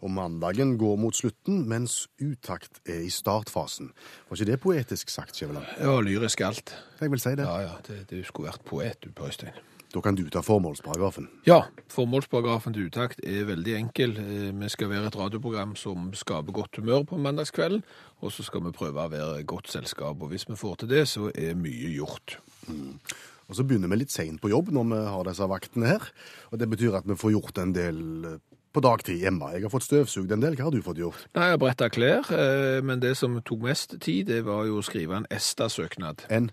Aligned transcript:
Og 0.00 0.10
mandagen 0.14 0.76
går 0.78 0.96
mot 1.00 1.16
slutten, 1.16 1.64
mens 1.68 2.04
utakt 2.22 2.78
er 2.86 3.00
i 3.06 3.10
startfasen. 3.10 3.90
Var 4.28 4.36
ikke 4.38 4.50
det 4.52 4.60
poetisk 4.62 5.10
sagt, 5.10 5.34
Skjæveland? 5.34 5.66
Ja, 5.80 5.96
lyrisk 6.00 6.40
alt. 6.46 6.74
Jeg 7.00 7.10
vil 7.10 7.18
si 7.22 7.32
det. 7.34 7.46
Ja, 7.48 7.58
ja, 7.66 7.72
det, 7.88 8.04
Du 8.10 8.20
skulle 8.24 8.52
vært 8.52 8.62
poet, 8.64 9.00
du, 9.02 9.10
på 9.10 9.26
Øystein. 9.26 9.56
Da 9.88 10.02
kan 10.04 10.14
du 10.14 10.26
ta 10.28 10.42
formålsparagrafen. 10.44 11.30
Ja, 11.48 11.62
formålsparagrafen 11.88 12.74
til 12.76 12.90
Utakt 12.90 13.22
er 13.24 13.46
veldig 13.48 13.74
enkel. 13.78 14.18
Eh, 14.20 14.52
Vi 14.52 14.68
skal 14.68 14.90
være 14.90 15.06
et 15.08 15.16
radioprogram 15.16 15.74
som 15.76 16.10
skaper 16.14 16.52
godt 16.52 16.76
humør 16.76 17.02
på 17.08 17.16
mandagskvelden, 17.16 17.82
og 18.20 18.30
så 18.32 18.44
skal 18.44 18.60
vi 18.66 18.70
prøve 18.76 19.00
å 19.00 19.08
være 19.10 19.42
godt 19.48 19.68
selskap. 19.72 20.20
Og 20.22 20.28
hvis 20.28 20.44
vi 20.48 20.54
får 20.60 20.76
til 20.82 20.88
det, 20.88 21.08
så 21.08 21.30
er 21.34 21.54
mye 21.56 21.88
gjort. 21.96 22.36
Og 23.48 23.56
så 23.56 23.64
begynner 23.64 23.88
vi 23.88 23.96
litt 24.02 24.12
seint 24.12 24.40
på 24.42 24.50
jobb 24.52 24.68
når 24.76 24.84
vi 24.92 24.98
har 25.08 25.24
disse 25.24 25.46
vaktene 25.48 25.88
her. 25.88 26.04
Og 26.52 26.58
det 26.60 26.68
betyr 26.68 26.98
at 26.98 27.06
vi 27.08 27.16
får 27.16 27.32
gjort 27.32 27.58
en 27.64 27.72
del 27.72 28.00
eh, 28.28 28.38
på 28.72 28.82
dagtid 28.84 29.20
hjemme. 29.22 29.50
Jeg 29.54 29.64
har 29.64 29.72
fått 29.72 29.86
støvsugd 29.86 30.32
en 30.34 30.42
del. 30.44 30.56
Hva 30.58 30.68
har 30.68 30.74
du 30.74 30.82
fått 30.84 31.00
gjort? 31.00 31.26
Nei, 31.36 31.48
jeg 31.48 31.56
har 31.56 31.60
bretta 31.62 31.88
klær, 31.92 32.30
eh, 32.34 32.80
men 32.84 33.02
det 33.02 33.14
som 33.18 33.38
tok 33.40 33.64
mest 33.64 33.96
tid, 34.04 34.28
det 34.28 34.42
var 34.46 34.66
jo 34.68 34.78
å 34.78 34.84
skrive 34.84 35.16
en 35.18 35.28
ESTA-søknad. 35.34 36.26
En 36.28 36.50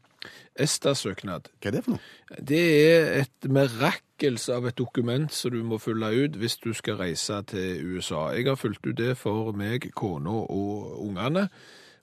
ESTA-søknad. 0.56 1.50
Hva 1.60 1.72
er 1.72 1.76
det 1.76 1.84
for 1.86 1.98
noe? 1.98 2.40
Det 2.40 2.64
er 2.86 3.12
et 3.22 3.50
mirakels 3.50 4.48
av 4.54 4.70
et 4.70 4.78
dokument 4.80 5.32
som 5.32 5.54
du 5.54 5.62
må 5.68 5.80
fylle 5.82 6.14
ut 6.16 6.40
hvis 6.40 6.58
du 6.64 6.72
skal 6.74 7.02
reise 7.04 7.42
til 7.52 7.84
USA. 7.96 8.30
Jeg 8.38 8.48
har 8.48 8.60
fulgt 8.60 8.88
ut 8.88 8.98
det 8.98 9.18
for 9.20 9.52
meg, 9.58 9.92
kona 9.96 10.40
og 10.46 10.96
ungene. 11.04 11.50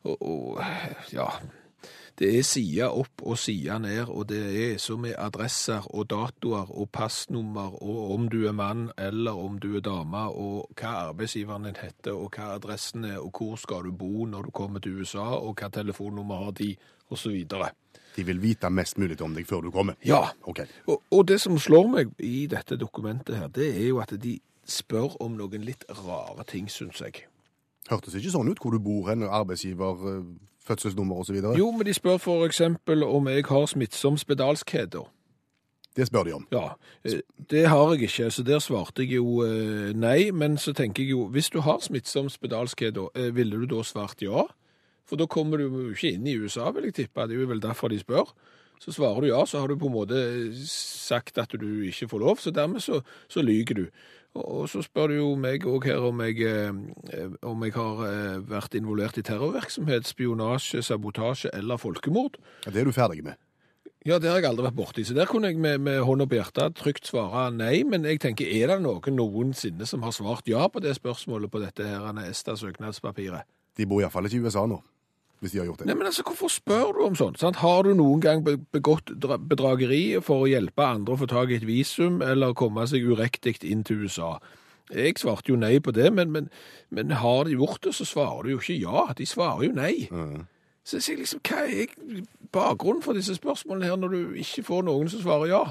Og, 0.02 0.16
og 0.18 0.62
ja 1.14 1.30
Det 2.22 2.28
er 2.38 2.44
side 2.46 2.86
opp 2.86 3.22
og 3.26 3.34
side 3.42 3.80
ned, 3.82 4.04
og 4.06 4.28
det 4.30 4.40
er 4.64 4.76
så 4.78 4.94
med 4.94 5.16
adresser 5.18 5.88
og 5.90 6.04
datoer 6.12 6.68
og 6.70 6.86
passnummer 6.94 7.72
og 7.82 8.12
om 8.14 8.28
du 8.30 8.44
er 8.46 8.54
mann 8.54 8.84
eller 8.94 9.34
om 9.34 9.56
du 9.58 9.72
er 9.74 9.82
dame, 9.82 10.20
og 10.30 10.68
hva 10.78 10.92
arbeidsgiveren 11.08 11.66
din 11.66 11.80
heter, 11.80 12.14
og 12.14 12.30
hva 12.36 12.52
adressen 12.54 13.08
er, 13.08 13.16
og 13.18 13.32
hvor 13.34 13.58
skal 13.58 13.88
du 13.88 13.96
bo 13.98 14.28
når 14.30 14.46
du 14.46 14.52
kommer 14.54 14.78
til 14.78 15.00
USA, 15.00 15.24
og 15.34 15.58
hva 15.58 15.72
telefonnummer 15.74 16.44
har 16.44 16.54
de, 16.60 16.76
osv. 17.10 17.42
De 18.14 18.26
vil 18.30 18.42
vite 18.44 18.70
mest 18.70 19.02
mulig 19.02 19.18
om 19.18 19.34
deg 19.34 19.50
før 19.50 19.66
du 19.66 19.72
kommer. 19.74 19.98
Ja. 20.06 20.22
Okay. 20.46 20.70
Og, 20.86 21.02
og 21.10 21.26
det 21.26 21.40
som 21.42 21.58
slår 21.58 21.90
meg 21.90 22.14
i 22.22 22.46
dette 22.46 22.78
dokumentet 22.78 23.40
her, 23.40 23.50
det 23.50 23.72
er 23.82 23.88
jo 23.88 23.98
at 24.04 24.14
de 24.14 24.36
spør 24.62 25.18
om 25.18 25.34
noen 25.42 25.66
litt 25.66 25.82
rare 26.06 26.46
ting, 26.46 26.70
syns 26.70 27.02
jeg. 27.02 27.26
Hørtes 27.90 28.14
ikke 28.14 28.30
sånn 28.30 28.54
ut 28.54 28.62
hvor 28.62 28.70
du 28.70 28.78
bor 28.78 29.10
hen, 29.10 29.26
arbeidsgiver, 29.26 30.06
eh, 30.14 30.50
fødselsnummer 30.66 31.16
osv.? 31.16 31.36
Jo, 31.58 31.70
men 31.70 31.86
de 31.86 31.94
spør 31.94 32.44
eksempel 32.46 33.04
om 33.04 33.28
jeg 33.28 33.44
har 33.48 33.66
smittsom 33.66 34.16
spedalskhet. 34.16 34.96
Det 35.96 36.06
spør 36.06 36.24
de 36.24 36.32
om. 36.32 36.46
Ja, 36.52 36.68
eh, 37.04 37.20
det 37.50 37.66
har 37.68 37.92
jeg 37.92 38.02
ikke, 38.02 38.30
så 38.30 38.42
der 38.42 38.58
svarte 38.58 39.04
jeg 39.04 39.16
jo 39.16 39.42
eh, 39.44 39.92
nei. 39.92 40.30
Men 40.30 40.56
så 40.58 40.72
tenker 40.72 41.02
jeg 41.02 41.10
jo, 41.10 41.26
hvis 41.28 41.50
du 41.50 41.60
har 41.60 41.80
smittsom 41.80 42.30
spedalskheder, 42.32 43.10
eh, 43.14 43.34
ville 43.36 43.60
du 43.60 43.66
da 43.66 43.82
svart 43.82 44.22
ja? 44.22 44.46
For 45.08 45.16
da 45.16 45.26
kommer 45.26 45.58
du 45.58 45.66
jo 45.66 45.90
ikke 45.90 46.14
inn 46.14 46.26
i 46.26 46.38
USA, 46.38 46.70
vil 46.70 46.88
jeg 46.88 46.94
tippe. 46.94 47.26
Det 47.28 47.36
er 47.36 47.42
jo 47.42 47.50
vel 47.50 47.62
derfor 47.62 47.88
de 47.92 47.98
spør. 48.00 48.32
Så 48.80 48.92
svarer 48.92 49.20
du 49.20 49.28
ja, 49.28 49.44
så 49.46 49.60
har 49.60 49.68
du 49.68 49.76
på 49.78 49.86
en 49.86 49.94
måte 49.94 50.16
sagt 50.66 51.38
at 51.38 51.52
du 51.60 51.84
ikke 51.86 52.08
får 52.08 52.18
lov, 52.18 52.40
så 52.42 52.50
dermed 52.50 52.80
så, 52.80 53.02
så 53.28 53.42
lyger 53.42 53.74
du. 53.74 53.86
Og 54.34 54.64
så 54.72 54.80
spør 54.80 55.10
du 55.12 55.16
jo 55.18 55.30
meg 55.36 55.66
òg 55.68 55.84
her 55.90 56.04
om 56.08 56.20
jeg, 56.24 56.40
eh, 56.48 57.32
om 57.44 57.64
jeg 57.66 57.74
har 57.76 58.02
eh, 58.08 58.38
vært 58.48 58.76
involvert 58.78 59.18
i 59.20 59.24
terrorvirksomhet, 59.28 60.08
spionasje, 60.08 60.80
sabotasje 60.82 61.52
eller 61.52 61.80
folkemord. 61.80 62.38
Ja, 62.64 62.70
Det 62.70 62.80
er 62.80 62.88
du 62.88 62.92
ferdig 62.96 63.24
med. 63.24 63.36
Ja, 64.02 64.18
det 64.18 64.32
har 64.32 64.40
jeg 64.40 64.48
aldri 64.48 64.64
vært 64.66 64.74
borti, 64.74 65.04
så 65.06 65.14
der 65.14 65.28
kunne 65.30 65.52
jeg 65.52 65.60
med, 65.62 65.78
med 65.78 66.00
hånda 66.02 66.24
på 66.26 66.34
hjertet 66.34 66.74
trygt 66.74 67.06
svare 67.06 67.52
nei, 67.54 67.84
men 67.86 68.02
jeg 68.08 68.18
tenker, 68.24 68.48
er 68.50 68.72
det 68.72 68.80
noen 68.82 69.14
noensinne 69.14 69.86
som 69.86 70.02
har 70.02 70.10
svart 70.16 70.48
ja 70.50 70.64
på 70.66 70.82
det 70.82 70.96
spørsmålet 70.96 71.52
på 71.52 71.60
dette 71.62 71.86
her 71.86 72.08
ESTA-søknadspapiret? 72.24 73.46
De 73.78 73.86
bor 73.86 74.02
iallfall 74.02 74.26
ikke 74.26 74.40
i 74.40 74.48
USA 74.48 74.64
nå, 74.66 74.80
hvis 75.42 75.52
de 75.52 75.58
har 75.58 75.66
gjort 75.66 75.82
det. 75.82 75.88
Nei, 75.90 75.96
men 75.98 76.06
altså, 76.06 76.22
hvorfor 76.22 76.50
spør 76.52 76.92
du 76.94 77.02
om 77.02 77.16
sånt? 77.18 77.40
Sant? 77.42 77.58
Har 77.64 77.82
du 77.82 77.92
noen 77.98 78.22
gang 78.22 78.44
begått 78.46 79.10
bedrageri 79.18 80.20
for 80.22 80.44
å 80.44 80.50
hjelpe 80.50 80.86
andre 80.86 81.16
å 81.16 81.20
få 81.20 81.26
tak 81.30 81.50
i 81.50 81.58
et 81.58 81.66
visum, 81.66 82.20
eller 82.22 82.54
komme 82.54 82.86
seg 82.86 83.02
uriktig 83.10 83.58
inn 83.66 83.82
til 83.86 84.06
USA? 84.06 84.36
Jeg 84.92 85.18
svarte 85.18 85.50
jo 85.50 85.58
nei 85.58 85.78
på 85.82 85.90
det, 85.94 86.12
men, 86.14 86.30
men, 86.30 86.48
men 86.90 87.14
har 87.18 87.46
de 87.48 87.56
gjort 87.56 87.82
det, 87.82 87.94
så 87.96 88.06
svarer 88.06 88.46
du 88.46 88.54
jo 88.54 88.62
ikke 88.62 88.78
ja. 88.78 89.06
De 89.18 89.26
svarer 89.26 89.66
jo 89.66 89.74
nei. 89.74 89.94
Mm. 90.12 90.44
Så 90.86 90.98
jeg 90.98 91.06
sier 91.06 91.22
liksom, 91.22 91.42
hva 91.46 91.64
er 91.66 91.94
bakgrunnen 92.54 93.02
for 93.02 93.18
disse 93.18 93.34
spørsmålene 93.38 93.90
her, 93.90 93.98
når 93.98 94.14
du 94.14 94.38
ikke 94.42 94.66
får 94.66 94.86
noen 94.86 95.10
som 95.10 95.22
svarer 95.24 95.50
ja? 95.50 95.62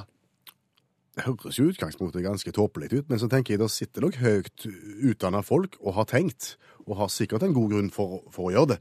Det 1.11 1.25
høres 1.27 1.59
jo 1.59 1.67
utgangspunktet 1.67 2.23
ganske 2.23 2.53
tåpelig 2.55 2.93
ut, 2.93 3.09
men 3.11 3.19
så 3.19 3.27
tenker 3.31 3.53
jeg 3.53 3.59
det 3.59 3.71
sitter 3.71 4.05
nok 4.05 4.19
høyt 4.21 4.67
utdanna 5.11 5.43
folk 5.43 5.75
og 5.81 5.97
har 5.99 6.07
tenkt, 6.07 6.55
og 6.87 6.95
har 7.03 7.11
sikkert 7.11 7.43
en 7.43 7.55
god 7.55 7.75
grunn 7.75 7.91
for, 7.93 8.21
for 8.31 8.47
å 8.47 8.53
gjøre 8.55 8.73
det. 8.73 8.79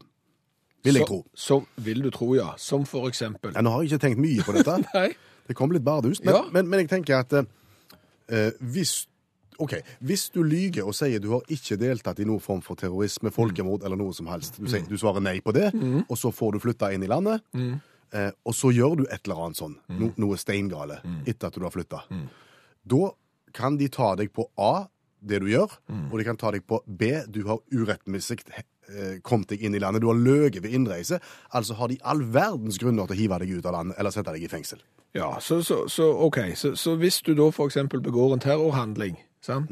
Vil 0.85 0.95
jeg 0.97 1.03
Så- 1.05 1.09
tro. 1.09 1.25
Som 1.35 1.67
vil 1.77 2.03
du 2.03 2.11
tro, 2.11 2.35
ja. 2.35 2.55
Som 2.57 2.85
for 2.89 3.09
eksempel. 3.09 3.53
Ja, 3.55 3.61
nå 3.63 3.71
har 3.75 3.83
jeg 3.83 3.93
ikke 3.93 4.03
tenkt 4.09 4.19
mye 4.23 4.43
på 4.47 4.53
dette. 4.57 4.79
Nei. 4.95 5.11
Det 5.47 5.57
kom 5.59 5.71
litt 5.75 5.85
bardust. 5.85 6.25
Men, 6.25 6.35
Ja. 6.35 6.43
men, 6.53 6.69
men 6.71 6.81
jeg 6.85 6.89
tenker 6.89 7.19
at 7.21 7.33
eh, 8.29 8.51
hvis 8.61 9.07
OK, 9.61 9.75
hvis 10.01 10.31
du 10.33 10.43
lyger 10.43 10.87
og 10.89 10.95
sier 10.97 11.21
du 11.21 11.33
har 11.35 11.43
ikke 11.53 11.77
deltatt 11.77 12.21
i 12.23 12.25
noen 12.25 12.41
form 12.41 12.63
for 12.65 12.77
terrorisme, 12.81 13.29
folkemord 13.35 13.83
eller 13.85 13.99
noe 14.01 14.15
som 14.17 14.27
helst, 14.33 14.57
du, 14.57 14.65
sier, 14.73 14.87
du 14.89 14.97
svarer 14.97 15.21
nei 15.21 15.41
på 15.45 15.53
det, 15.53 15.67
og 16.09 16.17
så 16.17 16.31
får 16.33 16.55
du 16.55 16.59
flytta 16.65 16.89
inn 16.95 17.03
i 17.05 17.11
landet, 17.11 17.43
eh, 17.53 18.31
og 18.47 18.55
så 18.57 18.71
gjør 18.73 18.97
du 18.97 19.05
et 19.11 19.21
eller 19.27 19.43
annet 19.45 19.61
sånn, 19.61 19.75
no, 19.99 20.09
noe 20.17 20.39
steingale, 20.41 21.03
etter 21.29 21.51
at 21.51 21.59
du 21.61 21.67
har 21.67 21.75
flytta, 21.77 22.01
da 22.89 23.11
kan 23.53 23.77
de 23.77 23.91
ta 23.93 24.15
deg 24.17 24.33
på 24.33 24.47
A, 24.57 24.87
det 25.21 25.43
du 25.45 25.51
gjør, 25.53 25.77
og 26.09 26.17
de 26.17 26.25
kan 26.25 26.41
ta 26.41 26.55
deg 26.57 26.65
på 26.65 26.81
B, 26.87 27.11
du 27.29 27.43
har 27.51 27.61
urettmessig 27.69 28.41
eh, 28.57 28.65
kommet 29.23 29.49
deg 29.53 29.63
inn 29.67 29.75
i 29.75 29.81
landet, 29.83 30.03
du 30.03 30.09
har 30.11 30.19
løget 30.19 30.63
ved 30.65 30.71
innreise, 30.77 31.21
altså 31.55 31.75
har 31.79 31.89
de 31.93 31.99
all 32.03 32.23
verdens 32.35 32.79
grunner 32.79 33.07
til 33.11 33.17
å 33.17 33.21
hive 33.21 33.39
deg 33.45 33.53
ut 33.59 33.67
av 33.71 33.77
landet 33.79 33.99
eller 33.99 34.15
sette 34.15 34.33
deg 34.35 34.43
i 34.47 34.51
fengsel. 34.53 34.81
Ja, 35.15 35.33
så, 35.43 35.61
så, 35.67 35.85
så 35.91 36.07
OK. 36.27 36.39
Så, 36.55 36.75
så 36.79 36.95
hvis 37.01 37.21
du 37.27 37.33
da 37.35 37.49
eksempel 37.51 38.01
begår 38.05 38.35
en 38.37 38.43
terrorhandling 38.45 39.17
sant? 39.43 39.71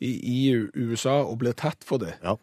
I, 0.00 0.12
i 0.14 0.38
USA 0.78 1.18
og 1.26 1.38
blir 1.42 1.52
tatt 1.58 1.82
for 1.84 1.98
det, 1.98 2.14
Ja. 2.22 2.36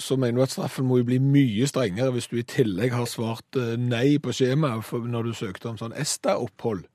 så 0.00 0.16
mener 0.16 0.38
du 0.40 0.42
at 0.42 0.50
straffen 0.54 0.86
må 0.88 0.96
jo 1.02 1.04
bli 1.04 1.18
mye 1.20 1.66
strengere 1.68 2.14
hvis 2.14 2.30
du 2.32 2.38
i 2.40 2.46
tillegg 2.48 2.94
har 2.96 3.04
svart 3.06 3.58
eh, 3.60 3.74
nei 3.76 4.16
på 4.18 4.32
skjemaet 4.32 4.88
når 5.12 5.28
du 5.28 5.34
søkte 5.36 5.68
om 5.68 5.76
sånn 5.78 5.92
ESTA-opphold. 5.92 6.86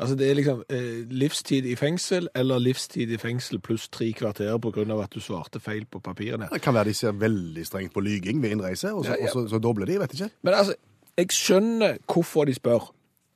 Altså 0.00 0.16
det 0.18 0.30
er 0.30 0.34
liksom 0.34 0.62
eh, 0.72 1.02
livstid 1.10 1.66
i 1.68 1.74
fengsel 1.78 2.28
eller 2.34 2.58
livstid 2.58 3.10
i 3.12 3.18
fengsel 3.20 3.60
pluss 3.62 3.88
tre 3.92 4.08
kvarter 4.12 4.50
av 4.50 5.02
at 5.02 5.12
du 5.14 5.20
svarte 5.20 5.60
feil 5.60 5.84
på 5.86 6.00
papirene. 6.00 6.48
Det 6.52 6.62
kan 6.62 6.74
være 6.74 6.90
de 6.90 6.94
ser 6.94 7.12
veldig 7.12 7.66
strengt 7.66 7.94
på 7.94 8.00
lyging 8.00 8.42
ved 8.42 8.50
innreise, 8.56 8.92
og 8.92 9.04
så, 9.04 9.12
Ja, 9.12 9.26
ja. 9.26 9.30
Så, 9.30 9.48
så 9.48 9.58
dobler 9.58 9.86
de, 9.86 10.00
vet 10.00 10.12
ikke. 10.12 10.30
Men 10.42 10.54
altså, 10.54 10.74
jeg 11.18 11.30
skjønner 11.30 11.98
hvorfor 12.06 12.44
de 12.44 12.54
spør. 12.54 12.92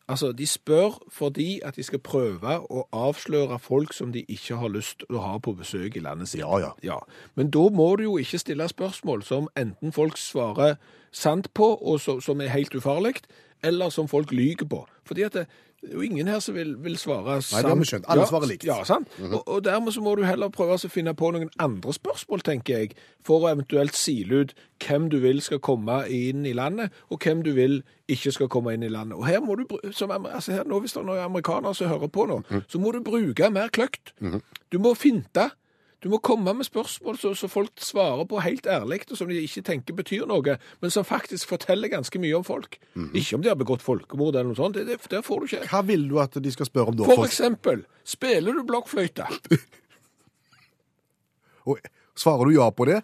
Altså, 0.09 0.33
De 0.33 0.47
spør 0.47 1.03
fordi 1.13 1.61
at 1.65 1.77
de 1.77 1.83
skal 1.83 1.99
prøve 1.99 2.59
å 2.71 2.89
avsløre 2.93 3.59
folk 3.59 3.93
som 3.93 4.13
de 4.13 4.23
ikke 4.29 4.57
har 4.57 4.69
lyst 4.69 4.99
til 4.99 5.19
å 5.19 5.23
ha 5.23 5.39
på 5.39 5.53
besøk 5.53 5.97
i 5.97 6.03
landet 6.03 6.29
sitt. 6.29 6.41
Ja, 6.41 6.73
ja. 6.83 6.99
Men 7.35 7.51
da 7.51 7.69
må 7.69 7.97
du 7.97 8.03
jo 8.03 8.19
ikke 8.19 8.39
stille 8.39 8.69
spørsmål 8.69 9.23
som 9.23 9.49
enten 9.57 9.93
folk 9.93 10.19
svarer 10.19 10.77
sant 11.13 11.51
på, 11.55 11.75
og 11.75 12.01
så, 12.01 12.21
som 12.21 12.41
er 12.41 12.55
helt 12.55 12.75
ufarlig, 12.75 13.17
eller 13.63 13.91
som 13.91 14.09
folk 14.09 14.33
lyger 14.33 14.67
på. 14.67 14.87
Fordi 15.05 15.23
at 15.23 15.33
det, 15.33 15.47
er 15.47 15.66
jo 15.93 16.03
ingen 16.05 16.29
her 16.29 16.41
som 16.43 16.55
vil, 16.55 16.75
vil 16.83 16.97
svare 16.99 17.41
sant. 17.43 17.63
det 17.63 17.71
har 17.71 17.79
vi 17.81 17.89
skjønt. 17.89 18.07
Alle 18.09 18.25
ja, 18.25 18.29
svarer 18.31 18.51
likt. 18.51 18.67
Ja, 18.67 18.79
sant. 18.85 19.13
og, 19.23 19.43
og 19.45 19.65
dermed 19.65 19.95
så 19.95 20.03
må 20.05 20.15
du 20.19 20.25
heller 20.27 20.53
prøve 20.55 20.79
å 20.79 20.91
finne 20.93 21.15
på 21.17 21.31
noen 21.35 21.51
andre 21.63 21.95
spørsmål, 21.97 22.45
tenker 22.47 22.81
jeg, 22.81 22.97
for 23.27 23.45
å 23.45 23.53
eventuelt 23.53 23.97
sile 23.99 24.43
ut 24.43 24.55
hvem 24.83 25.11
du 25.13 25.19
vil 25.23 25.43
skal 25.45 25.61
komme 25.65 26.03
inn 26.13 26.47
i 26.47 26.55
landet, 26.57 26.95
og 27.11 27.23
hvem 27.25 27.45
du 27.47 27.53
vil 27.57 27.81
ikke 28.13 28.33
skal 28.35 28.51
komme 28.53 28.75
inn 28.77 28.87
i 28.87 28.93
landet. 28.93 29.19
Og 29.19 29.27
her 29.27 29.43
må 29.45 29.59
du, 29.59 29.67
som, 29.97 30.13
altså 30.15 30.57
her 30.57 30.67
nå, 30.69 30.81
hvis 30.83 30.97
det 30.97 31.03
er 31.03 31.09
noen 31.11 31.25
amerikanere 31.27 31.75
som 31.75 31.91
hører 31.91 32.13
på 32.13 32.27
nå, 32.31 32.41
så 32.69 32.83
må 32.83 32.93
du 32.95 33.01
bruke 33.07 33.51
mer 33.53 33.73
kløkt. 33.75 34.15
Du 34.73 34.79
må 34.83 34.95
finte. 34.99 35.51
Du 36.07 36.11
må 36.13 36.21
komme 36.23 36.53
med 36.55 36.63
spørsmål 36.63 37.17
så, 37.19 37.33
så 37.35 37.49
folk 37.51 37.81
svarer 37.83 38.29
på 38.31 38.39
helt 38.45 38.67
ærlig, 38.71 39.01
og 39.11 39.19
som 39.19 39.27
de 39.27 39.41
ikke 39.43 39.65
tenker 39.67 39.97
betyr 39.99 40.29
noe, 40.31 40.55
men 40.79 40.93
som 40.95 41.03
faktisk 41.03 41.51
forteller 41.51 41.91
ganske 41.91 42.21
mye 42.23 42.37
om 42.39 42.45
folk. 42.47 42.79
Ikke 43.11 43.35
om 43.35 43.43
de 43.43 43.51
har 43.51 43.59
begått 43.59 43.83
folkemord 43.83 44.37
eller 44.37 44.53
noe 44.53 44.59
sånt, 44.61 44.79
det, 44.79 44.85
det, 44.87 45.01
der 45.11 45.25
får 45.27 45.43
du 45.43 45.49
ikke. 45.49 45.67
Hva 45.73 45.83
vil 45.89 46.07
du 46.07 46.21
at 46.23 46.39
de 46.39 46.53
skal 46.55 46.71
spørre 46.71 46.95
om 46.95 47.01
da? 47.01 47.11
For 47.11 47.27
eksempel, 47.27 47.83
spiller 48.07 48.55
du 48.55 48.63
blokkfløyte? 48.71 49.27
Og 51.67 51.83
svarer 52.15 52.47
du 52.47 52.55
ja 52.55 52.71
på 52.71 52.87
det, 52.87 53.01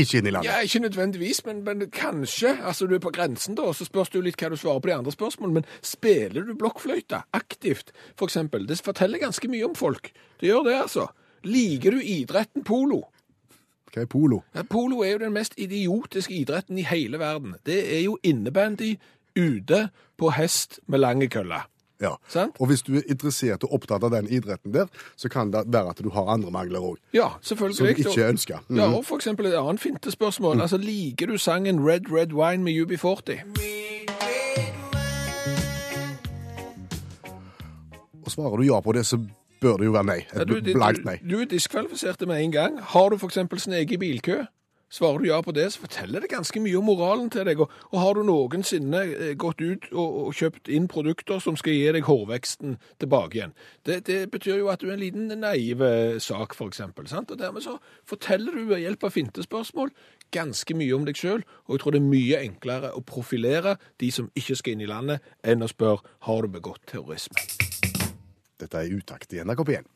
ikke 0.00 0.22
inn 0.22 0.32
i 0.32 0.32
landet. 0.32 0.48
Ja, 0.48 0.64
ikke 0.64 0.84
nødvendigvis, 0.86 1.44
men, 1.44 1.60
men 1.68 1.90
kanskje. 1.92 2.56
Altså, 2.64 2.88
Du 2.88 2.96
er 2.96 3.04
på 3.04 3.12
grensen, 3.12 3.60
da, 3.60 3.68
og 3.68 3.76
så 3.76 3.84
spørs 3.84 4.16
det 4.16 4.24
litt 4.24 4.40
hva 4.40 4.48
du 4.48 4.56
svarer 4.56 4.80
på 4.80 4.88
de 4.88 4.96
andre 4.96 5.12
spørsmålene. 5.12 5.60
Men 5.60 5.68
spiller 5.84 6.48
du 6.48 6.56
blokkfløyte 6.56 7.20
aktivt, 7.36 7.92
eksempel? 8.16 8.64
Det 8.64 8.80
forteller 8.80 9.20
ganske 9.20 9.52
mye 9.52 9.68
om 9.68 9.76
folk. 9.76 10.14
Det 10.40 10.54
gjør 10.54 10.70
det, 10.72 10.78
altså. 10.88 11.10
Liker 11.44 11.90
du 11.90 12.00
idretten 12.02 12.64
polo? 12.64 13.04
Hva 13.90 14.04
er 14.04 14.06
polo? 14.10 14.42
Ja, 14.54 14.62
polo 14.62 15.00
er 15.02 15.16
jo 15.16 15.24
den 15.24 15.32
mest 15.34 15.56
idiotiske 15.58 16.34
idretten 16.34 16.78
i 16.78 16.84
hele 16.86 17.18
verden. 17.18 17.56
Det 17.66 17.80
er 17.96 18.04
jo 18.04 18.18
innebandy 18.22 18.96
ute 19.38 19.88
på 20.18 20.30
hest 20.36 20.80
med 20.86 21.00
lange 21.00 21.28
køller. 21.28 21.66
Ja. 22.00 22.14
Sant? 22.28 22.56
Og 22.60 22.66
hvis 22.66 22.82
du 22.82 22.94
er 22.96 23.02
interessert 23.08 23.64
og 23.64 23.74
opptatt 23.76 24.04
av 24.04 24.12
den 24.14 24.28
idretten 24.32 24.72
der, 24.72 24.86
så 25.16 25.28
kan 25.28 25.50
det 25.52 25.66
være 25.66 25.90
at 25.90 25.98
du 26.04 26.08
har 26.10 26.30
andre 26.32 26.50
mangler 26.50 26.80
òg. 26.80 26.96
Ja, 27.12 27.28
selvfølgelig. 27.42 27.76
Som 27.76 27.86
du 27.86 28.10
ikke 28.10 28.28
ønsker. 28.28 28.62
Mhm. 28.68 28.78
Ja, 28.78 28.86
og 28.96 29.04
for 29.04 29.16
eksempel 29.16 29.46
et 29.46 29.58
annet 29.58 29.80
fintespørsmål. 29.80 30.60
Altså, 30.60 30.76
liker 30.76 31.26
du 31.26 31.36
sangen 31.38 31.80
Red 31.88 32.08
Red 32.12 32.32
Wine 32.32 32.64
med 32.64 32.72
UB40? 32.72 33.40
Og 38.24 38.30
svarer 38.30 38.56
du 38.56 38.62
ja 38.62 38.80
på 38.80 38.92
det, 38.92 39.06
så 39.06 39.18
bør 39.60 39.76
det 39.80 39.90
jo 39.90 39.96
være 39.96 40.08
nei. 40.08 40.20
Et 40.32 40.48
du, 40.48 40.56
du, 40.60 40.72
blankt 40.74 41.04
nei. 41.04 41.18
du 41.24 41.40
er 41.40 41.50
diskvalifisert 41.50 42.24
med 42.26 42.44
en 42.44 42.56
gang. 42.56 42.80
Har 42.94 43.10
du 43.10 43.20
eksempel 43.26 43.60
sneg 43.60 43.92
i 43.92 44.00
bilkø? 44.00 44.42
Svarer 44.90 45.18
du 45.22 45.28
ja 45.28 45.36
på 45.42 45.52
det, 45.54 45.68
så 45.70 45.84
forteller 45.84 46.24
det 46.24 46.32
ganske 46.32 46.60
mye 46.60 46.74
om 46.74 46.88
moralen 46.90 47.28
til 47.30 47.44
deg. 47.46 47.60
Og, 47.62 47.70
og 47.92 48.00
har 48.02 48.16
du 48.18 48.24
noensinne 48.26 49.04
eh, 49.06 49.34
gått 49.38 49.62
ut 49.62 49.86
og, 49.92 50.16
og 50.24 50.32
kjøpt 50.34 50.66
inn 50.66 50.88
produkter 50.90 51.38
som 51.38 51.54
skal 51.58 51.76
gi 51.76 51.92
deg 51.94 52.08
hårveksten 52.08 52.74
tilbake 52.98 53.38
igjen? 53.38 53.54
Det, 53.86 54.00
det 54.08 54.24
betyr 54.34 54.58
jo 54.58 54.72
at 54.72 54.82
du 54.82 54.88
er 54.88 54.96
en 54.96 55.04
liten 55.04 55.30
naiv 55.44 55.84
sak, 56.18 56.58
for 56.58 56.72
eksempel. 56.72 57.06
Sant? 57.06 57.30
Og 57.30 57.38
dermed 57.38 57.62
så 57.62 57.76
forteller 58.10 58.58
du 58.58 58.66
ved 58.72 58.82
hjelp 58.82 59.06
av 59.06 59.14
fintespørsmål 59.14 59.94
ganske 60.34 60.74
mye 60.74 60.98
om 60.98 61.06
deg 61.06 61.22
sjøl. 61.22 61.46
Og 61.68 61.76
jeg 61.76 61.84
tror 61.84 61.94
det 61.94 62.02
er 62.02 62.10
mye 62.10 62.42
enklere 62.42 62.90
å 62.90 63.04
profilere 63.06 63.76
de 64.02 64.10
som 64.14 64.30
ikke 64.34 64.58
skal 64.58 64.74
inn 64.74 64.86
i 64.88 64.90
landet, 64.90 65.22
enn 65.46 65.62
å 65.62 65.70
spørre 65.70 66.02
har 66.26 66.42
du 66.42 66.50
begått 66.58 66.82
terrorisme. 66.90 67.89
Dette 68.60 68.78
er 68.84 68.92
utakt 68.96 69.32
i 69.34 69.40
NRK 69.44 69.64
P1. 69.68 69.90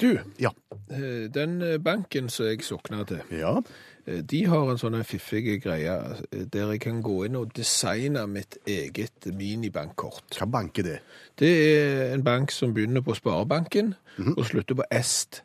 Du, 0.00 0.14
Ja. 0.40 0.48
eh, 0.90 1.26
den 1.28 1.58
banken 1.84 2.30
som 2.32 2.46
jeg 2.46 2.62
sokna 2.64 3.02
til 3.04 3.20
ja. 3.36 3.58
Eh, 4.06 4.22
De 4.24 4.46
har 4.48 4.70
en 4.70 4.78
sånn 4.80 4.96
fiffig 5.04 5.58
greie 5.62 5.92
eh, 6.32 6.46
der 6.48 6.70
jeg 6.72 6.80
kan 6.80 7.02
gå 7.04 7.18
inn 7.26 7.36
og 7.36 7.52
designe 7.54 8.22
mitt 8.26 8.56
eget 8.66 9.26
minibankkort. 9.28 10.24
Hva 10.38 10.48
bank 10.50 10.78
er 10.78 10.82
det? 10.88 10.98
Det 11.36 11.52
er 11.76 12.14
en 12.14 12.24
bank 12.24 12.50
som 12.50 12.72
begynner 12.74 13.04
på 13.04 13.14
Sparebanken 13.14 13.94
og 14.36 14.46
slutter 14.48 14.74
på 14.80 14.88
Est. 14.90 15.42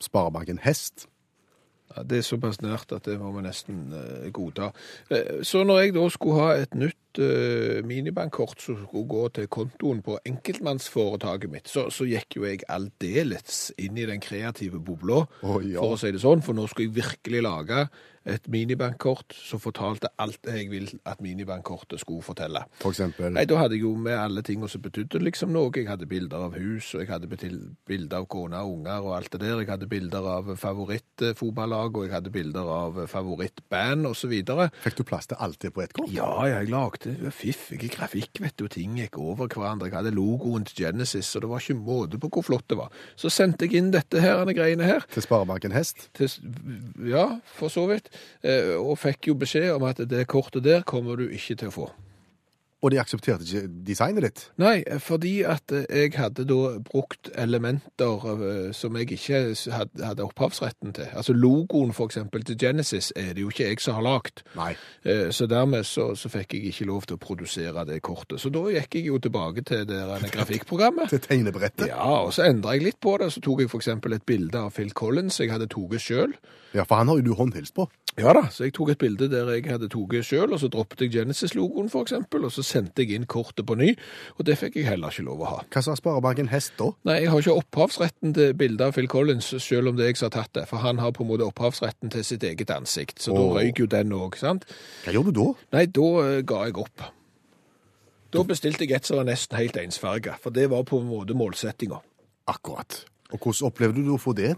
Sparebanken 0.00 0.58
Hest. 0.62 1.06
Ja, 1.96 2.02
det 2.02 2.18
er 2.18 2.22
såpass 2.24 2.62
nært 2.64 2.92
at 2.96 3.04
det 3.04 3.18
må 3.20 3.30
vi 3.36 3.42
nesten 3.44 3.92
eh, 3.92 4.30
godta. 4.32 4.70
Eh, 5.12 5.42
så 5.44 5.64
når 5.68 5.80
jeg 5.82 5.94
da 5.94 6.06
skulle 6.08 6.40
ha 6.40 6.54
et 6.62 6.74
nytt 6.74 6.96
eh, 7.20 7.82
minibankkort 7.84 8.62
som 8.62 8.78
skulle 8.80 9.08
gå 9.10 9.24
til 9.36 9.50
kontoen 9.52 10.00
på 10.04 10.18
enkeltmannsforetaket 10.28 11.52
mitt, 11.52 11.68
så, 11.68 11.88
så 11.92 12.06
gikk 12.08 12.38
jo 12.38 12.46
jeg 12.48 12.62
aldeles 12.72 13.68
inn 13.82 13.98
i 13.98 14.08
den 14.08 14.22
kreative 14.22 14.80
bobla, 14.80 15.24
oh, 15.42 15.58
ja. 15.60 15.80
for 15.80 15.96
å 15.96 16.00
si 16.00 16.12
det 16.14 16.22
sånn, 16.22 16.44
for 16.44 16.56
nå 16.56 16.68
skulle 16.70 16.90
jeg 16.90 16.98
virkelig 17.02 17.44
lage 17.44 17.86
et 18.28 18.44
minibankkort 18.46 19.34
som 19.34 19.60
fortalte 19.62 20.10
alt 20.22 20.38
det 20.46 20.54
jeg 20.54 20.68
ville 20.70 21.00
at 21.08 21.22
minibankkortet 21.24 22.00
skulle 22.02 22.22
fortelle. 22.22 22.62
For 22.82 22.94
eksempel. 22.94 23.32
Nei, 23.34 23.44
da 23.50 23.58
hadde 23.58 23.74
jeg 23.74 23.82
jo 23.82 23.94
med 23.98 24.14
alle 24.18 24.44
tingene 24.46 24.70
som 24.70 24.82
betydde 24.84 25.18
liksom 25.22 25.52
noe. 25.54 25.72
Jeg 25.74 25.88
hadde 25.90 26.06
bilder 26.10 26.46
av 26.46 26.54
hus, 26.58 26.92
og 26.94 27.02
jeg 27.02 27.10
hadde 27.10 27.30
bilder 27.30 28.20
av 28.20 28.28
kone 28.30 28.60
og 28.62 28.76
unger 28.76 29.08
og 29.08 29.16
alt 29.16 29.32
det 29.34 29.42
der. 29.42 29.64
Jeg 29.64 29.70
hadde 29.72 29.90
bilder 29.90 30.28
av 30.36 30.52
favorittfotballag, 30.60 31.98
og 31.98 32.06
jeg 32.06 32.14
hadde 32.14 32.34
bilder 32.34 32.72
av 32.76 33.02
favorittband 33.10 34.10
videre. 34.30 34.68
Fikk 34.84 35.00
du 35.00 35.04
plass 35.08 35.26
til 35.30 35.40
alt 35.42 35.58
det 35.62 35.72
på 35.74 35.82
ett 35.82 35.94
kort? 35.96 36.12
Ja, 36.14 36.30
jeg 36.46 36.70
lagde 36.70 37.01
fiffig 37.34 37.80
grafikk, 37.92 38.40
vet 38.44 38.56
du, 38.60 38.66
ting 38.72 38.96
gikk 39.00 39.18
over 39.20 39.48
hverandre. 39.50 39.88
Jeg 39.90 39.98
hadde 39.98 40.14
logoen 40.16 40.64
til 40.68 40.84
Genesis, 40.84 41.30
og 41.36 41.44
det 41.44 41.50
var 41.52 41.64
ikke 41.64 41.78
måte 41.78 42.20
på 42.22 42.30
hvor 42.32 42.46
flott 42.46 42.68
det 42.70 42.78
var. 42.78 42.92
Så 43.16 43.30
sendte 43.32 43.66
jeg 43.66 43.80
inn 43.80 43.90
dette 43.94 44.20
her, 44.22 44.38
denne 44.42 44.54
greiene 44.56 44.86
her, 44.86 45.06
Til 45.12 45.24
Sparebanken 45.26 45.74
Hest? 45.76 46.08
til, 46.14 46.30
ja, 47.08 47.26
for 47.58 47.72
så 47.72 47.86
vidt, 47.90 48.08
eh, 48.42 48.74
og 48.78 48.98
fikk 49.02 49.32
jo 49.32 49.38
beskjed 49.38 49.72
om 49.74 49.84
at 49.88 50.02
det 50.08 50.26
kortet 50.30 50.64
der 50.64 50.82
kommer 50.86 51.16
du 51.16 51.28
ikke 51.28 51.58
til 51.58 51.72
å 51.72 51.76
få. 51.76 51.90
Og 52.82 52.90
de 52.90 52.98
aksepterte 52.98 53.44
ikke 53.46 53.68
designet 53.86 54.24
ditt? 54.26 54.40
Nei, 54.58 54.82
fordi 54.98 55.44
at 55.46 55.70
eh, 55.70 55.84
jeg 56.00 56.16
hadde 56.18 56.42
da 56.50 56.56
brukt 56.82 57.28
elementer 57.38 58.24
eh, 58.32 58.72
som 58.74 58.96
jeg 58.98 59.12
ikke 59.14 59.38
hadde, 59.70 60.24
opphavsretten 60.26 60.90
til. 60.96 61.06
Altså 61.14 61.32
logoen 61.36 61.92
for 61.94 62.10
eksempel 62.10 62.42
til 62.48 62.58
Genesis 62.58 63.12
er 63.16 63.32
det 63.36 63.44
jo 63.44 63.52
ikke 63.52 63.68
jeg 63.68 63.80
som 63.84 64.00
har 64.00 64.06
lagt. 64.08 64.42
Nei. 64.58 64.72
Eh, 65.06 65.28
Så 65.30 65.46
dermed 65.46 65.86
så, 65.86 66.08
så 66.18 66.28
fikk 66.32 66.56
jeg 66.58 66.72
ikke 66.72 66.88
lov 66.90 67.06
til 67.06 67.20
å 67.20 67.22
produsere 67.22 67.86
det 67.86 68.00
kortet. 68.02 68.40
Så 68.42 68.50
da 68.50 68.64
gikk 68.74 68.98
jeg 68.98 69.06
jo 69.12 69.20
tilbake 69.22 69.62
til 69.62 69.86
det 69.86 70.02
grafikkprogrammet. 70.34 71.14
Til 71.14 71.22
tegnebrettet? 71.22 71.86
Ja, 71.92 72.02
og 72.26 72.34
så 72.34 72.48
endret 72.50 72.80
jeg 72.80 72.88
litt 72.90 73.00
på 73.02 73.14
det. 73.22 73.30
Så 73.32 73.40
tok 73.46 73.62
jeg 73.62 73.70
for 73.70 73.78
eksempel 73.78 74.18
et 74.18 74.26
bilde 74.26 74.58
av 74.58 74.74
Phil 74.74 74.90
Collins 74.90 75.38
jeg 75.38 75.54
hadde 75.54 75.70
tatt 75.70 76.00
selv. 76.02 76.34
Ja, 76.74 76.82
for 76.88 76.98
han 76.98 77.08
har 77.12 77.18
jo 77.20 77.30
du 77.30 77.34
håndhilst 77.38 77.74
på. 77.78 77.86
Ja 78.20 78.34
da, 78.36 78.42
så 78.52 78.66
jeg 78.66 78.74
tok 78.76 78.90
et 78.92 79.00
bilde 79.00 79.24
der 79.32 79.48
jeg 79.54 79.64
hadde 79.70 79.88
tatt 79.88 80.26
selv, 80.28 80.52
og 80.52 80.60
så 80.60 80.68
droppet 80.68 81.00
jeg 81.00 81.14
Genesis-logoen 81.14 81.88
eksempel, 82.02 82.44
og 82.44 82.52
så 82.52 82.64
sendte 82.66 83.00
jeg 83.00 83.16
inn 83.16 83.24
kortet 83.24 83.64
på 83.64 83.76
ny, 83.80 83.94
og 84.36 84.44
det 84.44 84.58
fikk 84.60 84.76
jeg 84.76 84.90
heller 84.90 85.08
ikke 85.08 85.24
lov 85.24 85.40
å 85.40 85.48
ha. 85.48 85.60
Hva 85.72 85.80
sa 85.86 85.94
Sparebanken 85.96 86.50
Hest 86.52 86.74
da? 86.76 86.90
Nei, 87.08 87.22
jeg 87.22 87.30
har 87.32 87.40
ikke 87.40 87.56
opphavsretten 87.62 88.34
til 88.36 88.52
bildet 88.60 88.84
av 88.84 88.92
Phil 88.98 89.08
Collins, 89.08 89.48
selv 89.64 89.88
om 89.88 89.96
det 89.96 90.04
er 90.04 90.12
jeg 90.12 90.20
som 90.20 90.28
har 90.28 90.34
tatt 90.36 90.52
det, 90.58 90.66
for 90.68 90.84
han 90.84 91.00
har 91.00 91.14
på 91.16 91.24
en 91.24 91.30
måte 91.30 91.46
opphavsretten 91.48 92.12
til 92.12 92.26
sitt 92.28 92.44
eget 92.44 92.74
ansikt, 92.74 93.22
så 93.24 93.32
da 93.32 93.46
Åh. 93.46 93.54
røyk 93.56 93.80
jo 93.80 93.88
den 93.96 94.12
også, 94.18 94.42
sant? 94.44 94.68
Hva 95.06 95.16
gjorde 95.16 95.32
du 95.32 95.40
da? 95.40 95.48
Nei, 95.78 95.86
da 96.00 96.10
uh, 96.20 96.34
ga 96.52 96.60
jeg 96.68 96.76
opp. 96.84 97.06
Da 98.32 98.44
bestilte 98.48 98.84
jeg 98.84 98.96
et 98.96 99.08
som 99.08 99.22
var 99.22 99.28
nesten 99.28 99.56
helt 99.56 99.76
ensfarga, 99.80 100.36
for 100.40 100.52
det 100.52 100.68
var 100.72 100.84
på 100.88 101.00
en 101.00 101.08
måte 101.08 101.36
målsettinga. 101.36 102.00
Akkurat. 102.52 103.06
Og 103.32 103.40
hvordan 103.40 103.70
opplevde 103.70 104.04
du 104.04 104.12
å 104.12 104.20
få 104.20 104.36
det? 104.36 104.52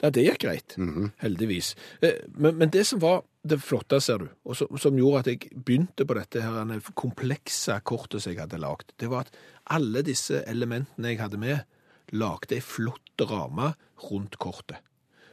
Ja, 0.00 0.08
det 0.10 0.24
gikk 0.24 0.38
greit, 0.46 0.76
heldigvis. 1.20 1.74
Eh, 2.00 2.22
Men, 2.32 2.56
men 2.56 2.70
det 2.70 2.86
som 2.88 3.00
var 3.02 3.22
det 3.44 3.60
flotte, 3.60 4.00
ser 4.00 4.18
du, 4.18 4.28
og 4.44 4.56
som, 4.56 4.68
som 4.78 4.96
gjorde 4.96 5.18
at 5.20 5.26
jeg 5.28 5.50
begynte 5.64 6.04
på 6.04 6.16
dette 6.16 6.42
her 6.44 6.56
denne 6.58 6.80
komplekse 6.94 7.78
kortet 7.84 8.22
som 8.22 8.32
jeg 8.32 8.40
hadde 8.40 8.60
lagd, 8.60 8.92
det 9.00 9.08
var 9.12 9.26
at 9.28 9.36
alle 9.70 10.02
disse 10.04 10.42
elementene 10.48 11.12
jeg 11.12 11.20
hadde 11.20 11.40
med, 11.40 11.64
lagde 12.12 12.56
ei 12.56 12.64
flott 12.64 13.24
ramme 13.30 13.74
rundt 14.10 14.38
kortet. 14.40 14.80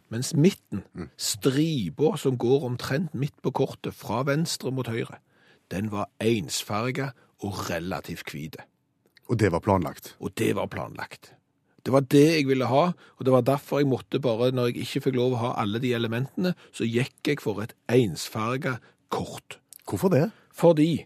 Mens 0.10 0.34
midten, 0.36 0.84
stripa 1.20 2.14
som 2.20 2.38
går 2.40 2.64
omtrent 2.64 3.16
midt 3.16 3.36
på 3.44 3.52
kortet, 3.52 3.96
fra 3.96 4.22
venstre 4.24 4.72
mot 4.72 4.88
høyre, 4.88 5.20
den 5.72 5.92
var 5.92 6.08
ensfarga 6.24 7.12
og 7.44 7.70
relativt 7.70 8.32
hvit. 8.32 8.56
Og 9.28 9.40
det 9.40 9.52
var 9.52 9.60
planlagt. 9.60 10.16
Og 10.24 10.32
det 10.40 10.54
var 10.56 10.70
planlagt. 10.72 11.34
Det 11.88 11.94
var 11.96 12.04
det 12.12 12.26
jeg 12.26 12.48
ville 12.50 12.68
ha, 12.68 12.90
og 12.92 13.22
det 13.24 13.32
var 13.32 13.46
derfor 13.48 13.80
jeg 13.80 13.88
måtte 13.88 14.20
bare, 14.20 14.52
når 14.52 14.74
jeg 14.74 14.84
ikke 14.84 15.06
fikk 15.06 15.16
lov 15.16 15.38
å 15.38 15.44
ha 15.46 15.52
alle 15.62 15.80
de 15.80 15.94
elementene, 15.96 16.52
så 16.76 16.84
gikk 16.84 17.32
jeg 17.32 17.40
for 17.40 17.64
et 17.64 17.72
ensfarga 17.88 18.74
kort. 19.08 19.56
Hvorfor 19.88 20.12
det? 20.12 20.26
Fordi 20.52 21.06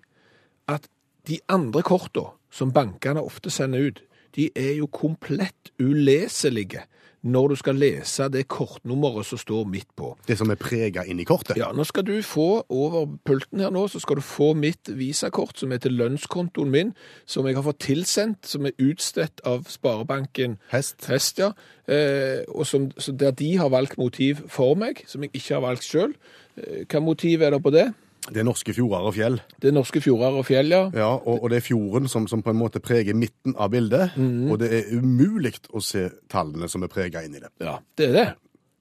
at 0.65 0.89
de 1.29 1.37
andre 1.53 1.83
kortene 1.85 2.33
som 2.49 2.73
bankene 2.73 3.21
ofte 3.21 3.53
sender 3.53 3.91
ut, 3.91 4.01
de 4.33 4.49
er 4.57 4.73
jo 4.79 4.89
komplett 4.89 5.69
uleselige 5.77 6.87
når 7.21 7.51
du 7.51 7.55
skal 7.59 7.77
lese 7.77 8.27
det 8.33 8.47
kortnummeret 8.51 9.27
som 9.27 9.39
står 9.41 9.67
midt 9.69 9.89
på. 9.97 10.13
Det 10.27 10.37
som 10.39 10.49
er 10.53 10.59
prega 10.59 11.03
inn 11.05 11.21
i 11.21 11.25
kortet? 11.27 11.57
Ja, 11.59 11.69
nå 11.75 11.85
skal 11.87 12.05
du 12.07 12.15
få 12.25 12.63
over 12.69 13.07
pulten 13.27 13.61
her 13.61 13.73
nå, 13.73 13.85
så 13.91 14.01
skal 14.01 14.17
du 14.17 14.25
få 14.25 14.51
mitt 14.57 14.89
visakort 14.97 15.61
som 15.61 15.73
heter 15.73 15.93
lønnskontoen 15.93 16.73
min, 16.73 16.93
som 17.29 17.47
jeg 17.47 17.59
har 17.59 17.65
fått 17.67 17.83
tilsendt, 17.85 18.45
som 18.49 18.65
er 18.65 18.77
utstedt 18.81 19.43
av 19.47 19.67
Sparebanken 19.69 20.57
Hest? 20.73 21.05
Hest, 21.11 21.41
ja. 21.41 21.51
Eh, 21.91 22.41
og 22.49 22.65
som, 22.69 22.89
så 22.97 23.13
der 23.13 23.35
de 23.37 23.53
har 23.61 23.69
valgt 23.73 23.99
motiv 24.01 24.45
for 24.49 24.77
meg, 24.79 25.03
som 25.09 25.23
jeg 25.25 25.35
ikke 25.35 25.57
har 25.59 25.65
valgt 25.65 25.85
selv. 25.85 26.17
Eh, 26.57 26.85
hva 26.89 27.03
motiv 27.03 27.45
er 27.45 27.53
det 27.53 27.61
på 27.63 27.73
det? 27.73 27.91
Det 28.29 28.37
er 28.37 28.45
norske 28.45 28.73
fjorder 28.77 29.07
og 29.09 29.15
fjell. 29.15 29.39
Det 29.57 29.71
er 29.71 29.73
norske 29.73 30.01
fjorder 30.03 30.35
og 30.37 30.45
fjell, 30.45 30.69
ja. 30.69 30.83
Ja, 30.93 31.09
og, 31.17 31.41
og 31.41 31.49
det 31.49 31.57
er 31.57 31.65
fjorden 31.65 32.05
som, 32.11 32.27
som 32.29 32.43
på 32.45 32.53
en 32.53 32.59
måte 32.59 32.81
preger 32.83 33.17
midten 33.17 33.55
av 33.57 33.71
bildet. 33.73 34.13
Og 34.21 34.59
det 34.61 34.69
er 34.77 34.91
umulig 34.93 35.55
å 35.73 35.81
se 35.81 36.05
tallene 36.29 36.69
som 36.69 36.85
er 36.85 36.91
prega 36.93 37.23
inn 37.25 37.39
i 37.39 37.41
det. 37.41 37.49
Ja, 37.63 37.79
det 37.97 38.11
er 38.11 38.17
det. 38.19 38.27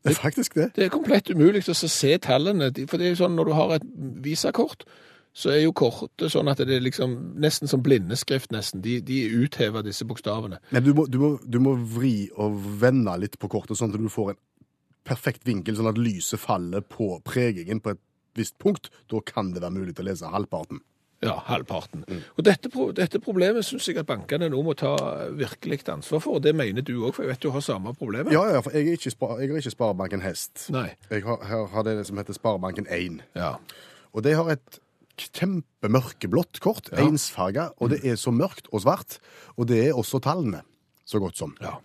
Det 0.04 0.12
er 0.14 0.16
faktisk 0.16 0.56
det. 0.56 0.70
Det 0.76 0.84
er 0.86 0.92
komplett 0.92 1.30
umulig 1.32 1.64
å 1.68 1.76
se 1.76 2.16
tallene, 2.24 2.70
for 2.88 3.00
det 3.00 3.08
er 3.08 3.14
jo 3.14 3.22
sånn 3.22 3.36
når 3.36 3.48
du 3.48 3.54
har 3.56 3.74
et 3.76 3.88
visakort, 4.24 4.84
så 5.36 5.52
er 5.54 5.60
jo 5.62 5.72
kortet 5.76 6.32
sånn 6.32 6.48
at 6.50 6.60
det 6.60 6.74
er 6.74 6.82
liksom 6.82 7.16
nesten 7.40 7.70
som 7.70 7.82
blindeskrift 7.84 8.50
nesten. 8.52 8.82
De, 8.84 8.98
de 9.04 9.22
uthever 9.40 9.84
disse 9.86 10.04
bokstavene. 10.08 10.58
Men 10.74 10.84
du 10.84 10.92
må, 10.96 11.06
du, 11.06 11.20
må, 11.22 11.32
du 11.44 11.60
må 11.62 11.76
vri 11.94 12.28
og 12.36 12.56
vende 12.80 13.14
litt 13.22 13.38
på 13.40 13.50
kortet, 13.52 13.78
sånn 13.78 13.92
at 13.94 14.00
du 14.00 14.10
får 14.10 14.34
en 14.34 14.40
perfekt 15.06 15.46
vinkel, 15.48 15.78
sånn 15.78 15.90
at 15.92 16.00
lyset 16.00 16.40
faller 16.42 16.84
på 16.84 17.14
pregingen 17.24 17.80
på 17.80 17.94
et 17.94 18.02
visst 18.36 18.58
punkt. 18.58 18.90
Da 19.10 19.20
kan 19.26 19.52
det 19.52 19.62
være 19.62 19.74
mulig 19.74 19.94
å 19.98 20.04
lese 20.06 20.30
halvparten. 20.30 20.80
Ja, 21.22 21.34
halvparten. 21.50 22.04
Og 22.38 22.44
dette, 22.46 22.70
dette 22.96 23.18
problemet 23.20 23.66
syns 23.66 23.84
jeg 23.90 23.98
at 24.00 24.06
bankene 24.08 24.48
nå 24.48 24.62
må 24.64 24.72
ta 24.74 24.94
virkelig 25.36 25.82
ansvar 25.92 26.22
for. 26.24 26.38
Det 26.40 26.54
mener 26.56 26.80
du 26.80 26.94
òg, 27.04 27.12
for 27.12 27.26
jeg 27.26 27.34
vet 27.34 27.42
du 27.44 27.50
har 27.52 27.60
samme 27.60 27.92
problemet. 27.92 28.32
Ja, 28.32 28.46
ja, 28.54 28.60
for 28.64 28.72
jeg 28.72 28.88
er 28.88 28.96
ikke, 28.96 29.12
spa- 29.12 29.36
jeg 29.42 29.50
er 29.50 29.58
ikke 29.60 29.74
Sparebanken 29.74 30.22
Hest. 30.24 30.70
Nei. 30.72 30.86
Jeg 31.10 31.26
har, 31.26 31.66
har 31.74 31.82
det 31.84 31.98
som 32.08 32.16
heter 32.16 32.32
Sparebanken 32.38 32.86
1. 32.88 33.20
Ja. 33.36 33.56
Og 34.14 34.24
det 34.24 34.32
har 34.38 34.48
et 34.56 34.80
kjempemørkeblått 35.20 36.60
kort, 36.64 36.88
Ja. 36.92 37.04
ensfarga, 37.04 37.70
og 37.80 37.90
det 37.90 38.04
er 38.04 38.16
så 38.16 38.32
mørkt 38.32 38.68
og 38.72 38.80
svart. 38.80 39.18
Og 39.58 39.66
det 39.68 39.88
er 39.88 39.92
også 39.92 40.20
tallene, 40.22 40.62
så 41.04 41.18
godt 41.20 41.36
som. 41.36 41.54
ja. 41.60 41.76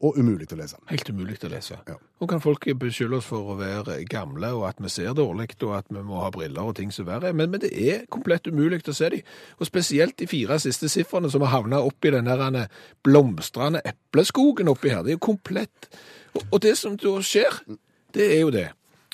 Og 0.00 0.16
umulig 0.16 0.46
å 0.54 0.56
lese. 0.56 0.78
Helt 0.88 1.10
umulig 1.12 1.36
å 1.44 1.50
lese. 1.52 1.76
Ja. 1.88 1.98
Nå 2.20 2.28
kan 2.30 2.40
folk 2.40 2.64
beskylde 2.80 3.18
oss 3.18 3.26
for 3.28 3.52
å 3.52 3.56
være 3.58 3.98
gamle, 4.08 4.48
og 4.56 4.64
at 4.70 4.80
vi 4.80 4.88
ser 4.88 5.12
dårlig, 5.16 5.50
og 5.60 5.74
at 5.76 5.90
vi 5.92 6.00
må 6.06 6.22
ha 6.22 6.30
briller 6.32 6.70
og 6.70 6.78
ting 6.78 6.92
som 6.94 7.04
verre 7.08 7.28
er, 7.28 7.36
men, 7.36 7.50
men 7.52 7.60
det 7.60 7.70
er 7.76 8.06
komplett 8.08 8.48
umulig 8.48 8.80
å 8.88 8.96
se 8.96 9.10
dem. 9.12 9.28
Og 9.60 9.68
spesielt 9.68 10.16
de 10.22 10.28
fire 10.30 10.56
siste 10.62 10.88
sifrene 10.88 11.28
som 11.32 11.44
har 11.44 11.52
havna 11.58 11.82
oppi 11.84 12.14
den 12.14 12.30
denne 12.30 12.66
blomstrende 13.04 13.84
epleskogen 13.84 14.72
oppi 14.72 14.94
her. 14.94 15.04
Det 15.04 15.12
er 15.12 15.18
jo 15.18 15.26
komplett 15.32 15.90
Og, 16.32 16.44
og 16.46 16.60
det 16.62 16.76
som 16.78 16.96
da 16.96 17.16
skjer, 17.26 17.56
det 18.14 18.28
er 18.36 18.44
jo 18.44 18.52
det 18.54 18.68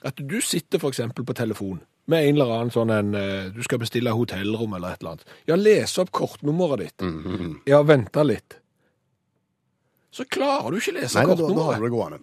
at 0.07 0.19
du 0.21 0.37
sitter 0.45 0.79
f.eks. 0.79 1.01
på 1.17 1.35
telefon 1.35 1.81
med 2.07 2.29
en 2.29 2.37
eller 2.37 2.53
annen 2.55 2.71
sånn 2.71 2.93
en 2.95 3.15
eh, 3.19 3.49
Du 3.55 3.63
skal 3.67 3.81
bestille 3.83 4.13
hotellrom 4.15 4.77
eller 4.77 4.95
et 4.95 5.01
eller 5.03 5.17
annet. 5.17 5.33
Ja, 5.49 5.57
lese 5.59 6.05
opp 6.05 6.13
kortnummeret 6.15 6.85
ditt. 6.85 7.07
Ja, 7.67 7.81
vente 7.83 8.23
litt. 8.23 8.61
Så 10.15 10.25
klarer 10.31 10.73
du 10.73 10.81
ikke 10.81 10.97
lese 10.97 11.19
Nei, 11.19 11.27
da, 11.29 11.37
da 11.37 11.69
har 11.69 11.81
du 11.81 11.87
det 11.87 11.93
gående. 11.93 12.21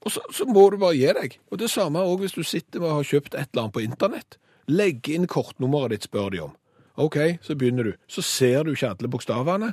Og 0.00 0.14
så, 0.14 0.22
så 0.32 0.46
må 0.48 0.64
du 0.72 0.78
bare 0.80 0.96
gi 0.96 1.10
deg. 1.16 1.36
Og 1.52 1.60
det 1.60 1.68
samme 1.72 2.02
òg 2.04 2.24
hvis 2.24 2.36
du 2.36 2.42
sitter 2.46 2.82
og 2.84 3.00
har 3.00 3.10
kjøpt 3.10 3.34
et 3.34 3.50
eller 3.52 3.66
annet 3.66 3.76
på 3.76 3.84
internett. 3.84 4.38
Legg 4.70 5.08
inn 5.12 5.28
kortnummeret 5.28 5.94
ditt, 5.94 6.08
spør 6.08 6.32
de 6.32 6.42
om. 6.46 6.56
OK, 7.00 7.16
så 7.44 7.56
begynner 7.56 7.90
du. 7.90 7.92
Så 8.10 8.24
ser 8.24 8.64
du 8.64 8.72
ikke 8.74 8.92
alle 8.94 9.10
bokstavene. 9.12 9.72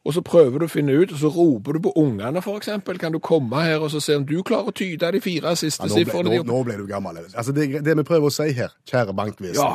Og 0.00 0.14
så 0.16 0.22
prøver 0.24 0.62
du 0.62 0.64
å 0.64 0.70
finne 0.72 0.94
ut, 0.96 1.10
og 1.12 1.18
så 1.20 1.28
roper 1.28 1.76
du 1.76 1.82
på 1.84 1.92
ungene, 2.00 2.40
eksempel. 2.40 2.98
Kan 2.98 3.12
du 3.12 3.18
komme 3.20 3.60
her 3.66 3.82
og 3.84 3.90
så 3.92 4.00
se 4.00 4.16
om 4.16 4.24
du 4.24 4.38
klarer 4.46 4.72
å 4.72 4.76
tyde 4.76 5.10
de 5.12 5.20
fire 5.20 5.52
siste 5.60 5.84
Ja, 5.90 6.04
nå, 6.08 6.22
nå, 6.24 6.38
nå 6.48 6.60
ble 6.64 6.78
du 6.80 6.86
gammel. 6.88 7.20
Altså, 7.34 7.52
det, 7.52 7.82
det 7.84 7.96
vi 7.98 8.06
prøver 8.08 8.30
å 8.30 8.32
si 8.32 8.48
her, 8.56 8.72
kjære 8.88 9.16
bankvesen 9.16 9.60
Ja. 9.60 9.74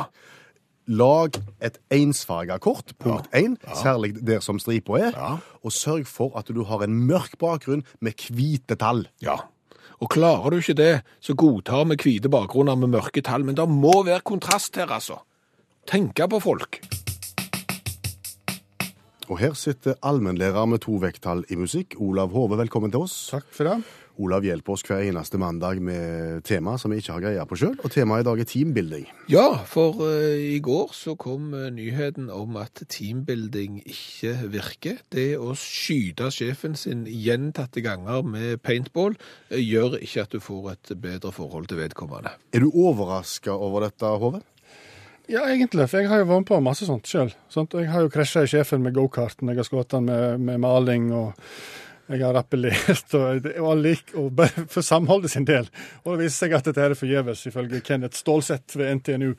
Lag 0.86 1.34
et 1.66 1.78
ensfarga 1.90 2.58
kort, 2.62 2.92
punkt 3.02 3.26
én, 3.34 3.56
særlig 3.74 4.12
der 4.26 4.40
som 4.44 4.58
stripa 4.62 4.98
er, 5.00 5.12
Ja. 5.16 5.36
og 5.64 5.72
sørg 5.72 6.06
for 6.06 6.36
at 6.38 6.46
du 6.46 6.62
har 6.64 6.82
en 6.84 6.94
mørk 7.08 7.38
bakgrunn 7.38 7.82
med 8.00 8.12
hvite 8.30 8.76
tall. 8.78 9.08
Ja. 9.20 9.34
Og 10.00 10.08
klarer 10.10 10.50
du 10.50 10.56
ikke 10.60 10.74
det, 10.76 11.02
så 11.20 11.34
godtar 11.34 11.84
vi 11.88 11.96
hvite 11.96 12.28
bakgrunner 12.30 12.76
med 12.76 12.88
mørke 12.94 13.20
tall. 13.22 13.42
Men 13.44 13.56
det 13.56 13.68
må 13.68 14.04
være 14.04 14.20
kontrast 14.20 14.76
her, 14.76 14.86
altså. 14.86 15.18
Tenke 15.88 16.28
på 16.28 16.40
folk. 16.40 16.80
Og 19.28 19.38
her 19.40 19.54
sitter 19.54 19.94
allmennlærer 20.04 20.66
med 20.68 20.78
to 20.80 20.92
vekttall 21.02 21.44
i 21.50 21.56
musikk, 21.56 21.96
Olav 21.98 22.30
Hove. 22.30 22.58
Velkommen 22.58 22.92
til 22.92 23.00
oss. 23.00 23.28
Takk 23.32 23.46
for 23.50 23.64
det. 23.64 23.82
Olav 24.22 24.46
hjelper 24.46 24.74
oss 24.76 24.84
hver 24.86 25.04
eneste 25.04 25.38
mandag 25.40 25.80
med 25.84 26.42
tema 26.48 26.76
som 26.80 26.92
vi 26.92 27.00
ikke 27.02 27.16
har 27.16 27.24
greie 27.24 27.44
på 27.48 27.58
sjøl, 27.60 27.74
og 27.84 27.92
temaet 27.92 28.24
i 28.24 28.26
dag 28.28 28.40
er 28.40 28.48
teambuilding. 28.48 29.06
Ja, 29.32 29.46
for 29.68 30.00
uh, 30.00 30.32
i 30.36 30.58
går 30.64 30.94
så 30.96 31.16
kom 31.20 31.52
uh, 31.52 31.68
nyheten 31.74 32.30
om 32.32 32.56
at 32.60 32.80
teambuilding 32.92 33.82
ikke 33.84 34.34
virker. 34.54 34.98
Det 35.12 35.28
å 35.36 35.52
skyte 35.58 36.30
sjefen 36.34 36.76
sin 36.78 37.04
gjentatte 37.06 37.84
ganger 37.84 38.24
med 38.24 38.62
paintball 38.64 39.16
uh, 39.18 39.60
gjør 39.60 39.98
ikke 40.00 40.26
at 40.26 40.36
du 40.36 40.42
får 40.42 40.72
et 40.74 40.96
bedre 41.02 41.32
forhold 41.36 41.68
til 41.70 41.82
vedkommende. 41.82 42.32
Er 42.56 42.64
du 42.64 42.70
overraska 42.72 43.52
over 43.52 43.88
dette, 43.88 44.16
Hove? 44.20 44.42
Ja, 45.26 45.42
egentlig, 45.50 45.88
for 45.90 45.98
jeg 45.98 46.08
har 46.08 46.20
jo 46.22 46.28
vært 46.28 46.44
med 46.44 46.50
på 46.52 46.60
masse 46.62 46.86
sånt 46.86 47.08
sjøl. 47.10 47.32
Jeg 47.50 47.90
har 47.90 48.04
jo 48.04 48.12
krasja 48.14 48.44
i 48.46 48.50
sjefen 48.50 48.84
med 48.84 48.94
gokarten, 48.94 49.50
jeg 49.50 49.58
har 49.58 49.66
skutt 49.66 49.96
han 49.96 50.06
med, 50.06 50.44
med 50.46 50.62
maling, 50.62 51.08
og 51.10 51.34
jeg 52.06 52.22
har 52.22 52.36
rappellert, 52.36 53.14
og, 53.18 53.48
og 53.62 53.82
lik, 53.82 54.14
og 54.18 54.40
for 54.72 54.84
samholdet 54.86 55.32
sin 55.32 55.46
del. 55.48 55.68
Og 56.04 56.14
det 56.14 56.26
viser 56.26 56.46
seg 56.46 56.56
at 56.58 56.70
dette 56.70 56.84
er 56.84 56.96
forgjeves, 56.98 57.46
ifølge 57.50 57.82
Kenneth 57.86 58.18
Stålseth 58.20 58.78
ved 58.78 59.00
NTNU. 59.00 59.34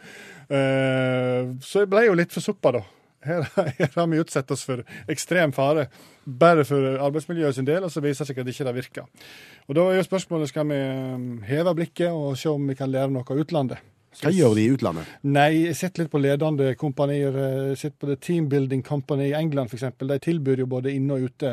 Uh, 0.52 1.56
så 1.64 1.84
jeg 1.84 1.92
ble 1.92 2.08
jo 2.10 2.18
litt 2.20 2.36
forsuppa, 2.36 2.76
da. 2.80 2.84
Her, 3.28 3.48
her 3.80 3.92
har 3.96 4.08
vi 4.12 4.22
utsatt 4.22 4.52
oss 4.54 4.64
for 4.68 4.84
ekstrem 5.12 5.54
fare, 5.56 5.88
bare 6.26 6.66
for 6.68 7.00
arbeidsmiljøet 7.08 7.58
sin 7.58 7.68
del, 7.68 7.88
og 7.88 7.94
så 7.94 8.04
viser 8.04 8.24
det 8.24 8.32
seg 8.32 8.42
at 8.44 8.48
det 8.48 8.56
ikke 8.56 8.76
virker. 8.78 9.28
Og 9.68 9.76
Da 9.76 9.86
er 9.88 10.00
jo 10.00 10.08
spørsmålet 10.08 10.52
skal 10.52 10.68
vi 10.70 10.80
eh, 10.80 11.28
heve 11.50 11.76
blikket 11.76 12.12
og 12.12 12.38
se 12.40 12.52
om 12.52 12.68
vi 12.70 12.78
kan 12.78 12.92
lære 12.92 13.12
noe 13.12 13.28
av 13.28 13.44
utlandet. 13.44 13.84
Hva 14.18 14.32
gjør 14.34 14.56
de 14.58 14.64
i 14.66 14.72
utlandet? 14.74 15.10
Nei, 15.30 15.50
jeg 15.68 15.78
sitter 15.78 16.04
litt 16.04 16.14
på 16.14 16.22
ledende 16.22 16.72
kompanier. 16.80 17.36
Jeg 17.72 17.78
sitter 17.78 17.98
på 18.02 18.10
The 18.10 18.18
Team 18.28 18.48
Building 18.50 18.82
Company 18.86 19.30
i 19.30 19.36
England 19.38 19.70
f.eks. 19.70 19.92
De 20.02 20.20
tilbyr 20.24 20.64
jo 20.64 20.70
både 20.72 20.94
inne 20.96 21.20
og 21.20 21.30
ute 21.30 21.52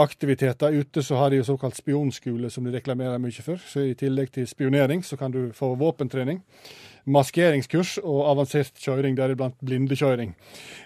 aktiviteter. 0.00 0.74
Ute 0.80 1.04
så 1.04 1.20
har 1.20 1.30
de 1.30 1.42
jo 1.42 1.46
såkalt 1.46 1.76
spionskole, 1.76 2.50
som 2.50 2.64
de 2.64 2.72
reklamerer 2.74 3.20
mye 3.22 3.44
for. 3.44 3.60
Så 3.60 3.84
i 3.84 3.94
tillegg 3.98 4.32
til 4.34 4.48
spionering 4.48 5.04
så 5.04 5.18
kan 5.20 5.34
du 5.34 5.50
få 5.54 5.74
våpentrening. 5.80 6.40
Maskeringskurs 7.04 7.98
og 8.02 8.22
avansert 8.30 8.78
kjøring, 8.80 9.16
deriblant 9.18 9.56
blindekjøring. 9.64 10.32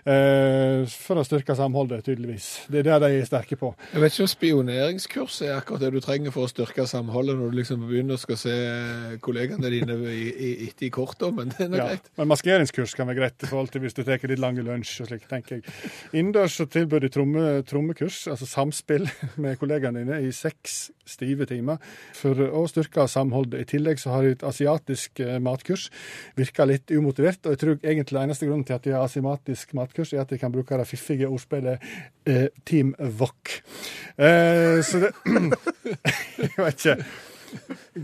Eh, 0.09 0.83
for 0.91 1.21
å 1.21 1.25
styrke 1.27 1.55
samholdet, 1.59 2.05
tydeligvis. 2.09 2.47
Det 2.73 2.81
er 2.81 2.87
det 2.89 2.99
de 3.05 3.21
er 3.21 3.29
sterke 3.29 3.59
på. 3.61 3.71
Jeg 3.93 4.03
vet 4.03 4.15
ikke 4.17 4.25
om 4.27 4.31
spioneringskurs 4.33 5.37
er 5.47 5.55
akkurat 5.59 5.85
det 5.85 5.93
du 5.95 6.01
trenger 6.03 6.35
for 6.35 6.47
å 6.49 6.51
styrke 6.51 6.87
samholdet 6.91 7.39
når 7.39 7.53
du 7.53 7.59
liksom 7.61 7.85
begynner 7.87 8.19
å 8.19 8.39
se 8.39 8.57
kollegaene 9.25 9.71
dine 9.73 9.99
i, 10.11 10.25
i, 10.33 10.51
etter 10.69 10.89
i 10.89 10.93
kortet, 10.95 11.31
men 11.37 11.53
det 11.55 11.67
er 11.67 11.73
nå 11.73 11.81
Ja, 11.81 11.89
greit. 11.93 12.11
men 12.19 12.31
maskeringskurs 12.33 12.97
kan 12.99 13.11
være 13.11 13.21
greit 13.21 13.47
i 13.47 13.51
forhold 13.51 13.73
til 13.75 13.85
hvis 13.85 13.97
du 13.99 14.03
tar 14.03 14.19
litt 14.29 14.43
lange 14.43 14.65
lunsj 14.67 15.03
og 15.05 15.11
slik, 15.13 15.29
tenker 15.31 15.59
jeg. 15.61 15.77
Innendørs 16.13 16.59
så 16.59 16.67
tilbyr 16.71 17.05
de 17.05 17.13
tromme, 17.15 17.47
trommekurs, 17.69 18.25
altså 18.33 18.49
samspill 18.49 19.07
med 19.43 19.59
kollegaene 19.61 20.03
dine, 20.03 20.23
i 20.27 20.33
seks 20.35 20.89
stive 21.09 21.47
timer 21.49 21.79
for 22.17 22.37
å 22.49 22.65
styrke 22.69 23.07
samholdet. 23.09 23.63
I 23.63 23.71
tillegg 23.77 24.01
så 24.03 24.13
har 24.17 24.27
de 24.27 24.35
et 24.37 24.45
asiatisk 24.47 25.23
eh, 25.25 25.39
matkurs. 25.43 25.89
Virker 26.39 26.69
litt 26.71 26.91
umotivert, 26.91 27.41
og 27.47 27.55
jeg 27.55 27.63
tror 27.63 27.79
egentlig 27.79 28.21
eneste 28.23 28.49
grunnen 28.49 28.67
til 28.69 28.79
at 28.79 28.85
de 28.85 28.95
har 28.97 29.07
asymatisk 29.07 29.75
matkurs, 29.79 30.13
er 30.13 30.25
at 30.25 30.31
de 30.31 30.41
kan 30.41 30.53
bruke 30.53 30.79
det 30.79 30.89
fiffige 30.89 31.29
ordspillet 31.29 31.89
eh, 32.27 32.49
Team 32.65 32.95
Wok. 33.21 33.59
Eh, 34.17 34.79
så 34.85 35.07
det 35.07 35.15
Jeg 36.43 36.55
vet 36.59 36.87
ikke. 36.87 37.03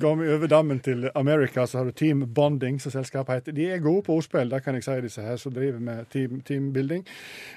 Går 0.00 0.14
vi 0.16 0.28
over 0.32 0.46
dammen 0.46 0.80
til 0.80 1.10
America, 1.14 1.66
så 1.66 1.78
har 1.78 1.84
du 1.84 1.90
Team 1.90 2.34
Bonding, 2.34 2.80
som 2.80 2.92
selskapet 2.92 3.34
heter. 3.34 3.52
De 3.52 3.66
er 3.70 3.78
gode 3.78 4.02
på 4.02 4.16
ordspill, 4.16 4.50
det 4.50 4.62
kan 4.64 4.74
jeg 4.74 4.84
si, 4.84 5.00
disse 5.04 5.22
her 5.22 5.36
som 5.36 5.52
driver 5.54 5.78
med 5.78 6.04
team, 6.12 6.40
teambuilding. 6.40 7.06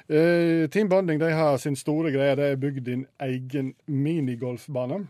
Uh, 0.09 0.67
team 0.69 0.89
Bonding 0.89 1.21
de 1.21 1.31
har 1.31 1.57
sin 1.57 1.75
store 1.75 2.11
greie, 2.11 2.35
det 2.35 2.51
er 2.51 2.59
bygd 2.61 2.83
din 2.85 3.05
egen 3.19 3.73
minigolfbane. 3.87 5.05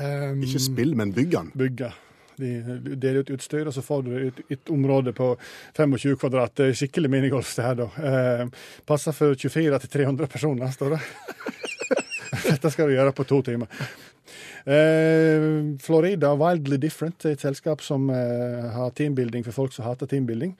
Um, 0.00 0.42
Ikke 0.42 0.62
spill, 0.62 0.96
men 0.96 1.14
bygg 1.14 1.32
den. 1.32 1.52
bygge. 1.58 1.92
De 2.40 2.96
deler 2.96 3.22
ut 3.22 3.32
utstyr, 3.36 3.68
og 3.68 3.76
så 3.76 3.84
får 3.84 4.04
du 4.06 4.12
et, 4.18 4.44
et 4.56 4.72
område 4.72 5.14
på 5.16 5.32
25 5.76 6.18
kvadrat. 6.20 6.54
Det 6.56 6.70
er 6.70 6.78
skikkelig 6.82 7.12
minigolf 7.12 7.54
det 7.56 7.66
her, 7.66 7.80
da. 7.82 7.88
Eh, 8.10 8.46
passer 8.88 9.16
for 9.16 9.36
24 9.36 9.82
til 9.84 9.94
300 9.98 10.30
personer, 10.30 10.72
står 10.74 10.96
det. 10.96 11.02
Dette 12.50 12.70
skal 12.70 12.88
du 12.88 12.96
gjøre 12.96 13.14
på 13.16 13.26
to 13.28 13.42
timer. 13.46 13.70
Eh, 14.64 15.76
Florida 15.80 16.34
Wildly 16.34 16.76
Different 16.76 17.24
er 17.24 17.34
et 17.34 17.42
selskap 17.42 17.80
som 17.82 18.10
eh, 18.12 18.66
har 18.74 18.92
teambuilding 18.96 19.44
for 19.46 19.56
folk 19.56 19.74
som 19.74 19.86
hater 19.86 20.10
teambuilding. 20.10 20.54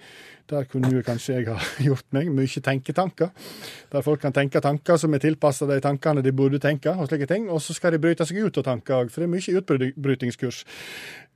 Der 0.51 0.65
kunne 0.67 0.91
jo 0.91 1.03
kanskje 1.07 1.37
jeg 1.37 1.49
ha 1.51 1.59
gjort 1.89 2.07
meg 2.17 2.31
mye 2.35 2.65
tenketanker. 2.65 3.31
Der 3.93 4.07
folk 4.07 4.23
kan 4.25 4.35
tenke 4.35 4.63
tanker 4.65 4.99
som 4.99 5.15
er 5.15 5.23
tilpassa 5.23 5.69
de 5.69 5.79
tankene 5.85 6.25
de 6.25 6.33
burde 6.35 6.59
tenke, 6.63 6.91
og 6.91 7.11
slike 7.11 7.29
ting. 7.31 7.51
Og 7.51 7.63
så 7.63 7.77
skal 7.77 7.95
de 7.95 8.03
bryte 8.03 8.27
seg 8.27 8.41
ut 8.43 8.63
av 8.63 8.67
tanker 8.73 9.05
òg, 9.05 9.13
for 9.13 9.23
det 9.23 9.29
er 9.29 9.35
mye 9.37 9.61
utbrytingskurs. 9.61 10.65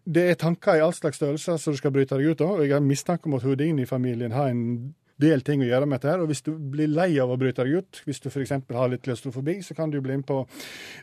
Det 0.05 0.27
er 0.31 0.37
tanker 0.37 0.77
i 0.77 0.83
all 0.85 0.93
slags 0.93 1.17
størrelser 1.17 1.57
som 1.61 1.73
du 1.73 1.81
skal 1.81 1.93
bryte 1.95 2.19
deg 2.19 2.35
ut 2.35 2.45
av, 2.45 2.59
og 2.59 2.67
jeg 2.67 2.77
har 2.77 2.85
mistanke 2.85 3.31
om 3.31 3.39
at 3.39 3.47
Houdini-familien 3.47 4.35
har 4.37 4.51
en 4.53 4.93
del 5.21 5.45
ting 5.47 5.63
å 5.63 5.69
gjøre 5.69 5.87
med 5.87 6.01
dette. 6.01 6.11
her, 6.11 6.21
og 6.21 6.29
Hvis 6.29 6.43
du 6.43 6.53
blir 6.59 6.91
lei 6.91 7.19
av 7.23 7.31
å 7.31 7.39
bryte 7.41 7.65
deg 7.65 7.81
ut, 7.81 8.03
hvis 8.05 8.21
du 8.21 8.29
f.eks. 8.29 8.53
har 8.75 8.91
litt 8.91 9.05
klaustrofobi, 9.07 9.61
så 9.63 9.75
kan 9.75 9.91
du 9.91 10.01
bli 10.01 10.17
med 10.19 10.27
på 10.27 10.43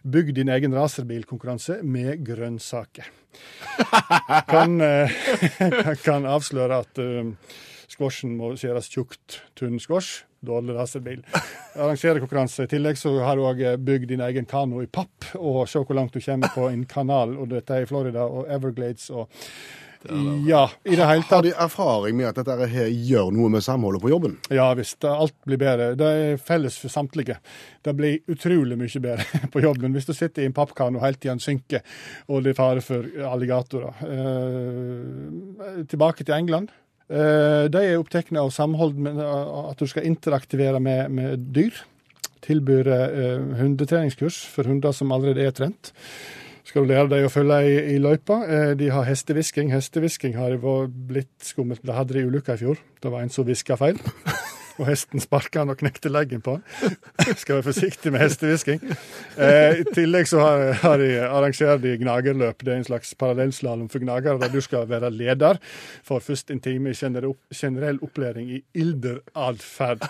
Bygg 0.03 0.33
din 0.35 0.49
egen 0.49 0.75
racerbilkonkurranse 0.75 1.81
med 1.83 2.25
grønnsaker. 2.25 3.09
Kan, 4.51 4.81
eh, 4.83 5.11
kan 6.05 6.25
avsløre 6.27 6.81
at 6.83 6.99
eh, 6.99 7.31
squashen 7.87 8.35
må 8.35 8.51
skjæres 8.59 8.91
tjukt, 8.91 9.39
tynn 9.55 9.79
squash. 9.79 10.25
Dårlig 10.41 10.73
racerbil. 10.73 11.19
Arrangerer 11.75 12.19
konkurranse. 12.23 12.65
I 12.65 12.71
tillegg 12.71 12.97
så 12.97 13.13
har 13.21 13.37
du 13.37 13.43
òg 13.45 13.61
bygd 13.85 14.09
din 14.09 14.23
egen 14.25 14.47
kano 14.49 14.81
i 14.81 14.89
papp, 14.89 15.35
og 15.37 15.67
se 15.69 15.83
hvor 15.85 15.97
langt 15.97 16.17
du 16.17 16.21
kommer 16.23 16.49
på 16.55 16.65
en 16.71 16.81
kanal. 16.89 17.35
Og 17.37 17.51
dette 17.51 17.77
er 17.77 17.85
i 17.85 17.89
Florida 17.89 18.25
og 18.25 18.49
Everglades 18.49 19.11
og 19.13 19.29
Ja, 20.47 20.63
i 20.83 20.95
det 20.95 21.05
hele 21.05 21.21
tatt. 21.21 21.31
Har 21.31 21.43
de 21.45 21.51
erfaring 21.53 22.15
med 22.17 22.31
at 22.31 22.39
dette 22.39 22.67
her 22.71 22.87
gjør 22.89 23.29
noe 23.35 23.51
med 23.53 23.61
samholdet 23.61 24.01
på 24.01 24.09
jobben? 24.09 24.39
Ja 24.49 24.71
visst, 24.73 25.05
alt 25.05 25.35
blir 25.45 25.61
bedre. 25.61 25.91
Det 25.93 26.09
er 26.23 26.41
felles 26.41 26.79
for 26.81 26.89
samtlige. 26.89 27.37
Det 27.85 27.93
blir 27.97 28.17
utrolig 28.31 28.79
mye 28.81 29.03
bedre 29.03 29.41
på 29.53 29.61
jobben 29.61 29.93
hvis 29.93 30.09
du 30.09 30.15
sitter 30.17 30.41
i 30.41 30.49
en 30.49 30.57
pappkano 30.57 31.03
helt 31.05 31.21
til 31.21 31.35
den 31.35 31.43
synker 31.43 31.85
og 32.27 32.41
det 32.41 32.55
er 32.55 32.57
fare 32.57 32.81
for 32.81 33.05
alligatorer. 33.29 34.01
Eh, 34.09 35.83
tilbake 35.85 36.25
til 36.25 36.33
England. 36.39 36.73
Eh, 37.11 37.65
De 37.71 37.81
er 37.83 37.97
opptatt 37.99 38.31
av 38.39 38.51
samhold, 38.55 38.99
at 39.11 39.79
du 39.81 39.87
skal 39.89 40.07
interaktivere 40.07 40.79
med, 40.79 41.11
med 41.11 41.49
dyr. 41.55 41.81
Tilbyr 42.41 42.87
eh, 42.87 43.57
hundetreningskurs 43.59 44.39
for 44.49 44.69
hunder 44.69 44.95
som 44.95 45.11
allerede 45.13 45.43
er 45.45 45.51
trent. 45.57 45.91
Skal 46.63 46.85
du 46.85 46.93
lære 46.93 47.09
dem 47.11 47.27
å 47.27 47.33
følge 47.33 47.57
i, 47.67 47.75
i 47.95 47.99
løypa. 47.99 48.39
Eh, 48.47 48.71
De 48.79 48.87
har 48.93 49.05
hestehvisking. 49.09 49.73
Hestehvisking 49.75 50.37
har 50.39 50.55
blitt 50.87 51.33
skummelt. 51.43 51.83
Det 51.83 51.97
hadde 51.97 52.15
de 52.15 52.25
ulykka 52.29 52.55
i 52.55 52.63
fjor. 52.63 52.81
Det 53.01 53.11
var 53.11 53.25
en 53.25 53.33
som 53.33 53.45
hviska 53.45 53.77
feil. 53.81 53.99
Og 54.81 54.87
hesten 54.89 55.21
sparka 55.21 55.61
han 55.61 55.69
og 55.69 55.77
knekte 55.77 56.09
leggen 56.09 56.41
på 56.41 56.57
han. 56.57 56.95
Skal 57.41 57.59
være 57.59 57.67
forsiktig 57.69 58.13
med 58.13 58.23
hestehvisking. 58.23 58.81
Eh, 59.37 59.81
I 59.83 59.85
tillegg 59.93 60.29
så 60.31 60.41
har, 60.41 60.63
har 60.81 61.01
de 61.01 61.09
arrangerer 61.27 61.81
de 61.83 61.95
gnagerløp. 62.01 62.65
Det 62.65 62.73
er 62.73 62.79
en 62.81 62.87
slags 62.87 63.13
parallellslalåm 63.19 63.91
for 63.93 64.01
gnagere, 64.01 64.39
der 64.41 64.53
du 64.53 64.61
skal 64.65 64.87
være 64.89 65.11
leder. 65.13 65.59
Får 66.07 66.23
først 66.31 66.53
en 66.53 66.63
time 66.63 66.95
i 66.95 66.97
generell, 66.97 68.01
opplæring 68.01 68.49
i 68.57 68.63
ilderatferd. 68.81 70.07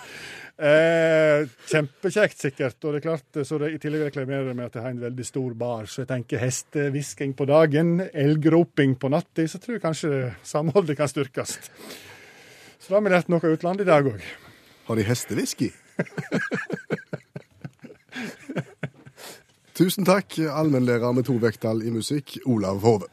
Eh, 0.62 1.48
kjempekjekt, 1.68 2.38
sikkert. 2.46 2.78
Og 2.84 2.94
det 2.94 3.02
er 3.02 3.06
klart, 3.10 3.40
så 3.44 3.58
det, 3.60 3.74
I 3.74 3.82
tillegg 3.82 4.06
reklamerer 4.08 4.48
de 4.48 4.54
med 4.56 4.70
at 4.70 4.78
jeg 4.78 4.86
har 4.86 4.94
en 4.94 5.02
veldig 5.04 5.26
stor 5.26 5.58
bar. 5.58 5.90
Så 5.90 6.04
jeg 6.04 6.12
tenker 6.14 6.40
hestehvisking 6.40 7.36
på 7.36 7.48
dagen, 7.50 7.98
elgroping 8.08 8.96
på 8.96 9.12
natta. 9.12 9.44
Så 9.44 9.60
tror 9.60 9.76
jeg 9.76 9.84
kanskje 9.84 10.22
samholdet 10.46 10.96
kan 10.96 11.12
styrkes. 11.12 11.58
Så 12.82 12.90
da 12.90 12.98
har 12.98 13.04
vi 13.04 13.12
lært 13.12 13.28
noe 13.30 13.52
utlandet 13.54 13.86
i 13.86 13.92
dag 13.92 14.08
òg. 14.10 14.24
Har 14.86 14.94
de 14.98 15.02
hestewhisky? 15.06 15.70
Tusen 19.74 20.04
takk, 20.04 20.38
allmennlærer 20.38 21.12
med 21.16 21.24
to 21.24 21.38
vekttall 21.40 21.82
i 21.86 21.90
musikk, 21.90 22.36
Olav 22.46 22.82
Hove. 22.82 23.08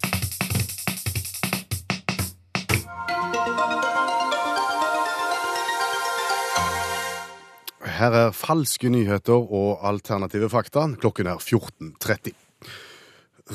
Her 7.99 8.15
er 8.15 8.31
falske 8.31 8.89
nyheter 8.89 9.35
og 9.35 9.81
alternative 9.87 10.49
fakta. 10.49 10.85
Klokken 11.01 11.27
er 11.27 11.41
14.30. 11.43 12.31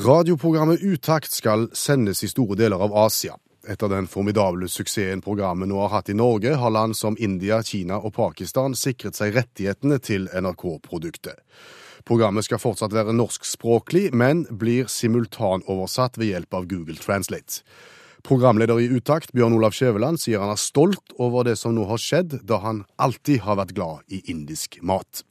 Radioprogrammet 0.05 0.83
Utakt 0.85 1.33
skal 1.33 1.69
sendes 1.73 2.23
i 2.23 2.29
store 2.29 2.59
deler 2.59 2.83
av 2.83 2.93
Asia. 3.07 3.39
Etter 3.69 3.89
den 3.89 4.07
formidable 4.11 4.69
suksessen 4.69 5.23
programmet 5.25 5.71
nå 5.71 5.79
har 5.81 5.93
hatt 5.95 6.11
i 6.13 6.17
Norge, 6.17 6.53
har 6.61 6.73
land 6.75 6.97
som 6.97 7.17
India, 7.19 7.63
Kina 7.65 7.97
og 7.97 8.13
Pakistan 8.17 8.77
sikret 8.77 9.17
seg 9.17 9.33
rettighetene 9.37 9.99
til 10.05 10.29
NRK-produktet. 10.29 11.41
Programmet 12.05 12.45
skal 12.45 12.61
fortsatt 12.61 12.93
være 12.93 13.15
norskspråklig, 13.17 14.11
men 14.13 14.45
blir 14.51 14.91
simultanoversatt 14.93 16.19
ved 16.21 16.35
hjelp 16.35 16.59
av 16.61 16.69
Google 16.69 17.01
Translate. 17.01 17.63
Programleder 18.25 18.81
i 18.81 18.89
Utakt, 18.93 19.33
Bjørn 19.37 19.57
Olav 19.57 19.73
Skjæveland, 19.77 20.21
sier 20.21 20.41
han 20.41 20.53
er 20.53 20.61
stolt 20.61 21.17
over 21.21 21.45
det 21.49 21.57
som 21.61 21.75
nå 21.77 21.85
har 21.89 22.01
skjedd, 22.01 22.41
da 22.45 22.61
han 22.65 22.85
alltid 23.01 23.45
har 23.45 23.61
vært 23.61 23.75
glad 23.77 24.05
i 24.13 24.21
indisk 24.33 24.81
mat. 24.85 25.25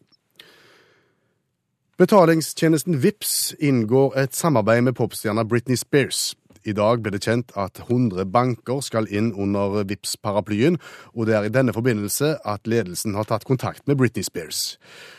Betalingstjenesten 2.02 2.98
Vips 3.02 3.54
inngår 3.62 4.18
et 4.18 4.34
samarbeid 4.34 4.82
med 4.86 4.98
popstjerna 4.98 5.46
Britney 5.46 5.78
Spears. 5.78 6.34
I 6.63 6.75
dag 6.77 7.01
ble 7.03 7.13
det 7.15 7.24
kjent 7.25 7.51
at 7.60 7.82
100 7.86 8.25
banker 8.32 8.79
skal 8.86 9.10
inn 9.12 9.32
under 9.34 9.84
Vips-paraplyen, 9.89 10.79
og 11.13 11.27
det 11.27 11.38
er 11.38 11.48
i 11.48 11.53
denne 11.53 11.75
forbindelse 11.75 12.38
at 12.48 12.70
ledelsen 12.70 13.17
har 13.17 13.27
tatt 13.29 13.48
kontakt 13.50 13.88
med 13.88 14.00
Britney 14.00 14.24
Spears. 14.24 14.77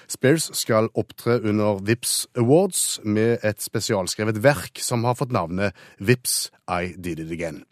Spears 0.08 0.50
skal 0.56 0.90
opptre 0.94 1.40
under 1.42 1.82
Vips 1.84 2.24
Awards 2.38 3.00
med 3.04 3.44
et 3.44 3.62
spesialskrevet 3.62 4.40
verk 4.44 4.80
som 4.80 5.04
har 5.08 5.18
fått 5.20 5.34
navnet 5.34 5.76
Vips 5.98 6.50
I 6.68 6.94
Did 6.96 7.20
It 7.20 7.32
Again. 7.32 7.64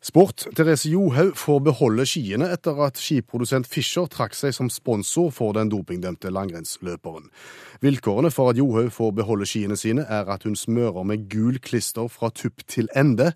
Sport. 0.00 0.46
Therese 0.54 0.86
Johaug 0.86 1.34
får 1.36 1.58
beholde 1.66 2.04
skiene 2.06 2.46
etter 2.54 2.78
at 2.86 3.00
skiprodusent 3.02 3.66
Fischer 3.66 4.06
trakk 4.06 4.36
seg 4.38 4.54
som 4.54 4.70
sponsor 4.70 5.32
for 5.34 5.56
den 5.56 5.72
dopingdømte 5.72 6.30
langrennsløperen. 6.30 7.26
Vilkårene 7.82 8.30
for 8.30 8.52
at 8.52 8.60
Johaug 8.60 8.92
får 8.94 9.10
beholde 9.18 9.48
skiene 9.50 9.76
sine, 9.76 10.06
er 10.06 10.30
at 10.30 10.46
hun 10.46 10.54
smører 10.56 11.02
med 11.02 11.26
gul 11.32 11.58
klister 11.58 12.06
fra 12.06 12.30
tupp 12.30 12.62
til 12.70 12.86
ende 12.94 13.32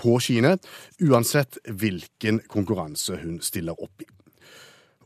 på 0.00 0.16
skiene, 0.16 0.56
uansett 1.04 1.60
hvilken 1.68 2.40
konkurranse 2.48 3.20
hun 3.20 3.42
stiller 3.44 3.76
opp 3.76 4.00
i. 4.00 4.08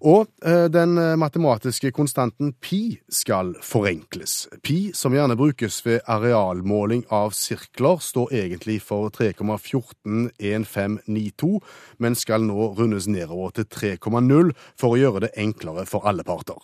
Og 0.07 0.31
eh, 0.47 0.71
den 0.71 0.95
matematiske 1.19 1.90
konstanten 1.90 2.55
pi 2.62 3.03
skal 3.11 3.59
forenkles. 3.66 4.47
Pi, 4.62 4.95
som 4.95 5.11
gjerne 5.16 5.35
brukes 5.38 5.87
ved 5.87 6.01
arealmåling 6.07 7.05
av 7.11 7.31
sirkler, 7.35 7.99
står 7.99 8.33
egentlig 8.38 8.83
for 8.87 9.11
3,141592, 9.16 11.61
men 11.99 12.14
skal 12.14 12.42
nå 12.47 12.75
rundes 12.79 13.07
nedover 13.11 13.51
til 13.59 13.66
3,0 13.99 14.55
for 14.79 14.95
å 14.95 15.01
gjøre 15.01 15.21
det 15.27 15.35
enklere 15.42 15.83
for 15.90 16.07
alle 16.07 16.23
parter. 16.29 16.61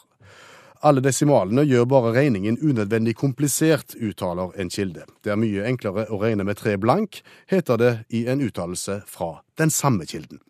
Alle 0.83 1.03
desimalene 1.03 1.63
gjør 1.63 1.85
bare 1.87 2.11
regningen 2.17 2.57
unødvendig 2.59 3.15
komplisert, 3.19 3.95
uttaler 4.03 4.51
en 4.59 4.71
kilde. 4.71 5.05
Det 5.23 5.31
er 5.31 5.39
mye 5.39 5.67
enklere 5.67 6.09
å 6.11 6.19
regne 6.23 6.47
med 6.47 6.59
tre 6.59 6.75
blank, 6.75 7.21
heter 7.51 7.79
det 7.79 7.93
i 8.11 8.25
en 8.31 8.43
uttalelse 8.43 9.03
fra 9.07 9.37
den 9.59 9.71
samme 9.71 10.09
kilden. 10.11 10.43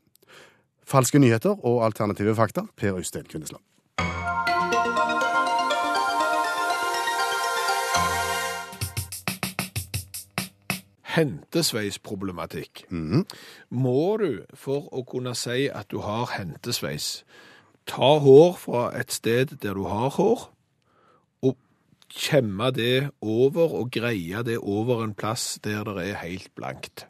Falske 0.93 1.17
nyheter 1.19 1.55
og 1.65 1.85
alternative 1.87 2.35
fakta, 2.37 2.67
Per 2.77 2.97
Øystein 2.99 3.25
Kvindesland. 3.25 3.63
Hentesveisproblematikk. 11.15 12.83
Må 13.71 14.17
du, 14.21 14.43
for 14.53 14.91
å 14.93 15.01
kunne 15.09 15.33
si 15.37 15.71
at 15.73 15.89
du 15.89 16.03
har 16.05 16.29
hentesveis, 16.35 17.23
ta 17.89 18.19
hår 18.21 18.59
fra 18.61 18.83
et 18.99 19.17
sted 19.17 19.57
der 19.65 19.81
du 19.81 19.87
har 19.89 20.13
hår, 20.19 20.45
og 21.41 21.57
kjemme 22.13 22.69
det 22.77 23.15
over 23.23 23.79
og 23.81 23.97
greie 23.97 24.45
det 24.45 24.59
over 24.61 25.07
en 25.07 25.17
plass 25.17 25.57
der 25.65 25.89
det 25.89 26.11
er 26.11 26.21
helt 26.27 26.53
blankt? 26.53 27.07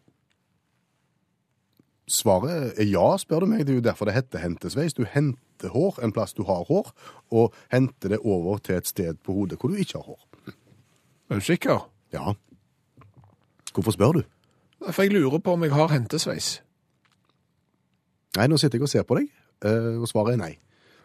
Svaret 2.12 2.74
er 2.76 2.84
ja, 2.90 3.06
spør 3.16 3.40
du 3.40 3.46
meg. 3.54 3.62
Det 3.66 3.72
er 3.72 3.78
jo 3.80 3.84
derfor 3.86 4.08
det 4.08 4.14
heter 4.18 4.42
hentesveis. 4.42 4.92
Du 4.92 5.04
henter 5.08 5.72
hår 5.72 6.00
en 6.04 6.12
plass 6.12 6.34
du 6.36 6.42
har 6.44 6.66
hår, 6.68 6.90
og 7.32 7.54
henter 7.72 8.12
det 8.12 8.18
over 8.20 8.58
til 8.60 8.76
et 8.76 8.86
sted 8.90 9.16
på 9.24 9.32
hodet 9.38 9.56
hvor 9.60 9.72
du 9.72 9.78
ikke 9.80 9.96
har 10.02 10.10
hår. 10.10 10.26
Er 11.32 11.40
du 11.40 11.46
sikker? 11.46 11.86
Ja. 12.12 12.34
Hvorfor 13.72 13.94
spør 13.96 14.18
du? 14.18 14.22
For 14.90 15.06
jeg 15.06 15.14
lurer 15.14 15.38
på 15.40 15.54
om 15.56 15.62
jeg 15.64 15.72
har 15.72 15.88
hentesveis. 15.94 16.58
Nei, 18.36 18.46
nå 18.48 18.58
sitter 18.60 18.76
jeg 18.80 18.84
og 18.88 18.92
ser 18.92 19.06
på 19.08 19.16
deg, 19.20 19.30
eh, 19.64 19.96
og 20.02 20.08
svaret 20.10 20.34
er 20.36 20.40
nei. 20.42 20.52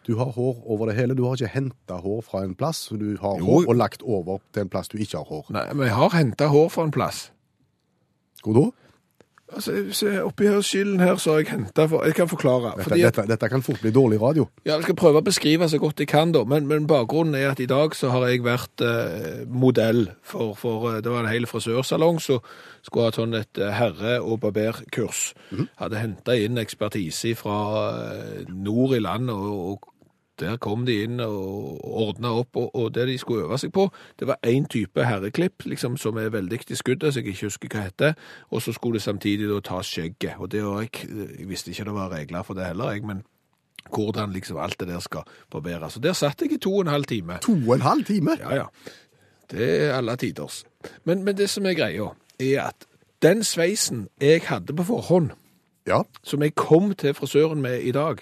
Du 0.08 0.14
har 0.16 0.30
hår 0.32 0.62
over 0.72 0.88
det 0.88 0.96
hele. 0.96 1.14
Du 1.16 1.24
har 1.28 1.36
ikke 1.36 1.50
henta 1.52 1.98
hår 2.00 2.22
fra 2.24 2.40
en 2.44 2.54
plass. 2.56 2.86
Du 2.88 3.16
har 3.20 3.38
Jo. 3.40 3.44
hår 3.44 3.68
og 3.68 3.76
lagt 3.76 4.02
over 4.02 4.38
til 4.52 4.62
en 4.64 4.68
plass 4.72 4.88
du 4.88 4.96
ikke 4.98 5.18
har 5.20 5.24
hår. 5.28 5.46
Nei, 5.52 5.66
men 5.74 5.86
jeg 5.86 5.94
har 5.96 6.14
henta 6.16 6.46
hår 6.48 6.68
fra 6.72 6.84
en 6.88 6.90
plass. 6.94 7.30
Hvor 8.44 8.56
da? 8.56 8.70
Altså, 9.48 9.72
se, 9.96 10.10
oppi 10.22 10.44
her 10.44 10.60
skylden 10.60 11.00
her 11.00 11.16
så 11.16 11.30
har 11.32 11.38
jeg 11.40 11.48
henta 11.54 11.86
Jeg 12.04 12.14
kan 12.14 12.28
forklare. 12.28 12.74
Dette, 12.76 12.94
at, 12.94 13.00
dette, 13.00 13.24
dette 13.30 13.48
kan 13.48 13.62
fort 13.64 13.80
bli 13.80 13.90
dårlig 13.90 14.20
radio. 14.20 14.44
ja, 14.66 14.74
Jeg 14.74 14.82
skal 14.82 14.98
prøve 15.00 15.22
å 15.22 15.24
beskrive 15.24 15.68
så 15.68 15.78
godt 15.80 16.00
jeg 16.04 16.08
kan, 16.10 16.32
da. 16.36 16.42
Men, 16.44 16.66
men 16.68 16.86
bakgrunnen 16.86 17.34
er 17.34 17.50
at 17.54 17.60
i 17.64 17.66
dag 17.70 17.96
så 17.96 18.10
har 18.12 18.26
jeg 18.28 18.44
vært 18.44 18.84
eh, 18.84 19.46
modell 19.48 20.10
for, 20.22 20.52
for 20.54 20.90
eh, 20.92 21.00
Det 21.02 21.10
var 21.12 21.24
en 21.24 21.32
hel 21.32 21.48
frisørsalong 21.48 22.20
som 22.20 22.40
skulle 22.84 23.08
ha 23.08 23.16
sånn 23.16 23.34
et 23.40 23.58
eh, 23.58 23.72
herre- 23.72 24.20
og 24.20 24.40
barberkurs. 24.44 25.32
Hadde 25.80 26.02
henta 26.02 26.36
inn 26.36 26.60
ekspertise 26.60 27.32
fra 27.40 27.58
eh, 28.12 28.44
nord 28.52 28.96
i 28.98 29.00
landet, 29.00 29.32
og, 29.34 29.72
og 29.72 29.94
der 30.40 30.56
kom 30.56 30.84
de 30.86 31.02
inn 31.04 31.20
og 31.20 31.78
ordna 31.84 32.30
opp, 32.40 32.56
og, 32.56 32.70
og 32.74 32.92
det 32.94 33.06
de 33.08 33.18
skulle 33.18 33.44
øve 33.46 33.58
seg 33.58 33.72
på, 33.72 33.88
det 34.18 34.26
var 34.30 34.38
én 34.46 34.66
type 34.70 35.04
herreklipp 35.04 35.64
liksom, 35.66 35.96
som 35.96 36.18
er 36.18 36.28
veldig 36.34 36.60
i 36.70 36.78
skuddet, 36.78 37.14
som 37.14 37.22
jeg 37.24 37.34
ikke 37.34 37.46
husker 37.48 37.68
hva 37.74 37.86
heter, 37.88 38.14
og 38.50 38.62
så 38.62 38.72
skulle 38.72 38.98
det 38.98 39.02
samtidig 39.06 39.48
da 39.50 39.60
ta 39.60 39.80
skjegget. 39.82 40.38
Og 40.38 40.52
det 40.52 40.62
var 40.64 40.80
jeg, 40.86 41.08
jeg 41.38 41.48
visste 41.48 41.70
ikke 41.70 41.84
det 41.90 41.94
var 41.94 42.12
regler 42.14 42.42
for 42.46 42.54
det 42.58 42.66
heller, 42.70 42.90
jeg, 42.96 43.02
men 43.06 43.24
hvordan 43.94 44.32
liksom 44.32 44.56
alt 44.60 44.80
det 44.80 44.88
der 44.88 45.00
skal 45.00 45.22
barberes. 45.50 45.96
Og 45.96 46.02
der 46.02 46.12
satt 46.12 46.42
jeg 46.42 46.52
i 46.52 46.58
to 46.58 46.74
og 46.76 46.80
en 46.86 46.92
halv 46.92 47.04
time. 47.08 47.38
To 47.42 47.54
og 47.56 47.74
en 47.74 47.86
halv 47.86 48.04
time? 48.04 48.36
Ja, 48.40 48.54
ja. 48.54 48.64
Det 49.50 49.68
er 49.86 49.94
alle 49.96 50.16
tiders. 50.16 50.64
Men, 51.04 51.22
men 51.24 51.36
det 51.36 51.48
som 51.50 51.66
er 51.66 51.72
greia, 51.78 52.10
er 52.40 52.66
at 52.68 52.84
den 53.24 53.40
sveisen 53.44 54.08
jeg 54.20 54.42
hadde 54.44 54.76
på 54.76 54.84
forhånd, 54.84 55.30
Ja. 55.88 56.02
som 56.22 56.42
jeg 56.42 56.52
kom 56.54 56.92
til 56.94 57.14
frisøren 57.16 57.62
med 57.64 57.80
i 57.80 57.92
dag, 57.96 58.20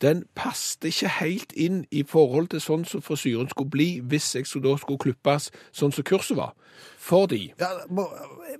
den 0.00 0.24
passte 0.34 0.88
ikke 0.88 1.12
helt 1.20 1.52
inn 1.52 1.84
i 1.90 2.02
forhold 2.08 2.48
til 2.54 2.62
sånn 2.64 2.86
som 2.88 3.02
frisyren 3.04 3.50
skulle 3.52 3.70
bli 3.70 3.90
hvis 4.00 4.32
jeg 4.34 4.48
da 4.64 4.76
skulle 4.80 5.02
klippes 5.02 5.50
sånn 5.72 5.92
som 5.92 6.06
kurset 6.06 6.38
var. 6.40 6.54
Fordi 7.00 7.52
ja 7.60 7.70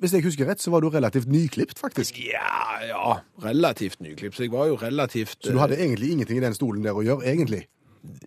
hvis 0.01 0.15
jeg 0.17 0.25
husker 0.25 0.49
rett, 0.49 0.63
så 0.63 0.71
var 0.73 0.81
du 0.81 0.89
relativt 0.89 1.29
nyklipt, 1.29 1.79
faktisk. 1.79 2.19
Ja, 2.25 2.81
ja, 2.87 3.19
relativt 3.45 4.01
nyklipt. 4.01 4.37
så 4.37 4.43
jeg 4.43 4.53
var 4.53 4.67
jo 4.67 4.79
relativt 4.81 5.37
Så 5.45 5.53
du 5.53 5.59
hadde 5.59 5.77
egentlig 5.77 6.11
ingenting 6.11 6.39
i 6.39 6.45
den 6.45 6.55
stolen 6.55 6.85
der 6.85 6.97
å 6.97 7.05
gjøre, 7.05 7.27
egentlig. 7.29 7.67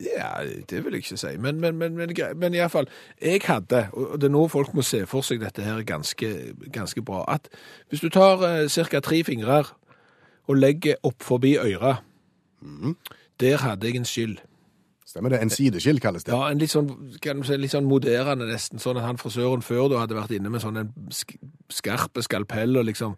Ja, 0.02 0.43
det 0.69 0.84
vil 0.86 0.93
jeg 0.93 1.06
ikke 1.06 1.17
si. 1.17 1.38
Men, 1.38 1.60
men, 1.60 1.78
men, 1.78 1.95
men, 1.97 2.13
men 2.36 2.54
iallfall, 2.54 2.88
jeg 3.21 3.41
hadde, 3.45 3.88
og 3.93 4.19
det 4.21 4.30
er 4.30 4.36
nå 4.36 4.47
folk 4.47 4.73
må 4.78 4.86
se 4.86 5.02
for 5.10 5.26
seg 5.26 5.41
dette 5.41 5.65
her 5.65 5.82
ganske, 5.82 6.30
ganske 6.73 7.02
bra, 7.02 7.23
at 7.28 7.49
hvis 7.89 8.04
du 8.06 8.10
tar 8.13 8.43
eh, 8.45 8.69
ca. 8.69 9.02
tre 9.02 9.23
fingrer 9.26 9.73
og 10.47 10.60
legger 10.60 10.99
opp 11.04 11.23
forbi 11.23 11.56
øret. 11.58 12.04
Der 13.41 13.63
hadde 13.63 13.89
jeg 13.89 14.02
en 14.02 14.10
skyld. 14.10 14.41
Stemmer 15.13 15.30
det? 15.30 15.43
En 15.45 15.52
sideskill 15.54 15.99
kalles 16.02 16.26
det. 16.26 16.34
Ja, 16.34 16.47
en 16.49 16.62
litt 16.62 16.71
sånn, 16.73 16.89
kan 17.21 17.41
du 17.41 17.45
si, 17.45 17.58
litt 17.60 17.73
sånn 17.73 17.86
moderende 17.86 18.47
nesten, 18.49 18.82
sånn 18.82 18.97
at 18.97 19.06
han 19.06 19.19
frisøren 19.21 19.62
før 19.62 19.91
da 19.91 19.99
hadde 20.02 20.17
vært 20.17 20.34
inne 20.34 20.49
med 20.49 20.63
sånn 20.63 20.80
en 20.82 20.93
sk 21.13 21.36
skarpe 21.73 22.21
skalpell 22.26 22.78
og 22.78 22.88
liksom 22.88 23.13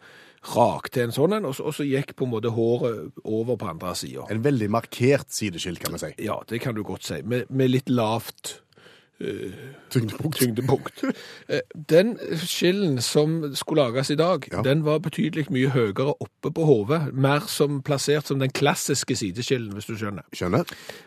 rak 0.54 0.90
til 0.94 1.08
en 1.08 1.16
sånn 1.16 1.38
en, 1.38 1.48
og 1.50 1.56
så, 1.58 1.66
og 1.68 1.76
så 1.76 1.86
gikk 1.88 2.14
på 2.18 2.28
en 2.28 2.34
måte 2.34 2.52
håret 2.56 3.16
over 3.24 3.58
på 3.60 3.70
andre 3.72 3.94
sida. 3.98 4.28
En 4.32 4.44
veldig 4.44 4.70
markert 4.76 5.32
sideskill, 5.34 5.80
kan 5.82 5.96
vi 5.96 6.04
si. 6.04 6.12
Ja, 6.28 6.38
det 6.50 6.60
kan 6.64 6.76
du 6.76 6.84
godt 6.88 7.08
si, 7.08 7.22
med, 7.24 7.48
med 7.50 7.72
litt 7.72 7.92
lavt 7.92 8.58
Tyngdepunkt. 9.90 10.38
tyngdepunkt. 10.40 11.04
Eh, 11.50 11.60
Den 11.90 12.18
skillen 12.36 13.02
som 13.02 13.56
skulle 13.56 13.84
lages 13.84 14.10
i 14.10 14.16
dag, 14.16 14.48
Ja. 14.52 14.62
den 14.62 14.84
var 14.86 15.00
betydelig 15.00 15.48
mye 15.50 15.70
høyere 15.70 16.14
oppe 16.20 16.52
på 16.52 16.66
hodet, 16.66 17.14
mer 17.14 17.40
som 17.48 17.82
plassert 17.82 18.28
som 18.28 18.40
den 18.40 18.50
klassiske 18.50 19.16
sideskillen, 19.16 19.74
hvis 19.74 19.86
du 19.86 19.96
skjønner. 19.96 20.24
Skjønner? 20.34 20.64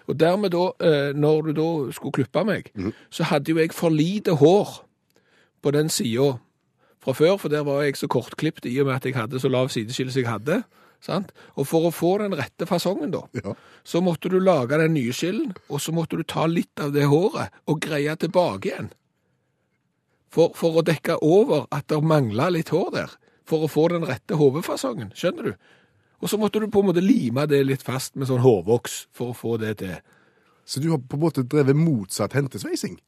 Og 0.09 0.17
dermed 0.21 0.51
da, 0.51 0.71
eh, 0.81 1.13
når 1.13 1.43
du 1.43 1.53
da 1.53 1.93
skulle 1.93 2.13
klippe 2.13 2.45
meg, 2.45 2.71
så 3.11 3.25
hadde 3.25 3.49
jo 3.53 3.59
jeg 3.59 3.73
for 3.73 3.91
lite 3.91 4.35
hår 4.37 4.85
på 5.63 5.71
den 5.71 5.89
sida 5.89 6.39
fra 7.05 7.13
før, 7.13 7.37
for 7.39 7.49
der 7.49 7.63
var 7.63 7.83
jeg 7.83 7.97
så 7.97 8.07
kortklipt 8.07 8.65
i 8.67 8.79
og 8.81 8.87
med 8.87 8.95
at 8.95 9.05
jeg 9.05 9.15
hadde 9.15 9.39
så 9.41 9.49
lav 9.49 9.69
sideskille 9.69 10.11
som 10.13 10.23
jeg 10.23 10.31
hadde. 10.31 10.63
Sant? 11.01 11.31
Og 11.57 11.67
for 11.71 11.87
å 11.89 11.93
få 11.95 12.17
den 12.19 12.35
rette 12.35 12.67
fasongen 12.67 13.13
da, 13.15 13.21
Ja. 13.39 13.55
så 13.87 14.01
måtte 14.03 14.29
du 14.29 14.41
lage 14.41 14.79
den 14.81 14.95
nye 14.95 15.13
skillen, 15.15 15.53
og 15.71 15.81
så 15.81 15.93
måtte 15.95 16.17
du 16.19 16.25
ta 16.27 16.47
litt 16.47 16.81
av 16.83 16.93
det 16.93 17.07
håret 17.07 17.51
og 17.69 17.81
greie 17.81 18.17
tilbake 18.17 18.67
igjen. 18.73 18.91
For, 20.29 20.53
for 20.59 20.77
å 20.81 20.85
dekke 20.85 21.17
over 21.25 21.67
at 21.73 21.87
det 21.89 22.03
mangla 22.05 22.51
litt 22.53 22.69
hår 22.75 22.91
der, 22.93 23.15
for 23.49 23.65
å 23.65 23.71
få 23.71 23.87
den 23.95 24.05
rette 24.05 24.37
hodefasongen, 24.37 25.13
skjønner 25.17 25.53
du? 25.53 25.53
Og 26.21 26.29
så 26.29 26.37
måtte 26.41 26.61
du 26.61 26.67
på 26.69 26.83
en 26.83 26.89
måte 26.91 27.01
lime 27.05 27.47
det 27.49 27.63
litt 27.65 27.85
fast 27.87 28.17
med 28.19 28.29
sånn 28.29 28.43
hårvoks 28.43 29.05
for 29.15 29.31
å 29.33 29.37
få 29.39 29.55
det 29.63 29.77
til. 29.85 29.95
Så 30.69 30.83
du 30.83 30.91
har 30.93 30.99
på 31.01 31.17
en 31.17 31.23
måte 31.23 31.47
drevet 31.47 31.79
motsatt 31.79 32.35
hentesveising? 32.37 32.99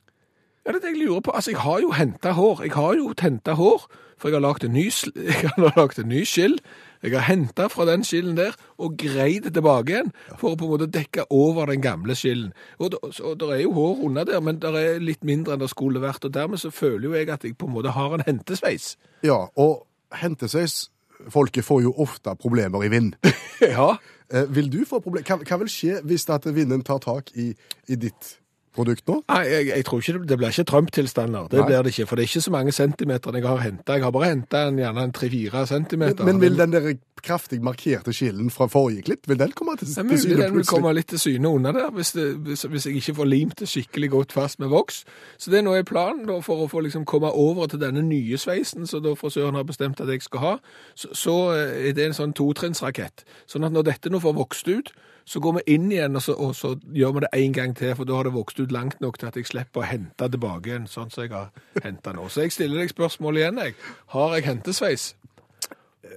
Ja, 0.64 0.72
det 0.72 0.79
er 0.79 0.85
det 0.87 0.92
jeg 0.94 1.09
lurer 1.09 1.24
på. 1.26 1.35
Altså, 1.35 1.50
jeg 1.53 1.61
har 1.64 1.81
jo 1.83 1.90
henta 1.96 2.33
hår. 2.37 2.62
Jeg 2.68 2.72
har 2.76 2.94
jo 2.96 3.11
henta 3.20 3.57
hår, 3.59 3.85
for 4.20 4.31
jeg 4.31 4.38
har 4.38 4.44
lagd 4.46 4.64
en 4.64 4.72
ny, 4.76 4.87
jeg 5.16 5.50
har 5.59 5.74
lagt 5.76 5.98
en 6.00 6.09
ny 6.09 6.22
skill. 6.29 6.57
Jeg 7.02 7.14
har 7.16 7.24
henta 7.30 7.68
fra 7.72 7.86
den 7.88 8.04
skillen 8.04 8.36
der 8.36 8.56
og 8.76 8.98
greid 9.00 9.48
tilbake 9.54 9.94
igjen 9.94 10.12
for 10.36 10.52
å 10.52 10.58
på 10.60 10.66
en 10.66 10.72
måte 10.74 10.90
dekke 10.92 11.24
over 11.32 11.70
den 11.72 11.80
gamle 11.84 12.16
skillen. 12.18 12.52
Og, 12.78 12.92
det 12.92 13.48
er 13.48 13.62
jo 13.62 13.72
hår 13.76 14.04
under 14.10 14.28
der, 14.28 14.40
men 14.44 14.60
det 14.60 14.72
er 14.76 15.00
litt 15.00 15.24
mindre 15.24 15.56
enn 15.56 15.64
det 15.64 15.70
skulle 15.72 16.02
vært. 16.02 16.26
Og 16.28 16.34
dermed 16.34 16.60
så 16.60 16.72
føler 16.74 17.08
jo 17.08 17.16
jeg 17.16 17.30
at 17.32 17.46
jeg 17.46 17.56
på 17.56 17.70
en 17.70 17.76
måte 17.78 17.96
har 17.96 18.16
en 18.16 18.26
hentesveis. 18.26 18.94
Ja, 19.24 19.46
og 19.56 19.86
hentesveis 20.22 20.88
Folket 21.28 21.66
får 21.66 21.82
jo 21.84 21.90
ofte 22.00 22.32
problemer 22.40 22.86
i 22.86 22.88
vind. 22.92 23.14
Ja. 23.60 23.98
Eh, 24.32 24.46
vil 24.48 24.70
du 24.72 24.78
få 24.88 25.02
problemer? 25.04 25.26
Hva, 25.28 25.36
hva 25.44 25.58
vil 25.60 25.68
skje 25.68 25.98
hvis 26.08 26.24
at 26.32 26.46
vinden 26.48 26.80
tar 26.80 27.02
tak 27.04 27.28
i, 27.36 27.50
i 27.92 27.98
ditt 28.00 28.39
produkt 28.74 29.06
nå? 29.11 29.20
Nei, 29.28 29.42
jeg, 29.48 29.66
jeg 29.70 29.85
tror 29.87 30.02
ikke 30.02 30.14
det, 30.16 30.22
det 30.30 30.38
blir 30.38 30.54
ikke 30.54 30.64
Trump-tilstander. 30.70 31.48
Det 31.50 31.61
Nei. 31.61 31.66
blir 31.68 31.85
det 31.85 31.92
ikke, 31.94 32.06
for 32.06 32.18
det 32.18 32.24
er 32.24 32.30
ikke 32.30 32.44
så 32.46 32.52
mange 32.54 32.74
centimeter 32.74 33.38
jeg 33.38 33.46
har 33.46 33.62
henta. 33.64 33.96
Jeg 33.98 34.06
har 34.06 34.14
bare 34.14 34.30
henta 34.30 34.64
gjerne 34.70 35.06
en 35.06 35.14
tre-fire 35.16 35.64
centimeter. 35.66 36.24
Men, 36.24 36.38
men 36.38 36.44
vil 36.44 36.59
den 36.59 36.74
der 36.74 36.90
kraftig 37.20 37.61
markerte 37.62 38.14
skillen 38.16 38.48
fra 38.54 38.68
forrige 38.70 39.02
klipp, 39.11 39.28
vil 39.28 39.38
den 39.38 39.52
komme 39.56 39.74
til, 39.76 39.88
er 39.90 39.94
til 39.94 40.04
mulig 40.04 40.16
plutselig? 40.16 40.38
den 40.40 40.54
vil 40.56 40.68
komme 40.70 40.92
litt 40.96 41.11
til 41.12 41.20
syne 41.20 41.48
under 41.48 41.76
der, 41.76 41.90
hvis, 41.92 42.12
det, 42.16 42.28
hvis, 42.46 42.62
hvis 42.62 42.87
jeg 42.87 43.02
ikke 43.02 43.16
får 43.18 43.28
limt 43.28 43.61
det 43.61 43.68
skikkelig 43.68 44.11
godt 44.11 44.33
fast 44.33 44.61
med 44.62 44.72
voks. 44.72 45.02
Så 45.38 45.52
det 45.52 45.61
er 45.61 45.66
nå 45.66 45.74
i 45.76 45.85
planen 45.87 46.24
da, 46.30 46.38
for 46.44 46.64
å 46.64 46.70
få 46.70 46.85
liksom 46.87 47.04
komme 47.09 47.33
over 47.33 47.68
til 47.70 47.83
denne 47.83 48.02
nye 48.06 48.38
sveisen, 48.40 48.87
som 48.88 49.04
frisøren 49.20 49.59
har 49.59 49.68
bestemt 49.68 50.00
at 50.00 50.09
jeg 50.09 50.24
skal 50.24 50.44
ha. 50.44 50.56
Så, 50.94 51.12
så 51.12 51.37
eh, 51.56 51.90
er 51.90 51.96
det 51.98 52.09
en 52.09 52.16
sånn 52.16 52.37
totrinnsrakett. 52.37 53.26
Sånn 53.50 53.66
at 53.66 53.74
når 53.74 53.90
dette 53.90 54.12
nå 54.12 54.22
får 54.22 54.38
vokst 54.38 54.70
ut, 54.70 54.94
så 55.30 55.38
går 55.42 55.60
vi 55.60 55.76
inn 55.76 55.86
igjen, 55.92 56.18
og 56.18 56.22
så, 56.24 56.34
og 56.34 56.56
så 56.58 56.72
gjør 56.90 57.12
vi 57.14 57.20
det 57.22 57.28
en 57.38 57.52
gang 57.54 57.74
til, 57.78 57.92
for 57.94 58.08
da 58.08 58.16
har 58.18 58.26
det 58.26 58.34
vokst 58.34 58.58
ut 58.58 58.72
langt 58.74 58.98
nok 59.04 59.20
til 59.20 59.28
at 59.30 59.36
jeg 59.38 59.46
slipper 59.46 59.84
å 59.84 59.86
hente 59.86 60.26
tilbake 60.32 60.72
igjen, 60.72 60.88
sånn 60.90 61.12
som 61.14 61.22
jeg 61.22 61.30
har 61.36 61.52
hentet 61.84 62.16
nå. 62.18 62.26
Så 62.26 62.42
jeg 62.42 62.56
stiller 62.56 62.82
deg 62.82 62.90
spørsmål 62.90 63.38
igjen, 63.38 63.60
jeg. 63.62 63.76
Har 64.16 64.34
jeg 64.34 64.48
hentesveis? 64.48 65.12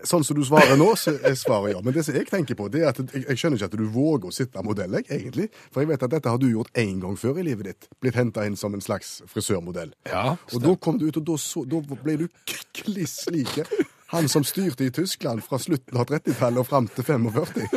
Sånn 0.08 0.24
som 0.26 0.36
du 0.36 0.42
svarer 0.48 0.74
nå, 0.80 0.88
så 0.98 1.14
er 1.22 1.36
svaret 1.38 1.76
ja. 1.76 1.82
Men 1.86 1.94
det 1.94 2.06
som 2.08 2.16
jeg 2.18 2.26
tenker 2.26 2.58
på, 2.58 2.66
det 2.74 2.82
er 2.82 2.90
at 2.90 3.00
jeg, 3.04 3.22
jeg 3.28 3.40
skjønner 3.40 3.60
ikke 3.60 3.70
at 3.70 3.78
du 3.78 3.86
våger 3.94 4.32
å 4.32 4.34
sitte 4.34 4.64
modell, 4.66 4.98
jeg, 4.98 5.06
egentlig. 5.20 5.48
For 5.70 5.84
jeg 5.84 5.92
vet 5.92 6.06
at 6.08 6.16
dette 6.16 6.34
har 6.34 6.42
du 6.42 6.48
gjort 6.50 6.74
én 6.80 6.98
gang 7.04 7.18
før 7.20 7.38
i 7.38 7.46
livet 7.46 7.70
ditt. 7.70 7.90
Blitt 8.02 8.18
henta 8.18 8.48
inn 8.50 8.58
som 8.60 8.74
en 8.74 8.82
slags 8.84 9.20
frisørmodell. 9.30 9.94
Ja, 10.10 10.34
Og 10.56 10.64
da 10.64 10.74
kom 10.82 10.98
du 10.98 11.06
ut, 11.06 11.22
og 11.22 11.28
da, 11.30 11.38
så, 11.38 11.68
da 11.70 11.84
ble 11.94 12.18
du 12.24 12.30
kliss 12.74 13.20
like. 13.30 13.68
Han 14.14 14.28
som 14.30 14.44
styrte 14.46 14.86
i 14.86 14.92
Tyskland 14.94 15.42
fra 15.42 15.58
slutten 15.58 15.98
av 15.98 16.06
30-tallet 16.06 16.62
og 16.62 16.68
fram 16.70 16.86
til 16.94 17.02
45. 17.08 17.66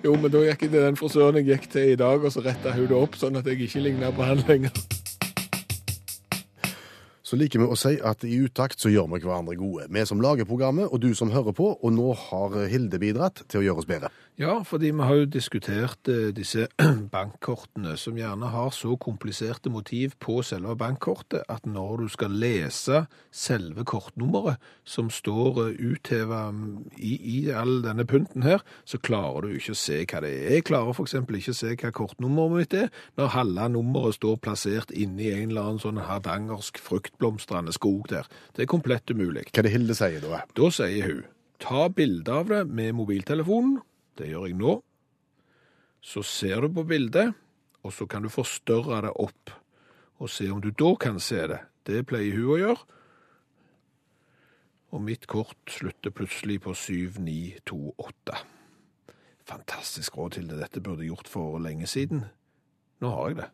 Jo, 0.00 0.14
men 0.16 0.32
da 0.32 0.40
gikk 0.40 0.62
jeg 0.64 0.70
til 0.72 0.80
den 0.80 0.96
frisøren 0.96 1.36
jeg 1.36 1.44
gikk 1.50 1.66
til 1.74 1.90
i 1.92 1.96
dag, 2.00 2.22
og 2.24 2.32
så 2.32 2.40
retta 2.40 2.72
hun 2.72 2.86
det 2.88 2.96
opp, 2.96 3.18
sånn 3.20 3.36
at 3.36 3.44
jeg 3.50 3.66
ikke 3.66 3.82
ligner 3.84 4.14
på 4.16 4.24
han 4.24 4.40
lenger. 4.48 4.72
Så 7.20 7.36
liker 7.36 7.60
vi 7.60 7.66
å 7.68 7.76
si 7.78 7.92
at 8.00 8.24
i 8.24 8.38
utakt 8.40 8.80
så 8.80 8.88
gjør 8.90 9.10
vi 9.12 9.20
hverandre 9.26 9.58
gode. 9.60 9.90
Vi 9.92 10.06
som 10.08 10.24
lager 10.24 10.48
programmet, 10.48 10.88
og 10.88 11.04
du 11.04 11.12
som 11.18 11.28
hører 11.34 11.52
på, 11.54 11.68
og 11.76 11.92
nå 11.92 12.14
har 12.16 12.56
Hilde 12.72 12.96
bidratt 13.02 13.44
til 13.44 13.60
å 13.60 13.64
gjøre 13.66 13.84
oss 13.84 13.90
bedre. 13.90 14.08
Ja, 14.38 14.62
fordi 14.64 14.88
vi 14.90 15.04
har 15.04 15.14
jo 15.18 15.24
diskutert 15.28 16.08
eh, 16.08 16.30
disse 16.32 16.66
bankkortene, 17.12 17.96
som 18.00 18.16
gjerne 18.16 18.48
har 18.48 18.70
så 18.72 18.94
kompliserte 18.96 19.68
motiv 19.70 20.14
på 20.22 20.38
selve 20.46 20.76
bankkortet 20.80 21.42
at 21.50 21.66
når 21.68 22.04
du 22.04 22.06
skal 22.08 22.38
lese 22.40 23.02
selve 23.34 23.84
kortnummeret 23.84 24.56
som 24.88 25.10
står 25.12 25.60
eh, 25.66 25.82
utheva 25.90 26.46
i, 26.96 27.18
i 27.18 27.36
all 27.52 27.82
denne 27.84 28.06
punten 28.08 28.46
her, 28.46 28.64
så 28.88 28.96
klarer 29.02 29.44
du 29.44 29.58
ikke 29.58 29.74
å 29.76 29.80
se 29.82 29.98
hva 30.06 30.22
det 30.24 30.32
er. 30.32 30.54
Jeg 30.56 30.66
klarer 30.70 31.02
eksempel 31.04 31.36
ikke 31.36 31.52
å 31.52 31.60
se 31.60 31.74
hva 31.74 31.92
kortnummeret 32.00 32.56
mitt 32.56 32.78
er, 32.80 32.88
når 33.20 33.34
halve 33.36 33.68
nummeret 33.74 34.16
står 34.16 34.40
plassert 34.40 34.94
inni 34.94 35.34
en 35.34 35.50
eller 35.50 35.68
annen 35.68 35.84
sånn 35.84 36.00
hardangersk 36.06 36.80
fruktblomstrende 36.80 37.76
skog 37.76 38.08
der. 38.14 38.30
Det 38.56 38.64
er 38.64 38.72
komplett 38.72 39.12
umulig. 39.12 39.50
Hva 39.50 39.60
er 39.60 39.68
det 39.68 39.76
Hilde 39.76 40.00
sier 40.00 40.24
da? 40.24 40.42
Da 40.56 40.72
sier 40.72 41.12
hun, 41.12 41.22
ta 41.60 41.90
bilde 41.92 42.40
av 42.40 42.48
det 42.48 42.64
med 42.72 42.96
mobiltelefonen. 42.96 43.82
Det 44.20 44.28
gjør 44.28 44.50
jeg 44.50 44.58
nå. 44.60 44.76
Så 46.00 46.22
ser 46.24 46.60
du 46.60 46.74
på 46.76 46.84
bildet, 46.88 47.32
og 47.80 47.92
så 47.96 48.06
kan 48.08 48.24
du 48.24 48.28
forstørre 48.32 49.00
det 49.06 49.12
opp 49.16 49.52
og 50.20 50.28
se 50.28 50.50
om 50.52 50.60
du 50.60 50.68
da 50.76 50.94
kan 51.00 51.20
se 51.20 51.46
det. 51.48 51.60
Det 51.88 52.04
pleier 52.08 52.36
hun 52.36 52.52
å 52.52 52.58
gjøre. 52.60 52.98
Og 54.90 55.04
mitt 55.06 55.24
kort 55.30 55.70
slutter 55.70 56.12
plutselig 56.12 56.58
på 56.66 56.74
7928. 56.76 58.40
Fantastisk 59.48 60.18
råd 60.18 60.36
til 60.36 60.50
det. 60.50 60.60
Dette 60.60 60.82
burde 60.84 61.06
jeg 61.06 61.14
gjort 61.14 61.30
for 61.30 61.58
lenge 61.62 61.88
siden. 61.88 62.26
Nå 63.00 63.14
har 63.14 63.32
jeg 63.32 63.40
det. 63.40 63.48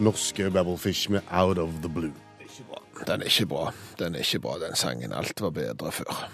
Norske 0.00 0.48
Babblefish 0.50 1.10
med 1.10 1.22
Out 1.30 1.58
of 1.58 1.82
the 1.82 1.92
Blue. 1.92 2.14
Den 3.06 3.22
er 3.22 3.30
ikke 3.30 3.46
bra. 3.50 3.66
Den 3.98 4.14
er 4.14 4.24
ikke 4.24 4.40
bra, 4.44 4.58
den 4.62 4.76
sangen. 4.76 5.12
Alt 5.12 5.40
var 5.40 5.50
bedre 5.50 5.92
før. 5.92 6.24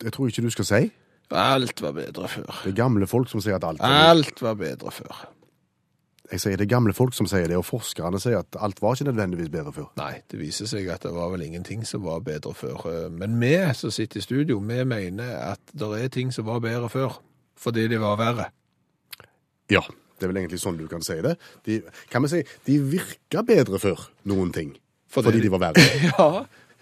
Det 0.00 0.12
tror 0.12 0.26
jeg 0.26 0.36
ikke 0.38 0.46
du 0.48 0.50
skal 0.50 0.68
si. 0.68 0.82
Alt 1.30 1.82
var 1.82 1.92
bedre 1.96 2.28
før. 2.28 2.60
Det 2.64 2.74
er 2.74 2.76
gamle 2.82 3.06
folk 3.06 3.30
som 3.30 3.40
sier 3.40 3.56
at 3.56 3.64
alt 3.64 3.80
var 3.80 4.10
Alt 4.10 4.42
var 4.42 4.54
bedre 4.60 4.92
før. 4.92 5.24
Jeg 6.32 6.40
sier 6.40 6.56
det 6.56 6.64
er 6.64 6.72
gamle 6.72 6.94
folk 6.96 7.12
som 7.14 7.28
sier 7.28 7.46
det, 7.50 7.56
og 7.60 7.66
forskerne 7.68 8.18
sier 8.22 8.40
at 8.40 8.56
alt 8.64 8.80
var 8.82 8.96
ikke 8.96 9.10
nødvendigvis 9.10 9.50
bedre 9.52 9.72
før. 9.76 9.90
Nei, 10.00 10.22
det 10.32 10.40
viser 10.40 10.68
seg 10.70 10.88
at 10.92 11.04
det 11.04 11.12
var 11.12 11.28
vel 11.34 11.44
ingenting 11.44 11.84
som 11.86 12.04
var 12.06 12.22
bedre 12.24 12.54
før. 12.56 12.86
Men 13.12 13.36
vi 13.42 13.52
som 13.76 13.92
sitter 13.92 14.22
i 14.22 14.24
studio, 14.24 14.58
vi 14.58 14.78
mener 14.88 15.36
at 15.52 15.60
det 15.72 15.90
er 16.00 16.08
ting 16.08 16.32
som 16.32 16.48
var 16.48 16.62
bedre 16.64 16.88
før, 16.88 17.18
fordi 17.60 17.88
det 17.92 18.00
var 18.00 18.16
verre. 18.20 18.48
Ja, 19.72 19.84
det 20.18 20.26
er 20.26 20.32
vel 20.32 20.40
egentlig 20.40 20.62
sånn 20.62 20.80
du 20.80 20.86
kan 20.88 21.04
si 21.04 21.18
det. 21.24 21.36
De, 21.68 21.82
kan 22.12 22.24
vi 22.24 22.32
si, 22.32 22.42
de 22.66 22.78
virka 22.96 23.44
bedre 23.44 23.80
før 23.82 24.08
noen 24.30 24.52
ting, 24.56 24.72
Fordi- 25.14 25.30
fordi, 25.30 25.40
de 25.46 25.50
var 25.54 25.58
verre. 25.68 25.88
Ja. 26.18 26.28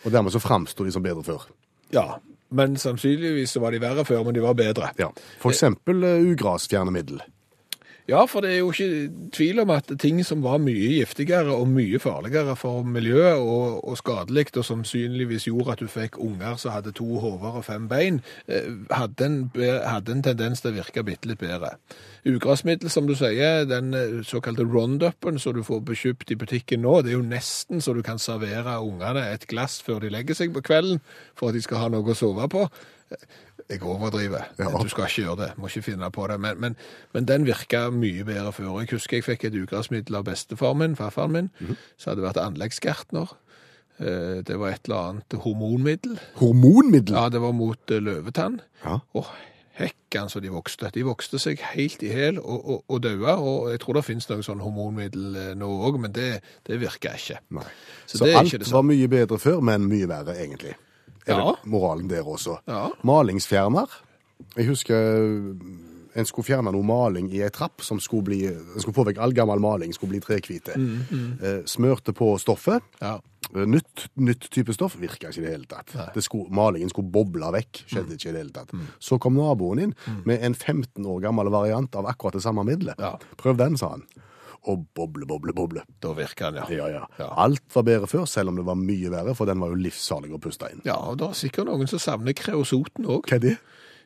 Og 0.04 0.10
dermed 0.10 0.32
så 0.34 0.40
framsto 0.42 0.84
de 0.84 0.92
som 0.92 1.02
bedre 1.04 1.22
før. 1.24 1.44
ja. 1.94 2.06
Men 2.52 2.74
sannsynligvis 2.76 3.54
så 3.54 3.60
var 3.62 3.70
de 3.72 3.78
verre 3.80 4.02
før, 4.04 4.24
men 4.26 4.34
de 4.36 4.42
var 4.44 4.52
bedre. 4.52 4.90
Ja. 4.98 5.06
For 5.40 5.48
eksempel 5.54 6.02
uh, 6.04 6.32
ugrasfjernemiddel. 6.34 7.22
Ja, 8.08 8.24
for 8.26 8.42
det 8.42 8.50
er 8.50 8.58
jo 8.58 8.72
ikke 8.72 9.10
tvil 9.30 9.60
om 9.62 9.70
at 9.70 9.90
ting 10.02 10.18
som 10.26 10.40
var 10.42 10.58
mye 10.58 10.88
giftigere 10.96 11.54
og 11.54 11.68
mye 11.70 12.00
farligere 12.02 12.56
for 12.58 12.82
miljøet 12.82 13.38
og, 13.38 13.78
og 13.88 13.98
skadelig, 14.00 14.48
og 14.56 14.64
som 14.66 14.82
synligvis 14.84 15.46
gjorde 15.46 15.76
at 15.76 15.84
du 15.84 15.86
fikk 15.86 16.18
unger 16.18 16.56
som 16.58 16.74
hadde 16.74 16.90
to 16.98 17.06
hoder 17.22 17.60
og 17.60 17.64
fem 17.64 17.86
bein, 17.88 18.18
eh, 18.50 18.66
hadde 18.90 19.28
en, 19.28 19.36
hadde 19.86 20.16
en 20.16 20.24
tendens 20.26 20.64
til 20.64 20.72
å 20.72 20.80
virke 20.80 21.04
bitte 21.06 21.30
litt 21.30 21.38
bedre. 21.38 21.76
Ugrasmiddel, 22.26 22.90
som 22.90 23.06
du 23.06 23.14
sier, 23.18 23.68
den 23.70 23.94
eh, 23.94 24.18
såkalte 24.26 24.66
roundupen 24.66 25.38
som 25.38 25.54
du 25.54 25.62
får 25.66 25.84
bekjøpt 25.92 26.34
i 26.34 26.38
butikken 26.42 26.82
nå, 26.82 26.96
det 27.02 27.14
er 27.14 27.20
jo 27.20 27.28
nesten 27.28 27.78
så 27.78 27.94
du 27.94 28.02
kan 28.02 28.18
servere 28.18 28.80
ungene 28.82 29.28
et 29.30 29.46
glass 29.46 29.78
før 29.82 30.02
de 30.02 30.10
legger 30.10 30.38
seg 30.38 30.50
på 30.56 30.64
kvelden, 30.66 30.98
for 31.38 31.52
at 31.52 31.58
de 31.58 31.62
skal 31.62 31.84
ha 31.84 31.92
noe 31.94 32.10
å 32.10 32.18
sove 32.18 32.50
på. 32.50 32.66
Jeg 33.70 33.82
overdriver. 33.82 34.48
Ja. 34.58 34.68
Du 34.82 34.88
skal 34.88 35.06
ikke 35.08 35.22
gjøre 35.22 35.36
det. 35.42 35.50
Må 35.58 35.68
ikke 35.70 35.82
finne 35.86 36.10
på 36.10 36.26
det. 36.28 36.40
Men, 36.40 36.58
men, 36.60 36.76
men 37.14 37.24
den 37.28 37.46
virka 37.46 37.86
mye 37.94 38.24
bedre 38.24 38.52
før. 38.52 38.80
Jeg 38.82 38.90
husker 38.92 39.16
jeg 39.20 39.24
fikk 39.24 39.44
et 39.48 39.54
ugressmiddel 39.62 40.18
av 40.18 40.24
bestefar 40.28 40.74
min, 40.76 40.96
farfaren 40.98 41.32
min, 41.32 41.50
Mhm. 41.60 41.76
som 41.96 42.10
hadde 42.12 42.26
vært 42.26 42.42
anleggsgartner. 42.42 43.32
Eh, 44.00 44.42
Det 44.42 44.58
var 44.58 44.68
et 44.74 44.80
eller 44.88 44.96
annet 45.12 45.32
hormonmiddel. 45.44 46.18
Hormonmiddel? 46.40 47.14
Ja, 47.14 47.28
det 47.28 47.40
var 47.40 47.52
mot 47.52 47.90
eh, 47.90 48.00
løvetann. 48.02 48.60
Ja. 48.84 48.98
Og 49.14 49.26
hekkan 49.78 50.28
så 50.28 50.40
de 50.42 50.50
vokste. 50.52 50.90
De 50.92 51.02
vokste 51.06 51.38
seg 51.40 51.58
helt 51.72 52.02
i 52.02 52.10
hæl 52.12 52.38
og, 52.38 52.60
og, 52.68 52.84
og 52.88 53.02
daua. 53.02 53.36
Og 53.40 53.70
jeg 53.70 53.80
tror 53.80 53.94
det 53.94 54.04
finnes 54.04 54.28
noe 54.28 54.42
sånn 54.44 54.60
hormonmiddel 54.60 55.36
eh, 55.36 55.54
nå 55.56 55.68
òg, 55.88 56.00
men 56.02 56.12
det, 56.12 56.40
det 56.68 56.80
virker 56.82 57.14
ikke. 57.16 57.38
Nei. 57.56 57.64
Så 58.06 58.18
Så, 58.18 58.24
det 58.26 58.34
alt 58.36 58.72
var 58.72 58.82
mye 58.82 59.08
bedre 59.08 59.38
før, 59.38 59.60
men 59.64 59.86
mye 59.88 60.08
verre, 60.10 60.34
egentlig. 60.36 60.74
Er 61.26 61.38
Ja. 61.38 61.52
det 61.62 61.70
moralen 61.70 62.08
der 62.10 62.22
også? 62.26 62.58
Ja. 62.68 62.88
Malingsfjerner. 63.02 63.86
Jeg 64.56 64.66
husker 64.66 64.96
øh, 64.96 65.54
en 66.16 66.26
skulle 66.26 66.44
fjerne 66.46 66.72
noe 66.74 66.84
maling 66.84 67.30
i 67.32 67.40
ei 67.42 67.50
trapp 67.50 67.80
som 67.80 68.00
skulle 68.00 68.24
bli 68.26 68.40
skulle 68.78 68.94
få 68.94 69.04
vekk 69.08 69.18
all 69.22 69.32
gammel 69.32 69.60
maling, 69.62 69.94
skulle 69.94 70.10
bli 70.10 70.20
trekvite. 70.20 70.74
Mm, 70.76 70.98
mm. 71.10 71.62
Smørte 71.66 72.12
på 72.12 72.34
stoffet. 72.42 72.82
Ja. 73.00 73.14
Eh, 73.54 73.64
Nytt, 73.68 74.08
nytt 74.16 74.50
type 74.50 74.72
stoff 74.74 74.96
virka 75.00 75.28
ikke 75.30 75.40
i 75.42 75.44
det 75.46 75.50
hele 75.54 75.66
tatt. 75.68 75.94
Det 76.14 76.22
skulle, 76.24 76.50
malingen 76.50 76.88
skulle 76.92 77.10
boble 77.12 77.48
vekk. 77.52 77.84
Skjedde 77.86 78.14
ikke 78.16 78.28
i 78.28 78.32
det 78.32 78.42
hele 78.42 78.52
tatt. 78.52 78.70
Så 78.98 79.18
kom 79.20 79.34
naboen 79.36 79.78
inn 79.86 79.94
med 80.24 80.42
en 80.42 80.54
15 80.54 81.04
år 81.06 81.20
gammel 81.24 81.50
variant 81.52 81.94
av 81.96 82.06
akkurat 82.06 82.34
det 82.38 82.42
samme 82.44 82.64
middelet. 82.64 82.98
Ja. 82.98 83.14
Prøv 83.36 83.56
den, 83.60 83.76
sa 83.80 83.94
han. 83.96 84.04
Og 84.70 84.84
boble, 84.94 85.26
boble, 85.26 85.54
boble. 85.56 85.82
Da 86.02 86.12
virker 86.14 86.52
den, 86.52 86.60
ja. 86.62 86.66
Ja, 86.84 86.88
ja. 86.92 87.06
Ja. 87.18 87.30
Alt 87.42 87.64
var 87.74 87.82
bedre 87.88 88.06
før, 88.06 88.28
selv 88.30 88.52
om 88.52 88.60
det 88.60 88.66
var 88.68 88.78
mye 88.78 89.10
verre, 89.10 89.34
for 89.34 89.50
den 89.50 89.58
var 89.62 89.72
jo 89.72 89.80
livsfarlig 89.82 90.30
å 90.36 90.38
puste 90.42 90.68
inn. 90.70 90.84
Ja, 90.86 91.00
og 91.10 91.18
det 91.18 91.26
er 91.28 91.40
sikkert 91.40 91.70
noen 91.70 91.90
som 91.90 92.02
savner 92.02 92.36
kreosoten 92.38 93.08
òg. 93.10 93.26
Hva 93.26 93.40
er 93.40 93.46
det? 93.48 93.56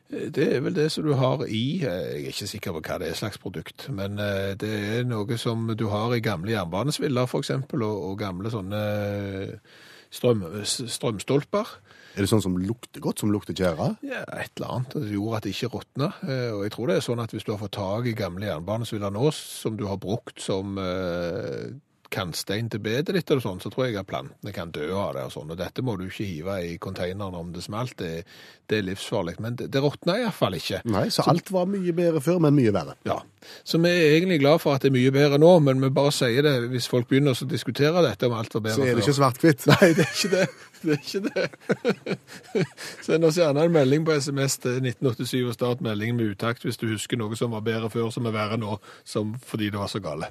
Det 0.07 0.45
er 0.55 0.61
vel 0.63 0.75
det 0.75 0.87
som 0.93 1.03
du 1.03 1.11
har 1.19 1.41
i 1.51 1.83
eh, 1.83 2.03
Jeg 2.15 2.21
er 2.21 2.31
ikke 2.31 2.47
sikker 2.47 2.75
på 2.77 2.81
hva 2.85 2.95
det 3.01 3.09
er 3.11 3.17
slags 3.19 3.41
produkt, 3.43 3.89
men 3.91 4.15
eh, 4.23 4.53
det 4.55 4.71
er 4.71 5.03
noe 5.03 5.37
som 5.37 5.67
du 5.75 5.89
har 5.91 6.15
i 6.15 6.23
gamle 6.23 6.53
jernbanesviller, 6.53 7.27
f.eks., 7.27 7.51
og, 7.75 7.83
og 7.83 8.15
gamle 8.21 8.51
sånne 8.53 8.83
eh, 9.03 9.75
strøm, 10.09 10.45
strømstolper. 10.63 11.73
Er 12.17 12.25
det 12.25 12.29
sånn 12.31 12.41
som 12.41 12.55
lukter 12.57 12.97
godt, 13.03 13.21
som 13.21 13.29
lukter 13.29 13.53
tjære? 13.53 13.91
Ja, 14.01 14.23
et 14.41 14.49
eller 14.57 14.71
annet. 14.79 14.95
Det 14.97 15.11
gjorde 15.13 15.37
at 15.37 15.45
det 15.45 15.51
ikke 15.53 15.69
råtna. 15.75 16.07
Eh, 16.25 16.49
Og 16.57 16.63
jeg 16.65 16.73
tror 16.73 16.89
det 16.89 16.95
er 16.97 17.05
sånn 17.05 17.21
at 17.21 17.35
hvis 17.35 17.45
du 17.45 17.51
har 17.53 17.59
fått 17.61 17.75
tak 17.77 18.07
i 18.09 18.15
gamle 18.17 18.47
jernbanesviller 18.49 19.13
nå, 19.13 19.29
som 19.37 19.77
du 19.77 19.85
har 19.85 19.99
brukt 20.01 20.41
som 20.41 20.79
eh, 20.81 21.75
kantstein 22.13 22.69
til 22.71 22.81
bedet 22.83 23.15
ditt, 23.15 23.29
eller 23.31 23.43
sånn, 23.43 23.61
så 23.63 23.71
tror 23.73 23.87
jeg 23.87 23.97
at 23.99 24.07
plantene 24.09 24.53
kan 24.55 24.71
dø 24.75 24.87
av 24.95 25.13
det. 25.17 25.25
og 25.27 25.33
sånn. 25.33 25.51
Og 25.53 25.59
dette 25.59 25.83
må 25.85 25.97
du 25.99 26.05
ikke 26.07 26.27
hive 26.27 26.57
i 26.65 26.75
konteineren 26.81 27.35
om 27.37 27.51
det 27.55 27.63
smalt. 27.65 27.97
Det, 27.99 28.23
det 28.69 28.79
er 28.79 28.85
livsfarlig. 28.89 29.37
Men 29.43 29.57
det, 29.59 29.69
det 29.73 29.81
råtna 29.83 30.17
iallfall 30.21 30.57
ikke. 30.57 30.81
Nei, 30.91 31.07
så 31.13 31.25
alt 31.31 31.51
var 31.53 31.67
mye 31.71 31.95
bedre 31.97 32.21
før, 32.23 32.39
men 32.43 32.55
mye 32.57 32.73
verre. 32.75 32.97
Ja, 33.07 33.19
Så 33.63 33.79
vi 33.79 33.91
er 33.91 34.17
egentlig 34.17 34.39
glad 34.41 34.59
for 34.63 34.75
at 34.75 34.83
det 34.83 34.91
er 34.91 34.97
mye 34.97 35.11
bedre 35.15 35.39
nå, 35.41 35.51
men 35.63 35.83
vi 35.83 35.91
bare 35.93 36.11
sier 36.15 36.43
det 36.43 36.55
hvis 36.71 36.89
folk 36.91 37.07
begynner 37.11 37.35
å 37.37 37.47
diskutere 37.47 38.03
dette 38.05 38.27
om 38.27 38.35
alt 38.37 38.55
var 38.57 38.65
bedre 38.65 38.77
før. 38.77 38.83
Så 38.83 38.87
er 38.87 38.95
det 38.95 39.03
før. 39.03 39.07
ikke 39.07 39.19
svart-hvitt. 39.19 39.67
Nei, 39.73 39.91
det 39.97 40.07
er 40.07 40.15
ikke 40.15 40.33
det. 40.33 40.47
Det 40.77 40.95
er 40.95 41.05
ikke 41.05 41.21
det. 41.27 42.17
Send 43.07 43.25
oss 43.25 43.39
gjerne 43.39 43.63
en 43.65 43.77
melding 43.77 44.03
på 44.07 44.17
SMS 44.21 44.59
til 44.63 44.81
1987 44.83 45.37
og 45.47 45.55
start 45.57 45.85
meldingen 45.85 46.19
med 46.19 46.35
utakt 46.35 46.65
hvis 46.67 46.77
du 46.77 46.87
husker 46.91 47.19
noe 47.19 47.37
som 47.39 47.55
var 47.55 47.63
bedre 47.65 47.89
før, 47.93 48.11
som 48.13 48.27
er 48.29 48.35
verre 48.35 48.59
nå, 48.61 48.77
som 49.07 49.33
fordi 49.47 49.71
det 49.73 49.81
var 49.81 49.89
så 49.91 50.03
gale. 50.03 50.29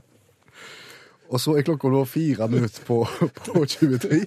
Og 1.26 1.42
så 1.42 1.56
er 1.56 1.66
klokka 1.66 1.90
nå 1.90 2.04
fire 2.08 2.46
minutter 2.50 2.84
på, 2.86 3.00
på 3.46 3.64
23. 3.64 4.20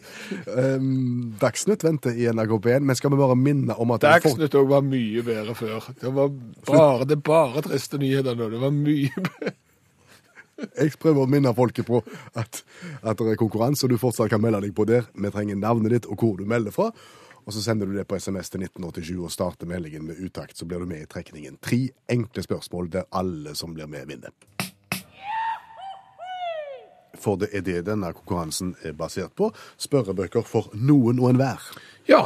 Um, 0.47 1.31
Dagsnytt 1.39 1.85
venter 1.85 2.17
i 2.17 2.27
NRK 2.33 2.57
P1, 2.65 2.85
men 2.89 2.99
skal 2.99 3.13
vi 3.13 3.21
bare 3.21 3.37
minne 3.39 3.77
om 3.79 3.95
at 3.95 4.03
Dagsnytt 4.03 4.57
òg 4.59 4.67
var 4.73 4.83
mye 4.85 5.23
bedre 5.25 5.55
før. 5.57 5.89
Det 6.01 6.11
var 6.15 6.33
bare, 6.67 7.07
det 7.09 7.21
bare 7.23 7.63
triste 7.69 8.01
nyheter 8.01 8.37
nå. 8.39 8.51
Det 8.51 8.61
var 8.61 8.75
mye 8.75 9.15
bedre. 9.15 9.55
Jeg 10.75 10.91
prøver 10.99 11.23
å 11.23 11.29
minne 11.31 11.53
folket 11.55 11.87
på 11.87 12.01
at, 12.35 12.61
at 12.99 13.21
det 13.21 13.31
er 13.31 13.39
konkurranse, 13.39 13.85
og 13.85 13.93
du 13.93 14.01
fortsatt 14.01 14.31
kan 14.31 14.41
melde 14.43 14.59
deg 14.65 14.75
på 14.75 14.83
der. 14.89 15.07
Vi 15.15 15.31
trenger 15.31 15.59
navnet 15.59 15.95
ditt 15.95 16.09
og 16.09 16.19
hvor 16.19 16.35
du 16.35 16.43
melder 16.49 16.75
fra. 16.75 16.89
Og 17.45 17.55
så 17.55 17.63
sender 17.63 17.87
du 17.89 17.95
det 17.95 18.03
på 18.05 18.17
SMS 18.19 18.51
til 18.51 18.65
1987 18.67 19.13
og 19.23 19.31
starter 19.33 19.69
meldingen 19.69 20.03
med 20.05 20.19
utakt, 20.21 20.57
så 20.57 20.67
blir 20.69 20.83
du 20.83 20.89
med 20.89 21.01
i 21.01 21.07
trekningen. 21.09 21.57
Tre 21.63 21.79
enkle 22.11 22.43
spørsmål 22.45 22.91
der 22.93 23.07
alle 23.15 23.55
som 23.57 23.73
blir 23.73 23.89
med, 23.89 24.05
vinner. 24.11 24.35
For 27.19 27.35
det 27.35 27.49
er 27.53 27.61
det 27.61 27.85
denne 27.85 28.13
konkurransen 28.15 28.75
er 28.83 28.93
basert 28.97 29.35
på. 29.35 29.51
Spørrebøker 29.77 30.45
for 30.47 30.69
noen 30.73 31.19
og 31.19 31.29
enhver. 31.33 31.59
Ja, 32.07 32.23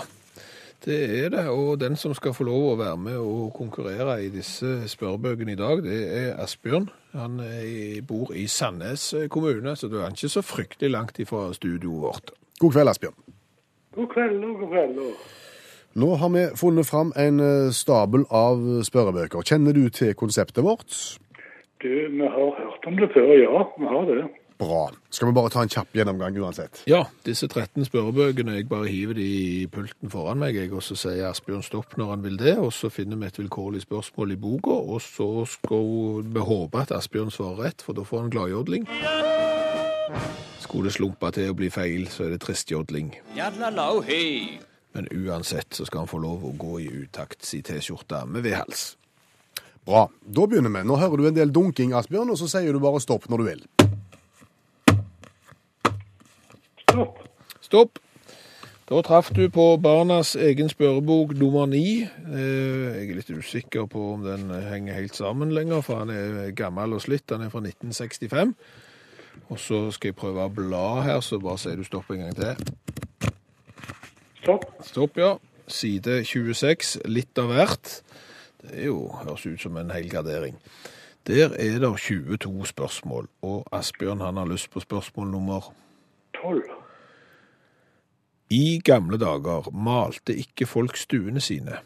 det 0.85 0.99
er 1.25 1.29
det. 1.33 1.47
Og 1.49 1.79
den 1.79 1.95
som 1.95 2.13
skal 2.13 2.33
få 2.35 2.43
lov 2.47 2.73
å 2.73 2.77
være 2.79 2.97
med 2.97 3.17
og 3.17 3.53
konkurrere 3.57 4.19
i 4.25 4.29
disse 4.29 4.83
spørrebøkene 4.91 5.55
i 5.55 5.59
dag, 5.59 5.83
det 5.83 5.99
er 6.19 6.41
Asbjørn. 6.43 6.89
Han 7.13 7.39
er- 7.39 8.01
bor 8.07 8.33
i 8.35 8.47
Sandnes 8.47 9.13
kommune, 9.29 9.75
så 9.75 9.87
du 9.89 9.97
er 9.99 10.09
ikke 10.09 10.29
så 10.29 10.41
fryktelig 10.41 10.91
langt 10.91 11.19
ifra 11.19 11.53
studioet 11.53 12.01
vårt. 12.01 12.31
God 12.59 12.71
kveld, 12.71 12.89
Asbjørn. 12.89 13.15
God 13.95 14.07
kveld 14.07 14.43
og 14.43 14.59
god 14.59 14.69
kveld. 14.69 14.97
og- 14.99 15.41
Nå 15.95 16.15
har 16.17 16.29
vi 16.29 16.47
funnet 16.57 16.85
fram 16.85 17.13
en 17.15 17.39
eh, 17.39 17.71
stabel 17.71 18.25
av 18.31 18.57
spørrebøker. 18.83 19.43
Kjenner 19.45 19.73
du 19.73 19.89
til 19.89 20.13
konseptet 20.15 20.63
vårt? 20.63 21.19
Du, 21.81 21.87
vi 22.09 22.19
har 22.19 22.55
hørt 22.57 22.87
om 22.87 22.95
det 22.95 23.09
før, 23.13 23.29
ja. 23.37 23.63
Vi 23.77 23.85
har 23.85 24.05
det. 24.05 24.29
Bra. 24.57 24.91
Skal 25.09 25.29
vi 25.29 25.33
bare 25.35 25.49
ta 25.53 25.63
en 25.63 25.71
kjapp 25.71 25.95
gjennomgang 25.97 26.37
uansett? 26.41 26.83
Ja, 26.89 27.03
disse 27.25 27.47
13 27.49 27.87
spørrebøkene, 27.87 28.57
jeg 28.59 28.67
bare 28.69 28.89
hiver 28.91 29.17
de 29.17 29.25
i 29.25 29.67
pulten 29.71 30.11
foran 30.13 30.41
meg, 30.41 30.57
jeg, 30.57 30.71
og 30.73 30.83
så 30.85 30.97
sier 30.99 31.29
Asbjørn 31.29 31.65
stopp 31.65 31.97
når 31.99 32.13
han 32.13 32.25
vil 32.25 32.37
det, 32.39 32.55
og 32.61 32.71
så 32.75 32.91
finner 32.93 33.19
vi 33.21 33.29
et 33.29 33.39
vilkårlig 33.41 33.83
spørsmål 33.85 34.35
i 34.35 34.39
boka, 34.39 34.75
og 34.93 35.01
så 35.03 35.29
skal 35.49 36.23
vi 36.29 36.45
håpe 36.49 36.83
at 36.85 36.93
Asbjørn 36.97 37.33
svarer 37.33 37.67
rett, 37.67 37.85
for 37.85 37.97
da 37.97 38.05
får 38.07 38.25
han 38.25 38.33
gladjodling. 38.33 38.87
Skulle 40.63 40.89
det 40.89 40.97
slumpe 40.97 41.33
til 41.35 41.51
å 41.51 41.57
bli 41.57 41.69
feil, 41.73 42.07
så 42.11 42.27
er 42.27 42.35
det 42.35 42.43
tristjodling. 42.45 43.13
Men 44.93 45.07
uansett 45.09 45.73
så 45.73 45.85
skal 45.89 46.03
han 46.03 46.11
få 46.11 46.21
lov 46.21 46.45
å 46.45 46.53
gå 46.57 46.79
i 46.83 46.89
utakt 47.03 47.45
si 47.45 47.63
T-skjorte 47.65 48.23
med 48.29 48.45
V-hals. 48.45 48.91
Bra. 49.83 50.05
Da 50.23 50.45
begynner 50.47 50.71
vi. 50.71 50.83
Nå 50.87 50.95
hører 51.01 51.19
du 51.19 51.27
en 51.27 51.35
del 51.35 51.51
dunking, 51.51 51.95
Asbjørn, 51.97 52.31
og 52.31 52.39
så 52.39 52.47
sier 52.47 52.71
du 52.71 52.79
bare 52.83 53.01
stopp 53.03 53.27
når 53.31 53.41
du 53.41 53.49
vil. 53.49 53.65
Stopp. 56.93 57.19
Stopp. 57.61 57.99
Da 58.89 58.99
traff 59.01 59.31
du 59.33 59.47
på 59.49 59.63
barnas 59.81 60.35
egen 60.35 60.67
spørrebok 60.69 61.31
nummer 61.39 61.65
ni. 61.65 62.03
Eh, 62.03 62.99
Jeg 62.99 63.09
er 63.09 63.15
litt 63.17 63.29
usikker 63.31 63.87
på 63.89 64.13
om 64.13 64.23
den 64.23 64.49
henger 64.51 64.93
helt 64.93 65.15
sammen 65.15 65.51
lenger, 65.55 65.81
for 65.81 66.03
han 66.03 66.09
er 66.09 66.51
gammel 66.51 66.93
og 66.93 67.01
slitt. 67.01 67.31
Han 67.31 67.41
er 67.41 67.49
fra 67.49 67.59
1965. 67.63 68.53
Og 69.49 69.57
så 69.59 69.91
skal 69.91 70.11
jeg 70.11 70.15
prøve 70.19 70.45
å 70.45 70.51
bla 70.53 71.01
her, 71.01 71.19
så 71.25 71.39
bare 71.41 71.57
sier 71.57 71.75
du 71.79 71.83
stopp 71.87 72.11
en 72.13 72.27
gang 72.27 72.35
til. 72.35 73.31
Stopp. 74.43 74.65
Stopp, 74.85 75.17
ja. 75.17 75.33
Side 75.67 76.19
26, 76.27 76.97
litt 77.09 77.39
av 77.39 77.49
hvert. 77.49 78.01
Det 78.61 78.75
er 78.83 78.85
jo, 78.91 79.07
høres 79.23 79.47
ut 79.47 79.61
som 79.63 79.77
en 79.79 79.89
hel 79.95 80.09
gardering. 80.11 80.59
Der 81.25 81.55
er 81.55 81.79
det 81.79 81.89
22 81.97 82.67
spørsmål, 82.67 83.27
og 83.41 83.65
Asbjørn 83.71 84.21
han 84.21 84.37
har 84.37 84.45
lyst 84.45 84.69
på 84.69 84.83
spørsmål 84.83 85.31
nummer 85.31 85.71
Tolv. 86.35 86.82
I 88.51 88.79
gamle 88.85 89.17
dager 89.17 89.69
malte 89.73 90.35
ikke 90.37 90.65
folk 90.69 90.97
stuene 90.99 91.41
sine. 91.41 91.79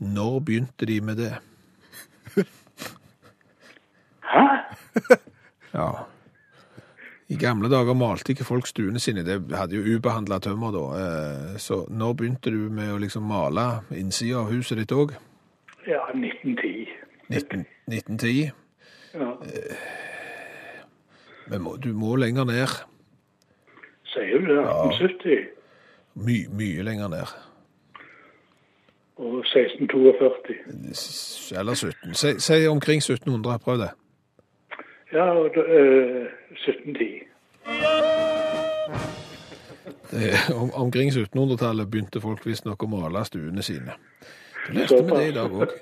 Når 0.00 0.40
begynte 0.40 0.86
de 0.86 1.00
med 1.00 1.16
det? 1.16 1.34
Hæ? 4.20 4.46
Ja. 5.74 5.86
I 7.30 7.36
gamle 7.38 7.68
dager 7.70 7.94
malte 7.94 8.32
ikke 8.34 8.44
folk 8.44 8.66
stuene 8.66 8.98
sine. 8.98 9.22
Det 9.22 9.36
hadde 9.54 9.76
jo 9.78 9.96
ubehandla 9.98 10.40
tømmer 10.42 10.72
da. 10.74 10.80
Eh, 10.98 11.58
Så 11.62 11.84
når 11.88 12.12
begynte 12.18 12.50
du 12.50 12.64
med 12.74 12.90
å 12.90 12.98
liksom 12.98 13.22
male 13.22 13.68
innsida 13.94 14.40
av 14.42 14.50
huset 14.50 14.78
ditt 14.82 14.90
òg? 14.92 15.14
Ja, 15.86 16.00
1910. 16.10 16.88
1910. 17.30 18.50
Ja. 19.14 19.30
Men 21.46 21.62
må, 21.62 21.76
du 21.78 21.92
må 21.94 22.16
lenger 22.18 22.44
ned. 22.50 22.74
Sier 24.10 24.42
du 24.42 24.50
det? 24.50 24.58
1870 24.66 25.46
My, 26.14 26.46
mye 26.50 26.82
lenger 26.82 27.08
ned. 27.08 27.26
og 29.20 29.44
1642. 29.44 30.54
Eller 31.58 31.74
17. 31.74 32.14
Si, 32.14 32.40
si 32.40 32.66
omkring 32.66 33.02
1700. 33.02 33.58
Prøv 33.58 33.78
det. 33.78 33.90
Ja, 35.12 35.24
og 35.30 35.50
da, 35.54 35.60
øh, 35.60 36.26
1710. 36.52 37.26
det 40.10 40.54
om, 40.54 40.70
omkring 40.74 41.10
1700-tallet 41.12 41.90
begynte 41.90 42.20
folk 42.20 42.46
visstnok 42.46 42.82
å 42.82 42.88
male 42.90 43.24
stuene 43.24 43.62
sine. 43.62 43.92
Du 44.68 44.72
lærte 44.72 45.02
vi 45.04 45.10
det 45.10 45.28
i 45.28 45.34
dag 45.36 45.52
òg. 45.52 45.74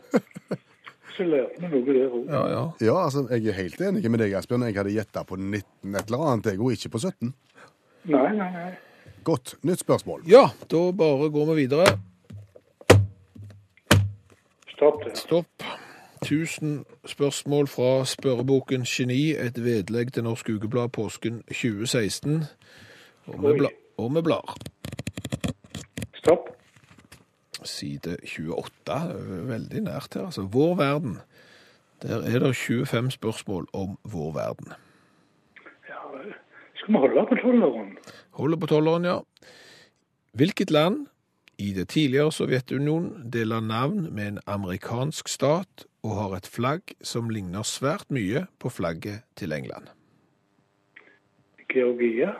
Så 1.16 1.24
lærte 1.24 1.60
vi 1.60 1.68
noe 1.68 1.94
der 1.94 2.08
òg. 2.08 2.26
Ja, 2.32 2.42
ja. 2.52 2.64
Ja, 2.80 2.96
altså, 3.04 3.26
jeg 3.30 3.46
er 3.46 3.52
helt 3.62 3.80
enig 3.80 4.10
med 4.10 4.18
deg, 4.24 4.34
Asbjørn. 4.38 4.66
Jeg 4.68 4.76
hadde 4.80 4.96
gjetta 4.96 5.22
på 5.28 5.36
19 5.36 5.94
et 5.94 6.04
eller 6.10 6.26
annet, 6.32 6.52
jeg, 6.52 6.60
og 6.60 6.72
ikke 6.72 6.88
på 6.96 6.98
17. 6.98 7.34
Nei, 8.08 8.28
nei, 8.36 8.50
nei. 8.52 8.70
Godt. 9.28 9.54
Nytt 9.62 9.80
spørsmål. 9.80 10.22
Ja, 10.28 10.48
da 10.70 10.76
bare 10.92 11.30
går 11.30 11.54
vi 11.54 11.54
videre. 11.60 11.86
Stopp. 14.68 15.02
Stopp. 15.14 15.64
1000 16.22 16.84
spørsmål 17.06 17.66
fra 17.66 18.04
spørreboken 18.04 18.82
Geni, 18.82 19.30
et 19.30 19.64
vedlegg 19.64 20.12
til 20.12 20.24
Norsk 20.24 20.48
Ukeblad 20.48 20.88
påsken 20.88 21.42
2016. 21.42 22.44
Og 23.26 23.42
vi, 23.42 23.58
bla 23.58 23.68
og 23.98 24.14
vi 24.14 24.22
blar. 24.22 24.56
Stopp. 26.14 26.48
Side 27.64 28.16
28, 28.38 29.00
veldig 29.52 29.82
nært 29.82 30.14
her. 30.14 30.24
Altså, 30.24 30.42
vår 30.42 30.74
verden. 30.74 31.18
Der 32.02 32.22
er 32.22 32.38
det 32.38 32.56
25 32.56 33.10
spørsmål 33.10 33.68
om 33.72 33.98
vår 34.04 34.32
verden. 34.32 34.72
Skal 36.88 36.96
vi 36.96 37.00
holde 37.00 37.26
på 37.28 37.36
tolleren? 37.36 37.88
Holder 38.30 38.56
på 38.56 38.66
tolleren, 38.66 39.04
ja. 39.04 39.18
Hvilket 40.32 40.70
land 40.70 41.06
i 41.58 41.74
det 41.76 41.88
tidligere 41.88 42.32
Sovjetunionen 42.32 43.28
deler 43.32 43.60
navn 43.60 44.06
med 44.14 44.26
en 44.26 44.38
amerikansk 44.46 45.28
stat 45.28 45.84
og 46.02 46.14
har 46.16 46.36
et 46.38 46.48
flagg 46.48 46.94
som 47.04 47.28
ligner 47.28 47.66
svært 47.68 48.08
mye 48.08 48.46
på 48.56 48.72
flagget 48.72 49.20
til 49.36 49.52
England? 49.52 49.90
Georgia? 51.68 52.32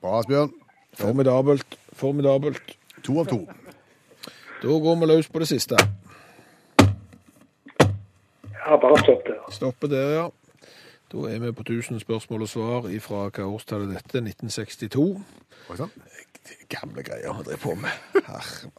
Bra, 0.00 0.18
Asbjørn. 0.18 0.50
Formidabelt, 0.98 1.78
formidabelt. 1.92 2.76
To 3.06 3.20
av 3.22 3.30
to. 3.30 3.44
Da 4.64 4.66
går 4.66 4.98
vi 4.98 5.12
løs 5.12 5.30
på 5.30 5.38
det 5.38 5.52
siste. 5.52 5.78
Ja, 8.50 8.76
bare 8.82 8.98
stopp 8.98 9.22
der. 9.30 9.40
Stopper 9.54 9.94
der, 9.94 10.14
ja. 10.18 10.28
Da 11.12 11.18
er 11.26 11.38
vi 11.42 11.52
på 11.52 11.62
1000 11.62 12.00
spørsmål 12.00 12.42
og 12.42 12.48
svar 12.48 12.84
fra 13.02 13.20
hva 13.34 13.46
årstall 13.50 13.82
er 13.88 13.94
dette? 13.96 14.20
1962. 14.22 15.06
Oi 15.70 15.76
sann. 15.78 15.90
Det 16.46 16.58
gamle 16.70 17.02
greier 17.02 17.34
vi 17.38 17.46
driver 17.48 17.62
på 17.64 17.74
med. 17.74 17.94
Herre. 18.28 18.70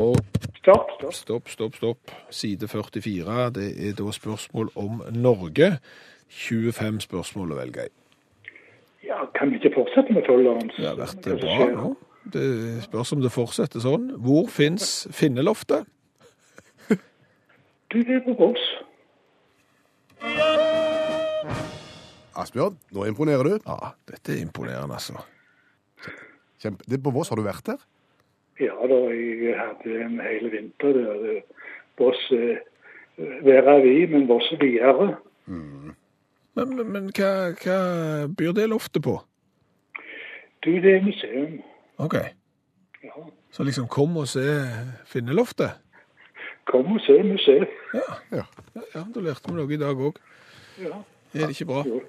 Og 0.00 0.16
Stopp, 0.60 0.90
stopp. 0.98 1.14
stopp, 1.14 1.48
stopp, 1.48 1.76
stopp. 1.76 2.12
Side 2.30 2.68
44. 2.68 3.50
Det 3.56 3.66
er 3.88 3.96
da 3.98 4.12
spørsmål 4.12 4.70
om 4.78 5.02
Norge. 5.10 5.78
25 6.28 7.00
spørsmål 7.08 7.52
å 7.56 7.58
velge 7.58 7.88
i. 7.88 7.92
Ja, 9.08 9.24
kan 9.34 9.50
vi 9.50 9.58
ikke 9.58 9.72
fortsette 9.74 10.14
med 10.14 10.22
tolleren? 10.28 10.70
Det 10.76 10.86
har 10.86 10.98
vært 11.00 11.26
bra 11.40 11.66
nå. 11.74 11.94
Det 12.30 12.84
spørs 12.84 13.12
om 13.16 13.24
det 13.24 13.32
fortsetter 13.34 13.82
sånn. 13.82 14.10
Hvor 14.22 14.46
fins 14.52 15.08
Finneloftet? 15.10 15.88
Du, 17.90 17.96
det 17.98 18.20
er 18.20 18.22
på 18.28 18.36
Voss. 18.38 18.62
Asbjørn, 22.40 22.76
nå 22.94 23.04
imponerer 23.10 23.46
du. 23.46 23.54
Ja, 23.66 23.92
dette 24.08 24.32
er 24.34 24.42
imponerende, 24.44 24.96
altså. 24.96 25.20
Kjempe. 26.60 26.84
Det, 26.88 27.02
på 27.02 27.12
Voss 27.14 27.28
har 27.32 27.40
du 27.40 27.44
vært 27.44 27.66
der? 27.66 27.80
Ja 28.60 28.76
da, 28.88 28.98
jeg 29.16 29.56
hadde 29.56 29.96
en 30.04 30.20
hel 30.20 30.50
vinter 30.52 30.96
der. 30.96 31.40
Voss 32.00 32.20
eh, 32.36 32.60
være 33.44 33.80
vi, 33.84 33.94
men 34.12 34.28
Voss 34.28 34.48
videre. 34.60 35.14
Men, 35.46 35.96
men, 36.54 36.86
men 36.92 37.10
hva, 37.16 37.30
hva 37.62 37.78
byr 38.36 38.52
det 38.56 38.68
loftet 38.68 39.04
på? 39.04 39.16
Du, 40.64 40.72
det 40.84 40.96
er 40.98 41.04
museum. 41.04 41.60
OK. 42.00 42.16
Ja. 43.04 43.28
Så 43.50 43.64
liksom 43.64 43.88
kom 43.88 44.16
og 44.20 44.28
se 44.28 44.44
Finneloftet? 45.08 45.80
Kom 46.68 46.92
og 46.92 47.00
se 47.06 47.16
museet. 47.24 47.68
Ja. 47.94 48.06
Ja. 48.32 48.44
ja, 48.74 48.82
ja 48.94 49.04
da 49.14 49.22
lærte 49.24 49.50
vi 49.50 49.56
noe 49.56 49.72
i 49.72 49.80
dag 49.80 50.02
òg. 50.08 50.18
Ja. 50.80 51.02
Er 51.34 51.46
det 51.46 51.54
ikke 51.54 51.70
bra? 51.72 51.84
Jo. 51.86 52.00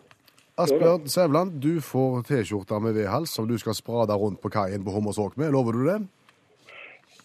Asbjørn 0.62 1.08
Sævland, 1.10 1.62
du 1.64 1.80
får 1.82 2.26
T-skjorte 2.28 2.80
med 2.84 2.94
vedhals 2.94 3.32
som 3.34 3.48
du 3.48 3.56
skal 3.58 3.74
sprade 3.74 4.14
rundt 4.14 4.42
på 4.42 4.52
kaien 4.52 4.84
på 4.84 4.92
Hommersåk 4.92 5.38
med. 5.40 5.54
Lover 5.56 5.78
du 5.78 5.86
det? 5.88 6.00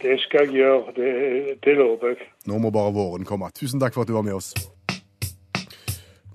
Det 0.03 0.15
skal 0.21 0.47
jeg 0.47 0.61
gjøre. 0.61 0.95
Det, 0.97 1.11
det 1.65 1.77
lover 1.77 2.15
jeg. 2.15 2.31
Nå 2.47 2.61
må 2.63 2.71
bare 2.71 2.95
våren 2.95 3.27
komme. 3.29 3.51
Tusen 3.57 3.83
takk 3.83 3.97
for 3.97 4.05
at 4.05 4.09
du 4.09 4.15
var 4.17 4.25
med 4.25 4.37
oss. 4.39 4.53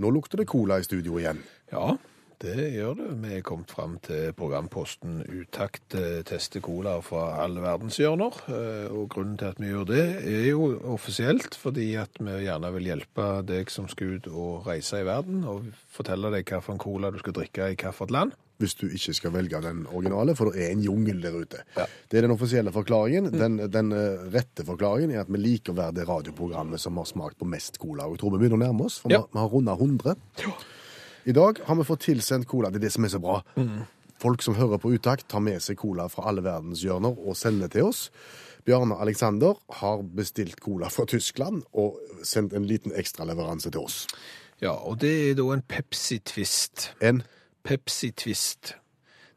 Nå 0.02 0.10
lukter 0.10 0.42
det 0.42 0.50
cola 0.50 0.80
i 0.82 0.86
studio 0.86 1.20
igjen. 1.22 1.42
Ja, 1.72 1.96
det 2.42 2.68
gjør 2.74 2.96
det. 2.98 3.08
Vi 3.22 3.34
er 3.38 3.44
kommet 3.46 3.72
fram 3.72 3.98
til 4.04 4.32
programposten 4.38 5.22
Utakt 5.30 5.84
teste 5.92 6.24
tester 6.28 6.64
cola 6.66 6.98
fra 7.06 7.28
alle 7.44 7.62
verdenshjørner. 7.64 8.40
hjørner. 8.48 8.92
Og 8.98 9.10
grunnen 9.14 9.38
til 9.38 9.52
at 9.52 9.60
vi 9.62 9.70
gjør 9.72 9.86
det, 9.90 10.06
er 10.26 10.48
jo 10.50 10.70
offisielt 10.94 11.56
fordi 11.60 11.92
at 12.02 12.18
vi 12.20 12.38
gjerne 12.48 12.72
vil 12.76 12.90
hjelpe 12.92 13.28
deg 13.48 13.70
som 13.70 13.88
skal 13.92 14.18
ut 14.18 14.28
og 14.32 14.66
reise 14.68 15.02
i 15.02 15.06
verden, 15.08 15.44
og 15.46 15.70
fortelle 15.92 16.32
deg 16.34 16.48
hvilken 16.50 16.82
cola 16.82 17.12
du 17.12 17.20
skal 17.22 17.36
drikke 17.38 17.68
i 17.72 17.76
hvilket 17.76 18.12
land. 18.12 18.34
Hvis 18.62 18.76
du 18.78 18.86
ikke 18.94 19.14
skal 19.18 19.34
velge 19.34 19.62
den 19.64 19.88
originale, 19.90 20.36
for 20.38 20.52
det 20.52 20.62
er 20.68 20.76
en 20.76 20.84
jungel 20.86 21.22
der 21.24 21.34
ute. 21.34 21.64
Ja. 21.78 21.88
Det 22.12 22.20
er 22.20 22.28
den 22.28 22.36
offisielle 22.36 22.70
forklaringen. 22.72 23.32
Den, 23.34 23.58
den 23.74 23.90
eh, 23.92 24.28
rette 24.36 24.66
forklaringen 24.68 25.16
er 25.16 25.24
at 25.24 25.32
vi 25.34 25.42
liker 25.42 25.74
å 25.74 25.80
være 25.80 25.96
det 25.98 26.06
radioprogrammet 26.10 26.82
som 26.84 27.00
har 27.02 27.10
smakt 27.10 27.40
på 27.42 27.48
mest 27.50 27.80
cola. 27.82 28.06
Og 28.06 28.18
jeg 28.18 28.22
tror 28.22 28.36
vi 28.36 28.44
begynner 28.44 28.60
å 28.60 28.66
nærme 28.68 28.86
oss, 28.86 29.00
for 29.02 29.10
Ja. 29.14 29.24
vi, 29.26 29.40
har 29.42 29.50
runda 29.50 29.74
100. 29.74 30.14
I 31.26 31.32
dag 31.38 31.60
har 31.66 31.76
vi 31.76 31.84
fått 31.86 32.02
tilsendt 32.08 32.48
cola. 32.50 32.70
Det 32.70 32.82
er 32.82 32.88
det 32.88 32.94
som 32.96 33.06
er 33.06 33.12
så 33.14 33.20
bra. 33.22 33.42
Folk 34.22 34.42
som 34.46 34.56
hører 34.58 34.78
på 34.82 34.92
Utakt, 34.94 35.28
tar 35.30 35.42
med 35.42 35.62
seg 35.62 35.78
cola 35.82 36.08
fra 36.10 36.28
alle 36.30 36.44
verdens 36.46 36.82
hjørner 36.86 37.18
og 37.18 37.38
sender 37.38 37.70
til 37.74 37.88
oss. 37.90 38.08
Bjarne 38.66 38.98
Alexander 39.02 39.56
har 39.82 40.04
bestilt 40.18 40.60
cola 40.62 40.90
fra 40.94 41.06
Tyskland 41.10 41.64
og 41.74 41.98
sendt 42.24 42.54
en 42.54 42.68
liten 42.70 42.94
ekstraleveranse 42.94 43.72
til 43.74 43.82
oss. 43.82 44.04
Ja, 44.62 44.76
og 44.78 45.00
det 45.02 45.14
er 45.32 45.40
da 45.40 45.48
en 45.56 45.64
Pepsi-twist. 45.66 46.92
En 47.02 47.24
Pepsi 47.66 48.12
Twist. 48.12 48.76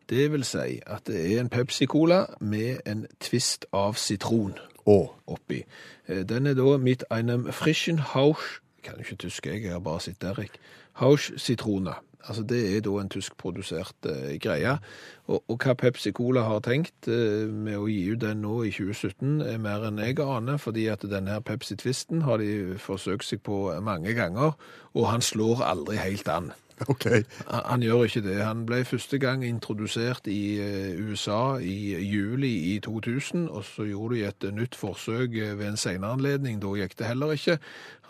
Det 0.09 0.27
vil 0.33 0.45
si 0.45 0.81
at 0.85 1.07
det 1.09 1.17
er 1.33 1.41
en 1.41 1.49
Pepsi-cola 1.49 2.27
med 2.45 2.83
en 2.85 3.07
twist 3.25 3.65
av 3.73 3.97
sitron 3.97 4.53
å. 4.85 4.99
oppi. 5.27 5.63
Eh, 6.09 6.25
Den 6.29 6.47
er 6.47 6.55
da 6.55 6.77
mit 6.77 7.05
einem 7.11 7.47
frischen 7.53 7.99
Hausch, 8.13 8.61
jeg 8.77 8.91
kan 8.93 9.01
ikke 9.01 9.17
tysk 9.17 9.47
jeg, 9.47 9.63
jeg 9.65 9.73
har 9.73 9.81
bare 9.81 10.01
sett 10.01 10.23
Erik, 10.25 10.59
Hausch 11.01 11.33
Zitrone. 11.41 11.95
Altså 12.25 12.43
det 12.43 12.61
er 12.77 12.81
da 12.81 12.95
en 13.01 13.11
tyskprodusert 13.13 14.09
eh, 14.09 14.37
greie. 14.41 14.79
Og, 15.27 15.43
og 15.49 15.59
hva 15.61 15.75
Pepsi 15.77 16.13
Cola 16.17 16.47
har 16.47 16.63
tenkt 16.65 17.09
eh, 17.11 17.45
med 17.49 17.77
å 17.77 17.89
gi 17.91 18.15
ut 18.15 18.23
den 18.23 18.41
nå 18.45 18.63
i 18.65 18.73
2017 18.73 19.43
er 19.45 19.61
mer 19.61 19.85
enn 19.89 20.01
jeg 20.01 20.21
aner, 20.25 20.57
fordi 20.61 20.87
at 20.93 21.05
denne 21.11 21.37
Pepsi 21.45 21.77
Twisten 21.81 22.25
har 22.25 22.41
de 22.41 22.79
forsøkt 22.81 23.29
seg 23.29 23.45
på 23.45 23.67
mange 23.85 24.17
ganger, 24.17 24.57
og 24.95 25.11
han 25.11 25.25
slår 25.25 25.67
aldri 25.69 26.01
helt 26.01 26.31
an. 26.33 26.55
OK. 26.93 27.07
Han, 27.49 27.83
gjør 27.83 28.05
ikke 28.05 28.23
det. 28.25 28.37
Han 28.45 28.65
ble 28.69 28.83
første 28.85 29.19
gang 29.23 29.45
introdusert 29.47 30.29
i 30.31 30.59
eh, 30.61 31.01
USA 31.01 31.57
i 31.59 31.97
juli 32.05 32.53
i 32.75 32.79
2000, 32.85 33.49
og 33.49 33.65
så 33.65 33.87
gjorde 33.89 34.19
de 34.19 34.25
et 34.29 34.47
nytt 34.55 34.77
forsøk 34.79 35.35
eh, 35.35 35.55
ved 35.59 35.73
en 35.73 35.81
senere 35.81 36.17
anledning. 36.19 36.61
Da 36.63 36.75
gikk 36.79 36.99
det 36.99 37.09
heller 37.09 37.33
ikke. 37.37 37.59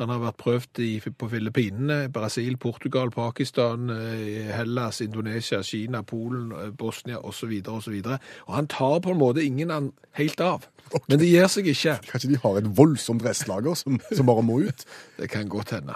Han 0.00 0.10
har 0.10 0.22
vært 0.24 0.40
prøvd 0.42 0.82
i, 0.82 0.90
på 0.98 1.28
Filippinene, 1.30 2.08
Brasil, 2.12 2.56
Portugal, 2.58 3.12
Pakistan, 3.14 3.90
eh, 3.94 4.50
Hellas, 4.50 5.00
Indonesia, 5.04 5.62
Kina, 5.62 6.02
Polen, 6.02 6.52
eh, 6.52 6.70
Bosnia 6.74 7.22
osv. 7.22 7.52
osv. 7.68 8.00
Og 8.46 8.54
han 8.54 8.66
tar 8.66 9.00
på 9.00 9.14
en 9.14 9.20
måte 9.20 9.44
ingen 9.44 9.92
helt 10.18 10.40
av. 10.40 10.66
Men 11.08 11.18
det 11.18 11.30
gir 11.30 11.48
seg 11.50 11.68
ikke. 11.70 11.98
Kanskje 12.10 12.34
de 12.34 12.42
har 12.42 12.58
et 12.58 12.70
voldsomt 12.76 13.24
restlager 13.24 13.74
som, 13.78 14.00
som 14.12 14.26
bare 14.26 14.44
må 14.46 14.60
ut? 14.66 14.86
Det 15.18 15.30
kan 15.30 15.48
godt 15.48 15.76
hende. 15.76 15.94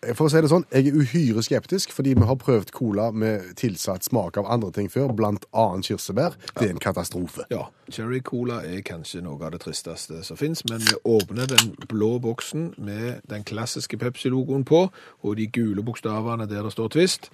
For 0.00 0.24
å 0.24 0.30
si 0.32 0.40
det 0.40 0.48
sånn, 0.48 0.64
Jeg 0.72 0.88
er 0.88 0.96
uhyre 0.96 1.42
skeptisk, 1.44 1.90
fordi 1.92 2.14
vi 2.16 2.24
har 2.24 2.36
prøvd 2.40 2.70
cola 2.72 3.10
med 3.12 3.50
tilsatt 3.60 4.06
smak 4.06 4.38
av 4.40 4.46
andre 4.48 4.70
ting 4.72 4.88
før, 4.88 5.12
blant 5.12 5.44
annet 5.52 5.90
kirsebær. 5.90 6.38
Det 6.56 6.70
er 6.70 6.72
en 6.72 6.80
katastrofe. 6.80 7.44
Ja, 7.52 7.66
Cherry 7.92 8.22
Cola 8.24 8.62
er 8.64 8.80
kanskje 8.80 9.20
noe 9.20 9.36
av 9.44 9.52
det 9.52 9.60
tristeste 9.60 10.22
som 10.24 10.38
finnes, 10.40 10.64
men 10.70 10.80
vi 10.80 10.96
åpner 11.04 11.50
den 11.52 11.74
blå 11.90 12.14
boksen 12.18 12.70
med 12.80 13.20
den 13.28 13.44
klassiske 13.44 13.98
Pepsi-logoen 14.00 14.64
på, 14.64 14.86
og 15.22 15.36
de 15.36 15.46
gule 15.52 15.84
bokstavene 15.84 16.48
der 16.48 16.64
det 16.64 16.72
står 16.72 16.88
Twist. 16.96 17.28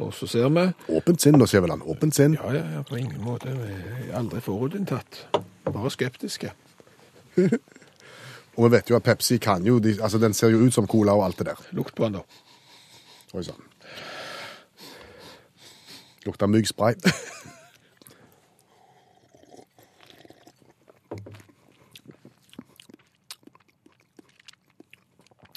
Og 0.00 0.14
så 0.16 0.26
ser 0.28 0.48
vi 0.52 0.64
Åpent 0.96 1.20
sinn, 1.20 1.36
da, 1.40 1.44
Skjæveland. 1.48 1.84
Åpent 1.84 2.16
sinn. 2.16 2.36
Ja, 2.40 2.52
ja, 2.52 2.64
ja, 2.78 2.82
på 2.84 2.96
ingen 2.96 3.20
måte. 3.24 3.52
Vi 3.52 4.08
er 4.08 4.16
aldri 4.16 4.40
forutinntatt. 4.44 5.26
Bare 5.68 5.92
skeptiske. 5.92 6.52
Og 8.56 8.64
vi 8.64 8.70
vet 8.76 8.90
jo 8.90 8.96
at 8.96 9.02
Pepsi 9.02 9.36
kan 9.38 9.64
jo 9.66 9.78
de, 9.78 9.96
Altså, 10.02 10.18
den 10.18 10.34
ser 10.34 10.48
jo 10.48 10.58
ut 10.64 10.74
som 10.74 10.86
cola 10.88 11.12
og 11.12 11.24
alt 11.24 11.38
det 11.38 11.46
der. 11.46 11.62
Lukt 11.72 11.94
på 11.96 12.04
den, 12.04 12.12
da. 12.12 12.20
Oi 13.34 13.42
sann. 13.44 13.60
Lukter 16.26 16.46
myggspray. 16.46 16.94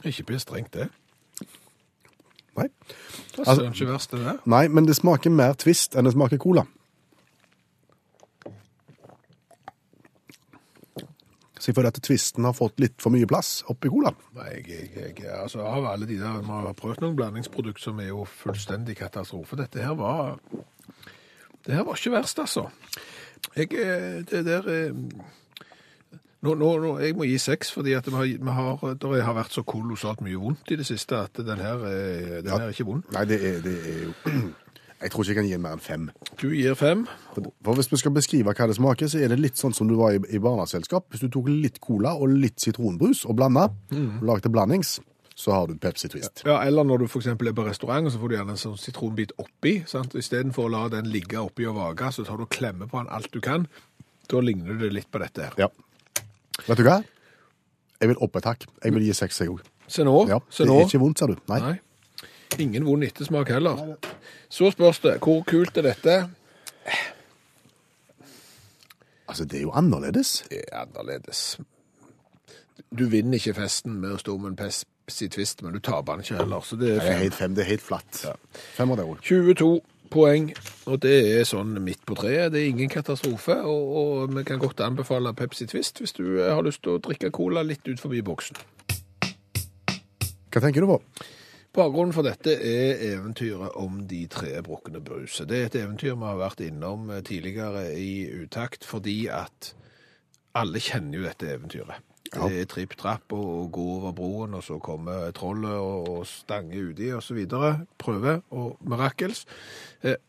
Ikke 0.05 0.23
bli 0.23 0.39
strengt, 0.39 0.73
det. 0.73 0.87
Nei. 2.57 2.67
Det 3.35 3.47
Altså- 3.47 3.63
ikke 3.73 3.87
verst, 3.87 4.11
det 4.11 4.19
der. 4.19 4.37
Nei, 4.45 4.67
men 4.67 4.85
det 4.87 4.95
smaker 4.95 5.29
mer 5.29 5.53
Twist 5.53 5.95
enn 5.95 6.05
det 6.05 6.13
smaker 6.13 6.37
cola. 6.37 6.63
Så 11.59 11.69
jeg 11.69 11.75
føler 11.75 11.91
at 11.91 11.99
tvisten 12.01 12.45
har 12.47 12.53
fått 12.55 12.79
litt 12.79 12.95
for 13.03 13.11
mye 13.11 13.27
plass 13.27 13.63
oppi 13.67 13.89
colaen. 13.91 14.15
Jeg, 14.39 14.61
jeg, 14.69 14.89
jeg, 14.95 15.15
altså 15.41 15.59
Av 15.67 15.85
alle 15.91 16.07
de 16.07 16.15
der 16.21 16.37
Vi 16.39 16.47
har 16.47 16.73
prøvd 16.79 17.01
noen 17.03 17.17
blandingsprodukt 17.19 17.81
som 17.83 17.99
er 17.99 18.07
jo 18.13 18.23
fullstendig 18.25 18.95
katastrofe. 18.95 19.57
Dette 19.59 19.83
her 19.83 19.97
var 19.99 20.37
Det 21.65 21.75
her 21.75 21.83
var 21.83 21.99
ikke 21.99 22.13
verst, 22.15 22.39
altså. 22.39 22.69
Jeg, 23.55 23.73
eh, 23.75 24.21
det 24.29 24.45
der 24.47 24.69
eh, 24.71 24.95
nå, 26.41 26.53
nå, 26.55 26.69
nå, 26.79 26.93
Jeg 27.03 27.15
må 27.19 27.27
gi 27.27 27.37
seks, 27.43 27.71
fordi 27.75 27.93
at 27.97 28.07
vi 28.07 28.15
har, 28.15 28.25
vi 28.39 28.55
har, 28.55 28.95
det 28.95 29.23
har 29.27 29.35
vært 29.35 29.51
så 29.57 29.63
kolossalt 29.67 30.21
mye 30.23 30.39
vondt 30.39 30.71
i 30.71 30.77
det 30.79 30.87
siste 30.87 31.19
at 31.25 31.35
den 31.43 31.59
her, 31.59 31.83
er- 31.83 32.41
den 32.41 32.47
Ja. 32.47 32.57
her 32.57 32.67
er 32.69 32.75
ikke 32.75 32.87
vond. 32.87 33.03
Nei, 33.11 33.25
det 33.25 33.41
er, 33.43 33.59
det 33.67 33.75
er 33.83 34.03
jo 34.05 34.13
Jeg 34.99 35.11
tror 35.13 35.23
ikke 35.23 35.31
jeg 35.31 35.37
kan 35.39 35.45
gi 35.47 35.53
den 35.55 35.61
mer 35.63 35.75
enn 35.77 35.83
fem. 35.83 36.07
Du 36.41 36.49
gir 36.51 36.73
fem. 36.75 37.05
For 37.63 37.77
Hvis 37.77 37.87
vi 37.91 37.99
skal 38.01 38.11
beskrive 38.15 38.51
hva 38.51 38.67
det 38.67 38.75
smaker, 38.75 39.07
så 39.07 39.21
er 39.23 39.31
det 39.31 39.37
litt 39.39 39.59
sånn 39.59 39.75
som 39.75 39.87
du 39.87 39.95
var 39.95 40.11
i, 40.17 40.19
i 40.35 40.41
barneselskap. 40.43 41.05
Hvis 41.13 41.23
du 41.23 41.29
tok 41.31 41.47
litt 41.47 41.79
cola 41.83 42.15
og 42.19 42.33
litt 42.33 42.59
sitronbrus 42.59 43.23
og 43.29 43.37
blanda, 43.39 43.69
og 43.95 44.25
lagde 44.27 44.51
blandings, 44.51 44.97
så 45.39 45.53
har 45.55 45.69
du 45.69 45.77
Pepsi 45.79 46.09
Twist. 46.11 46.41
Ja, 46.43 46.57
Eller 46.67 46.83
når 46.83 46.99
du 46.99 47.05
f.eks. 47.07 47.29
er 47.31 47.37
på 47.39 47.63
restaurant, 47.63 48.11
så 48.11 48.19
får 48.19 48.27
du 48.27 48.35
gjerne 48.35 48.55
en 48.57 48.59
sånn 48.59 48.75
sitronbit 48.79 49.31
oppi. 49.39 49.77
sant? 49.87 50.17
Istedenfor 50.19 50.67
å 50.67 50.73
la 50.73 50.81
den 50.91 51.07
ligge 51.13 51.39
oppi 51.39 51.63
og 51.69 51.77
vage, 51.79 52.11
så 52.11 52.25
tar 52.27 52.41
du 52.41 52.43
og 52.43 52.51
klemmer 52.51 52.91
på 52.91 52.99
den 52.99 53.07
alt 53.15 53.31
du 53.31 53.39
kan. 53.39 53.69
Da 54.27 54.41
ligner 54.43 54.75
det 54.81 54.91
litt 54.91 55.07
på 55.09 55.21
dette 55.23 55.47
her. 55.47 55.55
Ja. 55.57 55.69
Vet 56.67 56.75
du 56.77 56.83
hva? 56.83 56.99
Jeg 57.99 58.11
vil 58.11 58.19
opp 58.27 58.35
et 58.35 58.47
hakk. 58.51 58.67
Jeg 58.83 58.95
vil 58.97 59.07
gi 59.07 59.15
seks, 59.15 59.39
jeg 59.39 59.53
òg. 59.55 59.63
Se 59.89 60.03
nå. 60.03 60.17
Ja, 60.27 60.41
se 60.51 60.67
det 60.67 60.75
er 60.75 60.85
ikke 60.91 60.99
vondt, 61.01 61.23
sa 61.23 61.27
du. 61.31 61.37
Nei. 61.47 61.61
Nei. 61.63 61.77
Ingen 62.57 62.85
vond 62.85 63.03
ettersmak 63.03 63.49
heller. 63.53 63.95
Så 64.49 64.71
spørs 64.73 64.99
det, 64.99 65.17
hvor 65.23 65.43
kult 65.47 65.77
er 65.77 65.81
dette? 65.91 66.15
Altså, 69.29 69.45
det 69.45 69.57
er 69.57 69.61
jo 69.67 69.71
annerledes. 69.77 70.45
Det 70.49 70.61
er 70.71 70.81
annerledes. 70.81 71.59
Du 72.99 73.05
vinner 73.11 73.37
ikke 73.37 73.53
festen 73.53 73.99
med 74.01 74.15
å 74.15 74.17
stå 74.21 74.37
med 74.41 74.55
en 74.55 74.57
Pepsi 74.57 75.27
Twist, 75.29 75.61
men 75.61 75.75
du 75.75 75.79
taper 75.79 76.17
den 76.17 76.25
ikke 76.25 76.39
heller, 76.41 76.65
så 76.65 76.75
det 76.79 76.89
er 76.89 76.99
Det 76.99 77.03
er 77.03 77.11
fem. 77.11 77.21
helt 77.21 77.33
fem. 77.37 77.55
Det 77.55 77.61
er 77.63 77.69
helt 77.69 77.85
flatt. 77.85 78.23
Fem 78.73 78.91
av 78.91 78.97
det 78.97 79.05
òg. 79.05 79.21
22 79.21 79.69
poeng, 80.09 80.49
og 80.89 80.99
det 81.05 81.13
er 81.39 81.43
sånn 81.45 81.77
midt 81.85 82.01
på 82.09 82.15
treet. 82.17 82.51
Det 82.51 82.63
er 82.63 82.71
ingen 82.71 82.89
katastrofe, 82.89 83.59
og, 83.61 83.95
og 84.01 84.33
vi 84.35 84.43
kan 84.43 84.57
godt 84.59 84.79
anbefale 84.81 85.33
Pepsi 85.37 85.67
Twist 85.69 85.99
hvis 86.01 86.15
du 86.17 86.39
har 86.41 86.63
lyst 86.65 86.81
til 86.81 86.97
å 86.97 87.01
drikke 87.05 87.29
cola 87.31 87.61
litt 87.61 87.85
ut 87.87 87.99
forbi 88.01 88.23
boksen. 88.25 88.57
Hva 90.49 90.61
tenker 90.65 90.81
du 90.81 90.87
på? 90.89 90.97
Bakgrunnen 91.79 92.11
for 92.11 92.27
dette 92.27 92.51
er 92.51 92.99
eventyret 93.13 93.75
om 93.79 94.01
de 94.09 94.25
tre 94.31 94.57
brukne 94.65 94.99
bruse. 95.03 95.45
Det 95.47 95.57
er 95.57 95.69
et 95.69 95.77
eventyr 95.79 96.17
vi 96.17 96.27
har 96.27 96.39
vært 96.41 96.63
innom 96.65 97.07
eh, 97.13 97.21
tidligere 97.23 97.85
i 97.95 98.25
utakt, 98.41 98.83
fordi 98.87 99.29
at 99.31 99.73
alle 100.59 100.81
kjenner 100.83 101.21
jo 101.21 101.27
dette 101.27 101.47
eventyret. 101.53 102.03
Det 102.29 102.49
er 102.61 102.67
tripp-trapp 102.69 103.33
og, 103.33 103.45
og 103.61 103.69
gå 103.77 103.85
over 103.95 104.15
broen, 104.17 104.57
og 104.59 104.65
så 104.65 104.77
kommer 104.83 105.31
trollet 105.37 105.71
og, 105.71 106.09
og 106.11 106.27
stanger 106.29 106.91
uti 106.91 107.13
videre. 107.37 107.71
Prøve 108.01 108.41
og 108.51 108.75
mirakels. 108.83 109.45
Eh, 110.03 110.19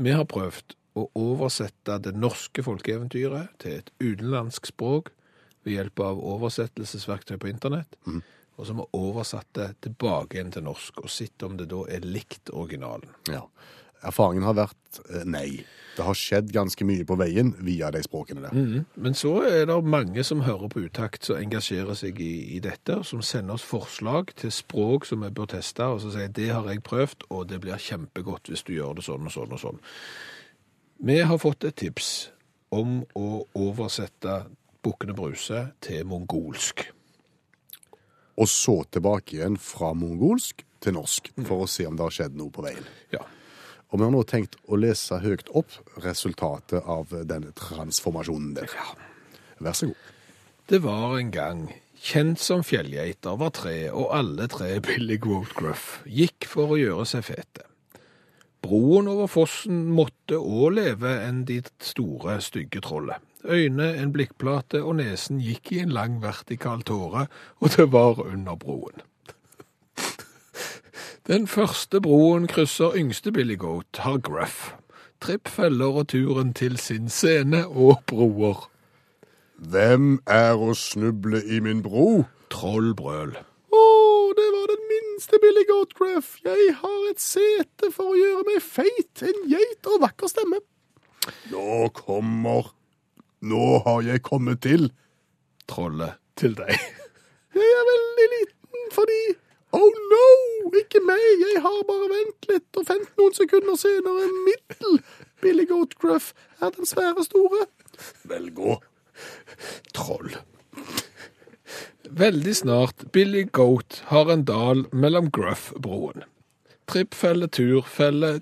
vi 0.00 0.16
har 0.16 0.24
prøvd 0.24 0.78
å 0.96 1.04
oversette 1.12 1.98
det 2.06 2.14
norske 2.16 2.64
folkeeventyret 2.64 3.52
til 3.60 3.82
et 3.82 3.92
utenlandsk 4.00 4.72
språk 4.72 5.12
ved 5.66 5.76
hjelp 5.76 6.00
av 6.08 6.24
oversettelsesverktøy 6.32 7.36
på 7.42 7.52
internett. 7.52 8.00
Og 8.56 8.68
som 8.68 8.80
har 8.80 8.92
oversatt 8.96 9.48
det 9.58 9.70
tilbake 9.84 10.38
igjen 10.38 10.52
til 10.54 10.64
norsk, 10.64 11.02
og 11.04 11.12
sett 11.12 11.44
om 11.44 11.58
det 11.58 11.68
da 11.72 11.82
er 11.92 12.06
likt 12.06 12.52
originalen. 12.52 13.12
Ja. 13.28 13.44
Erfaringen 14.06 14.44
har 14.46 14.56
vært 14.56 15.00
eh, 15.10 15.24
nei. 15.28 15.48
Det 15.96 16.04
har 16.04 16.16
skjedd 16.18 16.50
ganske 16.52 16.84
mye 16.84 17.06
på 17.08 17.16
veien 17.16 17.54
via 17.64 17.88
de 17.92 18.02
språkene 18.04 18.44
der. 18.44 18.84
Men 19.00 19.16
så 19.16 19.32
er 19.48 19.64
det 19.68 19.76
mange 19.88 20.24
som 20.28 20.42
hører 20.44 20.68
på 20.72 20.84
utakt, 20.84 21.24
som 21.24 21.40
engasjerer 21.40 21.96
seg 21.96 22.20
i, 22.20 22.32
i 22.56 22.60
dette, 22.64 22.98
som 23.08 23.22
sender 23.24 23.56
oss 23.56 23.64
forslag 23.64 24.34
til 24.36 24.52
språk 24.52 25.08
som 25.08 25.24
vi 25.24 25.32
bør 25.32 25.48
teste, 25.56 25.88
og 25.88 26.02
så 26.04 26.12
sier 26.12 26.32
det 26.36 26.50
har 26.52 26.68
jeg 26.68 26.84
prøvd, 26.84 27.28
og 27.32 27.48
det 27.52 27.62
blir 27.64 27.80
kjempegodt 27.80 28.52
hvis 28.52 28.66
du 28.68 28.74
gjør 28.76 28.98
det 28.98 29.06
sånn 29.08 29.28
og 29.28 29.32
sånn 29.32 29.56
og 29.56 29.62
sånn. 29.62 29.80
Vi 31.08 31.18
har 31.28 31.40
fått 31.40 31.64
et 31.68 31.76
tips 31.80 32.12
om 32.76 33.00
å 33.16 33.46
oversette 33.56 34.42
Bukkene 34.84 35.16
Bruse 35.16 35.70
til 35.82 36.04
mongolsk. 36.08 36.84
Og 38.36 38.48
så 38.52 38.82
tilbake 38.92 39.38
igjen 39.38 39.56
fra 39.60 39.92
mongolsk 39.96 40.64
til 40.84 40.96
norsk, 40.98 41.32
for 41.46 41.64
å 41.64 41.70
se 41.70 41.86
om 41.88 41.96
det 41.96 42.04
har 42.04 42.16
skjedd 42.18 42.36
noe 42.36 42.52
på 42.52 42.64
veien. 42.66 42.84
Ja. 43.14 43.22
Og 43.90 44.00
vi 44.00 44.04
har 44.04 44.12
nå 44.12 44.22
tenkt 44.28 44.58
å 44.66 44.78
lese 44.80 45.20
høyt 45.22 45.48
opp 45.56 45.78
resultatet 46.04 46.84
av 46.84 47.14
denne 47.24 47.54
transformasjonen 47.56 48.52
der. 48.58 48.72
Vær 49.62 49.76
så 49.78 49.90
god. 49.92 50.12
Det 50.66 50.80
var 50.82 51.14
en 51.20 51.30
gang, 51.30 51.60
kjent 52.02 52.42
som 52.42 52.64
fjellgeiter, 52.66 53.38
var 53.38 53.54
tre, 53.54 53.76
og 53.94 54.10
alle 54.16 54.48
tre 54.52 54.74
Billy 54.86 55.16
Goat 55.22 55.54
gikk 56.04 56.48
for 56.50 56.74
å 56.74 56.80
gjøre 56.80 57.06
seg 57.08 57.24
fete. 57.30 57.64
Broen 58.66 59.06
over 59.06 59.30
fossen 59.30 59.84
måtte 59.94 60.40
òg 60.40 60.74
leve 60.74 61.12
enn 61.22 61.44
de 61.46 61.60
store, 61.78 62.40
stygge 62.42 62.82
trollet. 62.82 63.22
Øyne, 63.48 63.94
en 64.02 64.12
blikkplate 64.12 64.82
og 64.82 64.96
nesen 65.00 65.40
gikk 65.42 65.72
i 65.72 65.82
en 65.84 65.92
lang 65.94 66.20
vertikal 66.22 66.82
tåre, 66.82 67.26
og 67.60 67.76
det 67.76 67.92
var 67.92 68.20
under 68.26 68.56
broen. 68.56 69.04
Den 71.26 71.46
første 71.50 72.00
broen 72.00 72.46
krysser 72.46 72.94
yngste 72.94 73.32
Billy 73.32 73.56
Goat, 73.58 73.98
har 73.98 74.18
Gruff. 74.18 74.74
Tripp 75.20 75.48
feller 75.48 75.98
og 76.02 76.08
turen 76.08 76.52
til 76.54 76.76
sin 76.78 77.08
scene 77.08 77.66
og 77.66 78.04
broer. 78.06 78.68
Hvem 79.56 80.20
er 80.28 80.54
å 80.54 80.74
snuble 80.76 81.40
i 81.42 81.58
min 81.64 81.80
bro? 81.82 82.26
Trollbrøl. 82.52 83.32
Å, 83.74 83.82
det 84.38 84.48
var 84.54 84.70
den 84.70 84.84
minste 84.92 85.40
Billy 85.42 85.64
Goatgruff. 85.66 86.36
Jeg 86.44 86.74
har 86.82 87.10
et 87.10 87.22
sete 87.22 87.90
for 87.90 88.12
å 88.12 88.18
gjøre 88.18 88.46
meg 88.52 88.62
feit, 88.62 89.24
en 89.26 89.42
geit 89.50 89.90
og 89.90 90.02
vakker 90.04 90.30
stemme. 90.30 90.60
Nå 91.50 91.88
kommer 91.96 92.70
Nå 93.40 93.78
har 93.84 94.04
jeg 94.06 94.22
kommet 94.26 94.62
til. 94.64 94.90
Trollet 95.68 96.16
til 96.38 96.56
deg. 96.58 96.72
Jeg 97.56 97.74
er 97.80 97.90
veldig 97.90 98.28
liten 98.36 98.88
fordi 98.94 99.20
Oh 99.76 99.92
no, 100.10 100.26
ikke 100.78 101.02
meg, 101.04 101.24
jeg 101.42 101.60
har 101.60 101.80
bare 101.88 102.06
vent 102.08 102.46
litt 102.48 102.78
og 102.80 102.86
fent 102.88 103.10
noen 103.18 103.34
sekunder 103.36 103.76
senere. 103.76 104.28
Middel 104.46 105.00
Billy 105.42 105.66
Goatcruff 105.68 106.30
er 106.62 106.72
den 106.76 106.88
svære 106.88 107.24
store. 107.26 107.66
Vel, 108.30 108.48
gå. 108.56 108.78
Troll. 109.96 110.36
Veldig 112.16 112.54
snart 112.56 113.04
Billy 113.12 113.44
Goat 113.52 114.00
har 114.12 114.30
en 114.32 114.46
dal 114.48 114.86
mellom 114.92 115.28
Gruff-broen. 115.34 116.24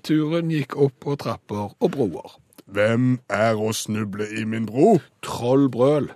turen 0.05 0.51
gikk 0.53 0.77
opp 0.77 1.07
og 1.09 1.19
trapper 1.25 1.73
og 1.73 1.91
broer. 1.91 2.37
Hvem 2.75 3.21
er 3.31 3.55
å 3.55 3.69
snuble 3.71 4.25
i 4.35 4.41
min 4.43 4.65
bro? 4.67 4.97
Trollbrøl. 5.23 6.09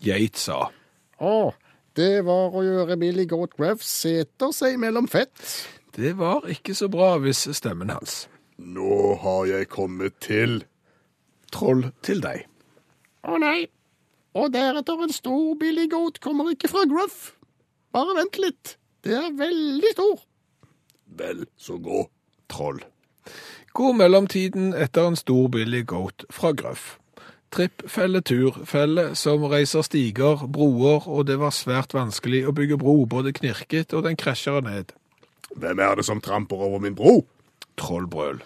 Geit 0.00 0.38
sa. 0.40 0.70
Å, 1.20 1.52
det 1.98 2.22
var 2.24 2.56
å 2.56 2.62
gjøre 2.64 2.96
Billy 2.96 3.26
Goatgruff 3.28 3.84
seter 3.84 4.54
seg 4.56 4.78
mellom 4.80 5.10
fett. 5.12 5.34
Det 5.92 6.14
var 6.16 6.48
ikke 6.48 6.72
så 6.72 6.88
bra 6.88 7.18
hvis 7.20 7.44
stemmen 7.58 7.92
hans. 7.92 8.22
Nå 8.56 9.18
har 9.20 9.44
jeg 9.50 9.68
kommet 9.74 10.16
til. 10.24 10.62
Troll 11.52 11.90
til 12.00 12.24
deg. 12.24 12.46
Å 13.28 13.36
nei. 13.42 13.66
Og 14.32 14.54
deretter 14.54 15.04
en 15.04 15.12
stor 15.12 15.52
Billy 15.60 15.84
Goat 15.92 16.22
kommer 16.24 16.48
ikke 16.54 16.72
fra 16.72 16.86
Gruff. 16.88 17.34
Bare 17.92 18.16
vent 18.16 18.40
litt. 18.40 18.78
Det 19.04 19.18
er 19.20 19.36
veldig 19.36 19.92
stor. 19.92 20.24
Vel, 21.20 21.44
så 21.60 21.76
gå. 21.76 22.06
Troll. 22.48 22.80
God 23.72 23.96
mellomtiden 23.96 24.74
etter 24.76 25.06
en 25.08 25.16
stor 25.16 25.46
Billy 25.48 25.80
Goat 25.88 26.26
fra 26.28 26.50
Grøff. 26.52 26.98
Tripp, 27.52 27.84
felle, 27.88 28.20
tur, 28.20 28.58
felle, 28.68 29.14
som 29.16 29.44
reiser 29.48 29.84
stiger, 29.86 30.44
broer, 30.48 31.06
og 31.08 31.26
det 31.28 31.38
var 31.40 31.54
svært 31.56 31.96
vanskelig 31.96 32.42
å 32.48 32.52
bygge 32.56 32.76
bro, 32.80 33.02
både 33.08 33.32
knirket 33.36 33.92
og 33.96 34.04
den 34.04 34.16
krasjer 34.20 34.60
ned. 34.64 34.92
Hvem 35.56 35.80
er 35.84 35.96
det 35.96 36.04
som 36.08 36.20
tramper 36.20 36.60
over 36.68 36.84
min 36.84 36.96
bro? 36.96 37.22
Trollbrøl. 37.80 38.42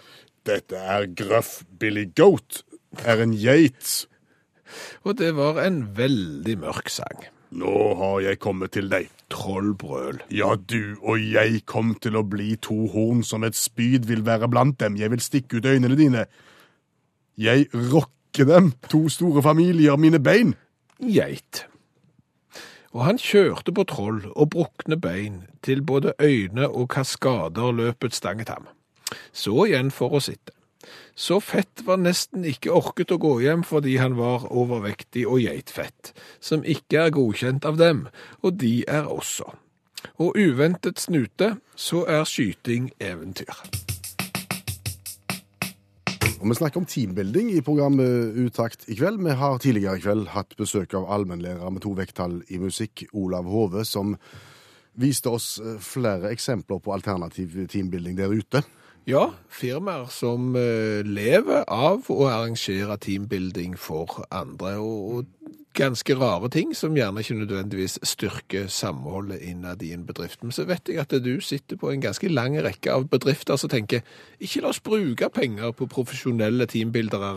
Dette 0.47 0.79
er 0.79 1.09
Grøff 1.11 1.61
Billy 1.79 2.07
Goat. 2.15 2.63
Er 3.03 3.19
en 3.23 3.35
geit. 3.35 4.07
Og 5.03 5.19
det 5.19 5.33
var 5.35 5.59
en 5.63 5.89
veldig 5.95 6.55
mørk 6.63 6.91
sang. 6.91 7.27
Nå 7.55 7.93
har 7.95 8.19
jeg 8.25 8.39
kommet 8.43 8.73
til 8.75 8.89
deg. 8.91 9.07
Trollbrøl. 9.31 10.19
Ja, 10.31 10.55
du 10.55 10.97
og 11.01 11.19
jeg 11.19 11.63
kom 11.67 11.93
til 12.01 12.17
å 12.19 12.25
bli 12.27 12.55
to 12.63 12.87
horn 12.91 13.23
som 13.27 13.45
et 13.47 13.55
spyd 13.55 14.07
vil 14.07 14.25
være 14.27 14.49
blant 14.51 14.79
dem. 14.79 14.97
Jeg 14.99 15.11
vil 15.11 15.23
stikke 15.23 15.59
ut 15.59 15.67
øynene 15.67 15.99
dine. 15.99 16.25
Jeg 17.37 17.67
rokker 17.73 18.47
dem, 18.49 18.73
to 18.89 19.07
store 19.09 19.43
familier, 19.43 19.95
mine 19.95 20.19
bein. 20.19 20.55
Geit. 20.99 21.67
Og 22.95 23.05
han 23.05 23.19
kjørte 23.21 23.71
på 23.75 23.85
troll 23.87 24.23
og 24.33 24.49
brukne 24.55 24.97
bein 24.99 25.43
til 25.63 25.83
både 25.85 26.15
øyne 26.23 26.67
og 26.67 26.89
kaskader 26.89 27.71
løpet 27.71 28.15
stanget 28.15 28.49
ham. 28.49 28.67
Så 29.31 29.67
igjen 29.67 29.91
for 29.91 30.17
å 30.17 30.23
sitte. 30.23 30.56
Så 31.15 31.39
fett 31.41 31.83
var 31.85 31.97
nesten 32.01 32.45
ikke 32.45 32.75
orket 32.77 33.11
å 33.13 33.19
gå 33.21 33.33
hjem 33.41 33.63
fordi 33.67 33.97
han 33.97 34.17
var 34.19 34.45
overvektig 34.51 35.25
og 35.27 35.41
geitfett, 35.41 36.13
som 36.39 36.65
ikke 36.65 37.07
er 37.07 37.15
godkjent 37.15 37.65
av 37.65 37.79
dem, 37.81 38.05
og 38.43 38.59
de 38.61 38.81
er 38.87 39.09
også. 39.09 39.49
Og 40.21 40.37
uventet 40.37 41.01
snute, 41.01 41.55
så 41.75 42.05
er 42.05 42.25
skyting 42.29 42.91
eventyr. 43.01 43.53
Og 46.37 46.49
Vi 46.49 46.55
snakker 46.55 46.77
om 46.77 46.85
teambuilding 46.85 47.49
i 47.55 47.63
programmet 47.65 48.35
Utakt 48.37 48.85
i 48.87 48.95
kveld. 48.95 49.23
Vi 49.25 49.33
har 49.39 49.57
tidligere 49.57 49.97
i 49.97 50.03
kveld 50.03 50.27
hatt 50.35 50.53
besøk 50.57 50.93
av 50.93 51.09
allmennlærer 51.09 51.71
med 51.73 51.81
to 51.81 51.95
vekttall 51.97 52.43
i 52.53 52.59
musikk, 52.61 53.07
Olav 53.13 53.49
Hove, 53.49 53.85
som 53.85 54.13
viste 54.97 55.29
oss 55.33 55.57
eh, 55.57 55.79
flere 55.81 56.31
eksempler 56.33 56.81
på 56.81 56.93
alternativ 56.93 57.57
teambuilding 57.71 58.17
der 58.17 58.33
ute. 58.33 58.61
Ja, 59.07 59.29
firmaer 59.47 60.09
som 60.11 60.49
eh, 60.59 60.99
lever 61.07 61.61
av 61.71 62.09
å 62.11 62.25
arrangere 62.27 62.97
teambuilding 62.99 63.77
for 63.79 64.25
andre, 64.35 64.73
og, 64.83 65.05
og 65.15 65.53
ganske 65.77 66.15
rare 66.19 66.49
ting 66.51 66.73
som 66.75 66.97
gjerne 66.97 67.23
ikke 67.23 67.37
nødvendigvis 67.37 67.95
styrker 68.03 68.67
samholdet 68.67 69.45
innad 69.47 69.85
i 69.85 69.93
en 69.95 70.03
bedrift. 70.09 70.43
Men 70.43 70.51
så 70.51 70.67
vet 70.67 70.91
jeg 70.91 70.99
at 70.99 71.15
du 71.23 71.37
sitter 71.39 71.79
på 71.79 71.93
en 71.93 72.03
ganske 72.03 72.33
lang 72.33 72.59
rekke 72.65 72.91
av 72.91 73.07
bedrifter 73.07 73.55
som 73.55 73.71
tenker 73.71 74.03
ikke 74.43 74.65
la 74.65 74.73
oss 74.73 74.83
bruke 74.83 75.31
penger 75.31 75.71
på 75.77 75.87
profesjonelle 75.87 76.67
teambuildere, 76.67 77.31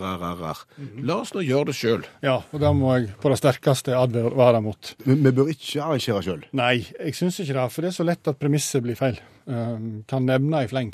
la 1.07 1.21
oss 1.21 1.35
nå 1.39 1.47
gjøre 1.47 1.71
det 1.71 1.79
sjøl. 1.79 2.07
Ja, 2.27 2.41
og 2.51 2.67
det 2.67 2.75
må 2.83 2.97
jeg 2.97 3.13
på 3.23 3.31
det 3.31 3.39
sterkeste 3.45 3.95
advare 3.95 4.65
mot. 4.65 4.97
Men 5.07 5.23
vi 5.23 5.39
bør 5.39 5.55
ikke 5.55 5.85
arrangere 5.87 6.27
sjøl. 6.27 6.49
Nei, 6.51 6.81
jeg 6.97 7.15
syns 7.15 7.39
ikke 7.45 7.61
det, 7.61 7.69
for 7.71 7.87
det 7.87 7.95
er 7.95 8.01
så 8.03 8.11
lett 8.11 8.35
at 8.35 8.43
premisset 8.43 8.83
blir 8.83 8.99
feil. 8.99 9.23
Um, 9.47 10.05
kan 10.07 10.27
nevne 10.29 10.65
i 10.65 10.69
fleng. 10.69 10.93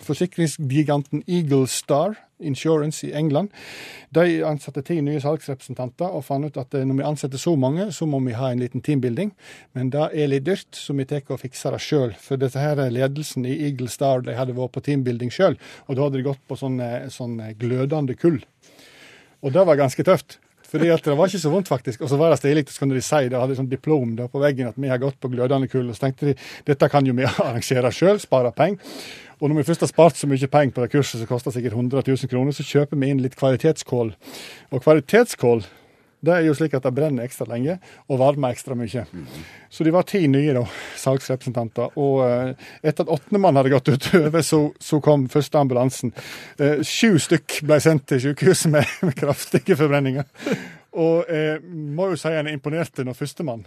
Forsikringsgiganten 0.00 1.24
Eagle 1.26 1.66
Star 1.68 2.14
Insurance 2.38 3.06
i 3.06 3.12
England 3.12 3.50
de 4.14 4.44
ansatte 4.46 4.82
ti 4.86 5.00
nye 5.02 5.20
salgsrepresentanter 5.20 6.14
og 6.14 6.24
fant 6.24 6.46
ut 6.46 6.58
at 6.60 6.76
eh, 6.78 6.86
når 6.86 7.00
vi 7.00 7.06
ansetter 7.08 7.42
så 7.42 7.56
mange, 7.58 7.90
så 7.92 8.06
må 8.06 8.20
vi 8.24 8.36
ha 8.38 8.52
en 8.52 8.62
liten 8.62 8.84
teambuilding. 8.84 9.32
Men 9.76 9.90
det 9.92 10.06
er 10.14 10.30
litt 10.30 10.46
dyrt, 10.46 10.70
så 10.78 10.94
vi 10.96 11.08
tar 11.08 11.26
og 11.34 11.42
fikser 11.42 11.74
det 11.74 11.82
sjøl. 11.84 12.14
For 12.22 12.40
dette 12.40 12.62
her 12.62 12.80
ledelsen 12.94 13.46
i 13.48 13.56
Eagle 13.68 13.90
Star 13.92 14.22
de 14.24 14.36
hadde 14.38 14.56
vært 14.56 14.76
på 14.76 14.84
teambuilding 14.88 15.34
sjøl, 15.34 15.58
og 15.86 15.98
da 15.98 16.06
hadde 16.06 16.20
de 16.20 16.28
gått 16.30 16.44
på 16.48 16.58
sånn, 16.60 16.78
eh, 16.84 17.10
sånn 17.12 17.40
glødende 17.58 18.16
kull. 18.16 18.40
Og 19.42 19.52
det 19.54 19.66
var 19.66 19.78
ganske 19.78 20.06
tøft. 20.06 20.38
Fordi 20.68 20.90
at 20.92 21.04
det 21.04 21.14
var 21.16 21.30
ikke 21.30 21.40
så 21.40 21.52
vondt, 21.52 21.68
faktisk. 21.70 22.02
Og 22.04 22.10
så 22.10 22.18
var 22.20 22.32
det 22.32 22.40
stilig, 22.42 22.66
så 22.68 22.82
kunne 22.82 22.98
de 22.98 23.04
si 23.04 23.22
det, 23.30 23.38
hadde 23.40 23.56
sånn 23.56 23.70
diplom 23.70 24.12
da 24.18 24.26
på 24.28 24.42
veggen 24.42 24.68
at 24.68 24.76
vi 24.76 24.90
har 24.90 25.00
gått 25.00 25.16
på 25.20 25.30
glødende 25.32 25.70
kull. 25.72 25.88
Og 25.88 25.96
så 25.96 26.06
tenkte 26.06 26.28
de 26.28 26.36
dette 26.68 26.90
kan 26.92 27.06
jo 27.08 27.16
vi 27.16 27.24
arrangere 27.46 27.92
sjøl, 27.94 28.20
spare 28.20 28.52
penger. 28.56 29.00
Og 29.38 29.48
når 29.48 29.60
vi 29.60 29.68
først 29.68 29.84
har 29.86 29.92
spart 29.92 30.18
så 30.18 30.28
mye 30.28 30.50
penger 30.50 30.74
på 30.74 30.84
det 30.84 30.92
kurset 30.92 31.22
som 31.22 31.30
koster 31.30 31.54
sikkert 31.54 31.76
100 31.76 32.02
000 32.04 32.30
kroner, 32.30 32.52
så 32.52 32.66
kjøper 32.66 32.98
vi 32.98 33.12
inn 33.12 33.22
litt 33.22 33.38
kvalitetskål. 33.38 34.12
Og 34.74 34.82
kvalitetskål 34.82 35.62
det 36.20 36.34
er 36.34 36.46
jo 36.48 36.54
slik 36.58 36.74
at 36.74 36.82
det 36.82 36.94
brenner 36.96 37.26
ekstra 37.28 37.46
lenge 37.50 37.76
og 38.08 38.18
varmer 38.18 38.54
ekstra 38.54 38.74
mye. 38.78 39.04
Så 39.70 39.86
de 39.86 39.92
var 39.94 40.06
ti 40.08 40.24
nye 40.30 40.54
da, 40.56 40.64
salgsrepresentanter. 40.98 41.94
Og 42.00 42.22
eh, 42.26 42.68
etter 42.82 43.06
at 43.06 43.12
åttende 43.14 43.42
mann 43.42 43.58
hadde 43.60 43.72
gått 43.72 43.92
utover, 43.92 44.42
så, 44.50 44.62
så 44.82 45.00
kom 45.04 45.28
første 45.30 45.62
ambulansen. 45.62 46.14
Eh, 46.58 46.82
sju 46.82 47.14
stykk 47.22 47.60
ble 47.68 47.80
sendt 47.84 48.08
til 48.10 48.24
sykehuset 48.28 48.74
med, 48.74 48.94
med 49.06 49.18
kraftige 49.18 49.78
forbrenninger. 49.78 50.26
Og 50.98 51.30
eh, 51.30 51.58
må 51.62 52.10
jo 52.12 52.18
si 52.18 52.34
en 52.34 52.50
imponerte 52.50 53.06
når 53.06 53.18
førstemann 53.18 53.66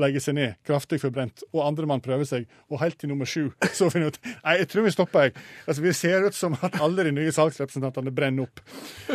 legger 0.00 0.22
seg 0.22 0.36
ned, 0.38 0.54
kraftig 0.66 0.98
forbrent, 1.02 1.44
og 1.52 1.62
andremann 1.66 2.02
prøver 2.04 2.26
seg, 2.28 2.46
og 2.70 2.80
helt 2.82 2.96
til 3.00 3.12
nummer 3.12 3.28
sju 3.28 3.50
så 3.76 3.90
finner 3.92 4.08
vi 4.08 4.14
ut 4.14 4.20
Nei, 4.44 4.56
jeg 4.60 4.68
tror 4.72 4.86
vi 4.86 4.94
stopper, 4.94 5.26
jeg. 5.28 5.34
Altså, 5.66 5.84
Vi 5.84 5.92
ser 5.96 6.26
ut 6.26 6.36
som 6.36 6.56
at 6.66 6.78
alle 6.82 7.06
de 7.06 7.12
nye 7.14 7.34
salgsrepresentantene 7.34 8.12
brenner 8.14 8.48
opp. 8.48 8.62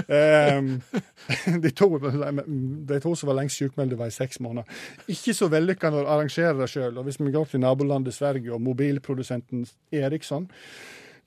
Um, 0.08 0.72
de, 1.66 1.72
to, 1.76 1.90
de 2.00 3.02
to 3.04 3.16
som 3.16 3.32
var 3.32 3.40
lengst 3.42 3.60
sykmeldte, 3.60 3.98
var 4.00 4.12
i 4.12 4.16
seks 4.16 4.40
måneder. 4.44 4.80
Ikke 5.12 5.36
så 5.36 5.50
vellykka 5.52 5.92
når 5.94 6.08
arrangerer 6.08 6.58
det 6.60 6.70
sjøl. 6.72 6.98
Og 6.98 7.08
hvis 7.08 7.20
vi 7.22 7.34
går 7.36 7.52
til 7.52 7.64
nabolandet 7.64 8.16
Sverige 8.16 8.54
og 8.56 8.64
mobilprodusenten 8.64 9.68
Eriksson 9.92 10.50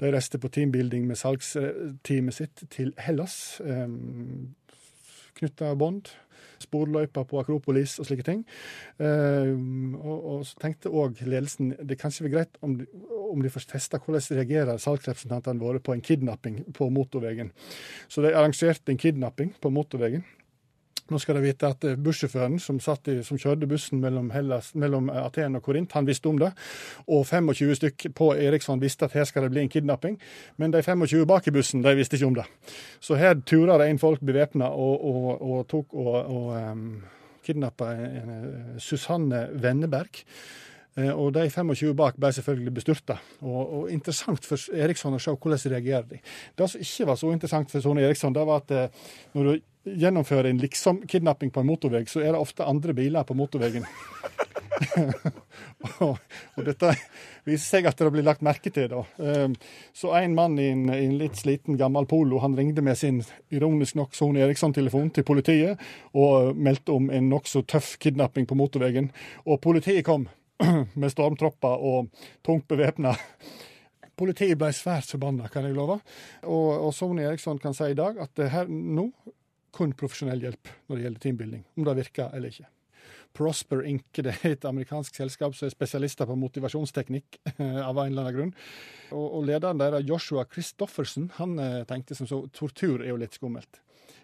de 0.01 0.11
reiste 0.11 0.39
på 0.41 0.51
teambuilding 0.51 1.05
med 1.07 1.19
salgsteamet 1.21 2.35
sitt 2.35 2.65
til 2.73 2.91
Hellas. 2.99 3.61
Um, 3.63 4.55
Knytta 5.39 5.73
bånd 5.79 6.11
sporløyper 6.63 7.27
på 7.29 7.41
Akropolis 7.43 7.99
og 8.01 8.09
slike 8.09 8.27
ting. 8.27 8.45
Eh, 9.03 9.53
og, 10.01 10.19
og 10.19 10.45
så 10.49 10.59
tenkte 10.63 10.93
òg 10.93 11.23
ledelsen 11.27 11.75
det 11.81 11.99
kanskje 12.01 12.29
var 12.29 12.37
greit 12.37 12.61
om 12.65 12.77
de, 12.81 12.89
om 13.33 13.43
de 13.43 13.53
får 13.53 13.69
testa 13.75 14.01
hvordan 14.03 14.39
reagerer 14.39 14.83
salgsrepresentantene 14.83 15.63
våre 15.63 15.83
på 15.83 15.97
en 15.97 16.05
kidnapping 16.05 16.63
på 16.77 16.89
motorveien. 16.93 17.53
Så 18.09 18.25
de 18.25 18.35
arrangerte 18.35 18.93
en 18.93 19.01
kidnapping 19.01 19.55
på 19.61 19.73
motorveien. 19.73 20.25
Nå 21.13 21.19
skal 21.21 21.37
dere 21.37 21.45
vite 21.45 21.69
at 21.69 21.85
bussjåføren 22.01 22.57
som, 22.63 22.79
i, 22.81 23.19
som 23.27 23.39
kjørte 23.41 23.69
bussen 23.69 24.01
mellom, 24.01 24.31
Hellas, 24.33 24.71
mellom 24.79 25.11
Aten 25.13 25.59
og 25.59 25.65
Korint, 25.67 25.93
han 25.93 26.09
visste 26.09 26.31
om 26.31 26.39
det. 26.41 26.49
Og 27.05 27.27
25 27.29 27.77
stykk 27.77 28.07
på 28.17 28.31
Eriksson 28.41 28.81
visste 28.81 29.05
at 29.05 29.17
her 29.19 29.27
skal 29.29 29.45
det 29.45 29.53
bli 29.53 29.65
en 29.67 29.73
kidnapping. 29.73 30.17
Men 30.57 30.73
de 30.73 30.81
25 30.83 31.27
bak 31.29 31.49
i 31.49 31.53
bussen 31.53 31.85
de 31.85 31.93
visste 31.99 32.17
ikke 32.17 32.31
om 32.31 32.39
det. 32.39 32.47
Så 33.05 33.19
her 33.21 33.37
turer 33.45 33.83
det 33.83 33.91
inn 33.93 34.01
folk 34.01 34.25
bevæpna 34.25 34.71
og, 34.73 35.05
og, 35.05 35.29
og, 35.37 35.59
tok 35.69 35.93
og, 35.93 36.15
og 36.17 36.51
um, 36.57 36.87
kidnappa 37.45 37.93
Susanne 38.81 39.49
Venneberg. 39.53 40.23
Og 40.97 41.31
de 41.33 41.45
25 41.49 41.93
bak 41.97 42.17
ble 42.21 42.31
selvfølgelig 42.37 42.73
bestyrta. 42.77 43.19
Og, 43.41 43.61
og, 43.61 43.85
interessant 43.93 44.45
for 44.49 44.61
Eriksson 44.77 45.17
å 45.17 45.21
se 45.21 45.33
hvordan 45.33 45.61
de 45.61 45.75
reagerer. 45.75 46.33
Det 46.57 46.69
som 46.69 46.85
ikke 46.85 47.09
var 47.09 47.21
så 47.21 47.35
interessant 47.37 47.73
for 47.73 47.85
Sone 47.85 48.05
Eriksson, 48.05 48.33
det 48.37 48.49
var 48.49 48.65
at 48.65 48.97
når 49.37 49.49
du 49.49 49.69
gjennomfører 49.85 50.51
en 50.51 50.61
liksom-kidnapping 50.63 51.51
på 51.51 51.61
en 51.61 51.67
motorvei, 51.67 52.05
så 52.07 52.23
er 52.23 52.33
det 52.33 52.43
ofte 52.43 52.67
andre 52.67 52.95
biler 52.95 53.27
på 53.27 53.35
motorveien. 53.39 53.87
og, 56.03 56.19
og, 56.57 56.61
dette 56.67 56.93
viser 57.47 57.65
seg 57.65 57.89
at 57.89 57.99
det 57.99 58.11
blir 58.15 58.27
lagt 58.27 58.45
merke 58.45 58.71
til. 58.75 58.91
da. 58.93 59.03
Um, 59.19 59.57
så 59.97 60.15
en 60.19 60.37
mann 60.39 60.59
i 60.61 60.69
en, 60.73 60.85
i 60.91 61.07
en, 61.07 61.17
litt 61.21 61.39
sliten 61.41 61.79
gammel 61.81 62.07
Polo 62.11 62.41
han 62.43 62.57
ringte 62.59 62.85
med 62.85 62.99
sin 62.99 63.23
ironisk 63.55 63.99
nok 63.99 64.17
Sone 64.19 64.45
Eriksson-telefon 64.45 65.11
til 65.15 65.27
politiet 65.27 65.83
og 66.19 66.57
meldte 66.57 66.95
om 66.95 67.11
en 67.11 67.29
nokså 67.33 67.65
tøff 67.69 67.97
kidnapping 68.03 68.49
på 68.49 68.59
motorveien. 68.59 69.11
Og 69.47 69.61
politiet 69.65 70.07
kom 70.07 70.29
med 71.01 71.13
stormtropper 71.13 71.83
og 71.83 72.11
tungt 72.47 72.69
bevæpna. 72.71 73.17
Politiet 74.19 74.59
ble 74.61 74.69
svært 74.77 75.09
forbanna, 75.11 75.49
kan 75.51 75.65
jeg 75.67 75.75
love. 75.75 75.99
Og, 76.45 76.69
og 76.87 76.91
Sone 76.95 77.25
Eriksson 77.27 77.59
kan 77.63 77.75
si 77.75 77.91
i 77.91 77.99
dag 77.99 78.21
at 78.23 78.45
her 78.53 78.69
nå 78.71 79.09
kun 79.73 79.97
profesjonell 79.99 80.45
hjelp 80.45 80.71
når 80.87 80.97
det 80.97 81.05
gjelder 81.07 81.25
teambuilding, 81.27 81.67
om 81.77 81.89
det 81.89 81.99
virker 82.03 82.33
eller 82.37 82.53
ikke. 82.53 82.69
Prosper 83.33 83.87
Inc. 83.89 84.05
det 84.21 84.35
er 84.35 84.51
et 84.53 84.67
amerikansk 84.69 85.17
selskap 85.17 85.55
som 85.57 85.67
er 85.67 85.73
spesialister 85.73 86.29
på 86.29 86.37
motivasjonsteknikk 86.37 87.39
av 87.89 87.97
en 87.97 88.11
eller 88.11 88.27
annen 88.27 88.37
grunn. 88.37 88.53
Og, 89.13 89.25
og 89.39 89.47
lederen 89.49 89.81
deres, 89.81 90.05
Joshua 90.09 90.45
Christoffersen, 90.45 91.31
han 91.39 91.57
eh, 91.61 91.81
tenkte 91.89 92.19
som 92.19 92.29
så 92.29 92.43
tortur 92.53 93.01
er 93.01 93.15
jo 93.15 93.23
litt 93.23 93.41
skummelt. 93.41 93.81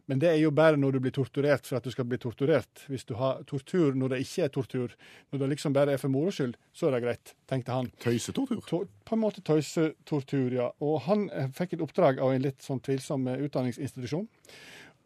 Men 0.08 0.20
det 0.22 0.28
er 0.30 0.38
jo 0.40 0.50
bare 0.56 0.78
når 0.80 0.96
du 0.96 1.02
blir 1.04 1.12
torturert 1.12 1.66
for 1.68 1.76
at 1.76 1.84
du 1.84 1.92
skal 1.92 2.06
bli 2.08 2.16
torturert. 2.20 2.84
Hvis 2.88 3.04
du 3.08 3.12
har 3.20 3.42
tortur 3.48 3.96
når 3.96 4.14
det 4.14 4.22
ikke 4.24 4.46
er 4.46 4.52
tortur, 4.54 4.94
når 5.28 5.42
det 5.42 5.48
liksom 5.52 5.74
bare 5.76 5.96
er 5.96 6.00
for 6.00 6.12
moro 6.12 6.32
skyld, 6.32 6.54
så 6.72 6.88
er 6.88 6.96
det 6.96 7.02
greit, 7.04 7.34
tenkte 7.50 7.76
han. 7.76 7.90
Tøysetortur? 8.00 8.62
To, 8.70 8.80
på 9.04 9.16
en 9.16 9.20
måte 9.20 9.44
tøysetortur, 9.44 10.48
ja. 10.56 10.70
Og 10.84 11.02
han 11.04 11.28
eh, 11.28 11.52
fikk 11.56 11.76
et 11.76 11.84
oppdrag 11.84 12.22
av 12.24 12.32
en 12.32 12.44
litt 12.44 12.64
sånn 12.64 12.80
tvilsom 12.84 13.28
eh, 13.28 13.44
utdanningsinstitusjon 13.48 14.24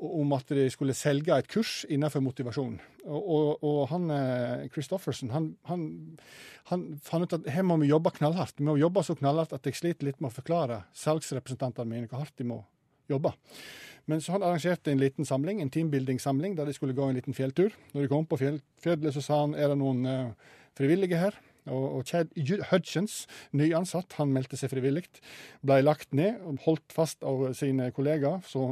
om 0.02 0.32
at 0.34 0.48
de 0.50 0.64
skulle 0.72 0.96
selge 0.98 1.36
et 1.36 1.48
kurs 1.50 1.82
innenfor 1.86 2.24
motivasjon. 2.24 2.74
Og, 3.06 3.22
og, 3.22 3.62
og 3.66 3.78
han 3.92 4.10
Christoffersen 4.74 5.30
han, 5.34 5.52
han, 5.70 5.86
han, 6.70 6.84
fant 7.02 7.26
ut 7.26 7.36
at 7.38 7.46
her 7.54 7.66
må 7.66 7.78
vi 7.82 7.90
jobbe 7.90 8.10
knallhardt. 8.18 8.58
Vi 8.58 8.66
må 8.66 8.76
jobbe 8.80 9.04
så 9.06 9.14
knallhardt 9.18 9.54
at 9.54 9.66
jeg 9.68 9.78
sliter 9.78 10.10
litt 10.10 10.20
med 10.20 10.32
å 10.32 10.36
forklare 10.36 10.82
salgsrepresentantene 10.98 11.88
mine 11.88 12.10
hvor 12.10 12.24
hardt 12.24 12.34
de 12.40 12.48
må 12.50 12.60
jobbe. 13.10 13.34
Men 14.10 14.22
så 14.22 14.34
han 14.34 14.42
arrangerte 14.42 14.90
en 14.90 15.00
liten 15.00 15.26
samling, 15.26 15.60
en 15.62 15.70
teambuilding-samling 15.70 16.56
der 16.58 16.66
de 16.66 16.74
skulle 16.74 16.96
gå 16.96 17.06
en 17.06 17.18
liten 17.18 17.36
fjelltur. 17.36 17.74
Når 17.92 18.04
de 18.04 18.10
kom 18.10 18.26
på 18.26 18.40
fjellet, 18.40 19.12
så 19.14 19.22
sa 19.22 19.42
han 19.44 19.54
er 19.54 19.70
det 19.70 19.78
noen 19.78 20.02
uh, 20.08 20.54
frivillige 20.78 21.20
her. 21.20 21.38
Og, 21.70 22.02
Chad 22.08 22.32
Hudgens, 22.70 23.26
nyansatt, 23.54 24.16
han 24.18 24.32
meldte 24.34 24.58
seg 24.58 24.72
frivillig. 24.72 25.04
Ble 25.62 25.78
lagt 25.84 26.10
ned, 26.16 26.40
holdt 26.64 26.94
fast 26.94 27.22
av 27.26 27.44
sine 27.58 27.90
kollegaer. 27.94 28.42
Så, 28.48 28.64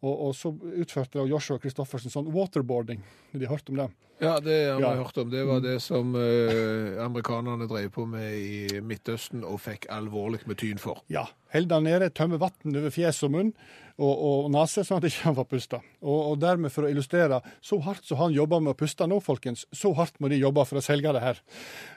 og, 0.00 0.12
og, 0.12 0.32
så 0.34 0.54
utførte 0.82 1.26
Joshua 1.30 1.62
Christoffersen 1.62 2.14
sånn 2.14 2.32
waterboarding. 2.34 3.04
De 3.32 3.50
hørt 3.50 3.70
om 3.70 3.78
det? 3.78 3.90
Ja, 4.20 4.38
det 4.42 4.56
har 4.70 4.78
vi 4.80 4.82
Ja. 4.82 4.94
hørt 4.98 5.18
om. 5.18 5.30
Det 5.30 5.44
var 5.46 5.60
det 5.60 5.76
som 5.82 6.14
eh, 6.18 6.98
amerikanerne 7.04 7.68
drev 7.70 7.90
på 7.94 8.06
med 8.06 8.34
i 8.34 8.80
Midtøsten 8.82 9.44
og 9.44 9.60
fikk 9.60 9.86
alvorlig 9.94 10.40
med 10.46 10.58
tyn 10.58 10.78
for. 10.82 11.02
Ja. 11.08 11.26
Held 11.54 11.70
han 11.72 11.84
nede, 11.86 12.10
tømmer 12.12 12.36
vann 12.42 12.76
over 12.76 12.90
fjes 12.92 13.22
og 13.24 13.30
munn 13.32 13.52
og, 13.98 14.10
og 14.44 14.50
nese, 14.52 14.82
sånn 14.84 14.98
at 15.00 15.06
ikke 15.08 15.24
han 15.24 15.34
får 15.34 15.46
puste. 15.50 15.78
Og, 16.04 16.18
og 16.32 16.34
dermed, 16.42 16.70
for 16.70 16.84
å 16.86 16.90
illustrere, 16.92 17.40
så 17.64 17.78
hardt 17.82 18.04
som 18.06 18.18
han 18.20 18.34
jobber 18.36 18.60
med 18.62 18.74
å 18.74 18.78
puste 18.78 19.06
nå, 19.10 19.16
folkens, 19.24 19.64
så 19.74 19.90
hardt 19.96 20.20
må 20.22 20.28
de 20.30 20.36
jobbe 20.38 20.62
for 20.68 20.78
å 20.78 20.82
selge 20.84 21.10
det 21.16 21.22
her. 21.24 21.40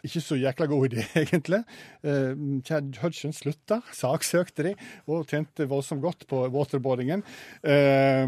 Ikke 0.08 0.22
så 0.24 0.38
jækla 0.40 0.66
god 0.72 0.88
idé, 0.88 1.04
egentlig. 1.22 1.60
Eh, 2.02 2.32
Chad 2.66 2.98
Hudson 3.04 3.36
slutta, 3.38 3.82
saksøkte 3.94 4.66
de, 4.70 4.74
og 5.12 5.28
tjente 5.30 5.68
voldsomt 5.70 6.02
godt 6.02 6.26
på 6.32 6.42
waterboardingen. 6.56 7.22
Eh, 7.62 8.26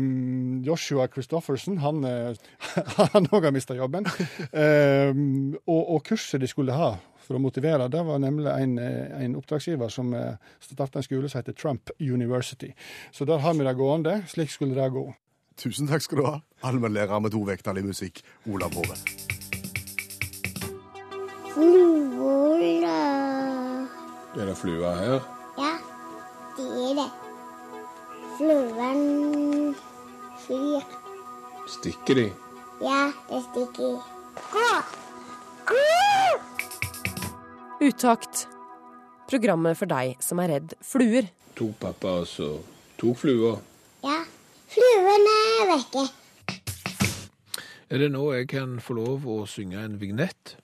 Joshua 0.67 1.07
Christofferson, 1.07 1.79
han 1.81 2.03
eh, 2.05 2.35
han 3.15 3.25
òg 3.31 3.47
har 3.47 3.55
mista 3.55 3.73
jobben. 3.73 3.82
Eh, 4.63 5.09
og, 5.65 5.81
og 5.95 6.03
kurset 6.05 6.41
de 6.41 6.47
skulle 6.47 6.75
ha 6.75 6.93
for 7.23 7.37
å 7.37 7.41
motivere, 7.41 7.87
det 7.89 8.01
var 8.05 8.19
nemlig 8.19 8.51
en, 8.51 8.77
eh, 8.79 9.13
en 9.23 9.35
oppdragsgiver 9.39 9.89
som 9.91 10.11
starta 10.61 10.99
en 10.99 11.05
skole 11.07 11.29
som 11.31 11.39
heter 11.39 11.55
Trump 11.57 11.89
University. 11.99 12.73
Så 13.11 13.25
der 13.25 13.39
har 13.43 13.53
vi 13.55 13.65
det 13.65 13.75
gående. 13.79 14.21
Slik 14.27 14.51
skulle 14.51 14.75
det 14.75 14.89
gå. 14.93 15.07
Tusen 15.57 15.87
takk 15.87 16.01
skal 16.01 16.17
du 16.17 16.25
ha, 16.25 16.37
allmennlærer 16.65 17.21
med 17.21 17.31
to 17.33 17.43
vekttall 17.45 17.77
i 17.77 17.85
musikk, 17.85 18.23
Olav 18.49 18.73
Hove. 18.73 18.97
Flora. 21.53 22.97
Er 24.33 24.45
det 24.49 24.57
flua 24.57 24.95
her? 24.97 25.19
Ja, 25.61 25.73
det 26.57 26.65
er 26.87 26.95
det. 26.97 27.09
Fluen 28.37 29.75
flyr. 30.47 30.81
Stikker 31.69 32.17
de? 32.17 32.31
Ja, 32.83 33.11
det 33.29 33.41
stikker. 33.47 33.99
Gå! 34.51 34.69
Gå! 35.69 35.77
Utakt. 37.87 38.47
Programmet 39.29 39.79
for 39.79 39.89
deg 39.89 40.19
som 40.23 40.41
er 40.43 40.57
redd 40.57 40.75
fluer. 40.83 41.29
Tok 41.55 41.77
pappa 41.79 42.19
altså 42.21 42.49
så 42.49 42.49
tok 42.99 43.17
flua. 43.23 43.53
Ja, 44.03 44.19
Fluene 44.73 45.33
er 45.61 45.67
vekke. 45.69 46.03
Er 47.93 48.01
det 48.01 48.09
nå 48.09 48.23
jeg 48.33 48.47
kan 48.49 48.79
få 48.81 48.95
lov 48.97 49.27
å 49.29 49.43
synge 49.45 49.83
en 49.83 49.99
vignett? 50.01 50.55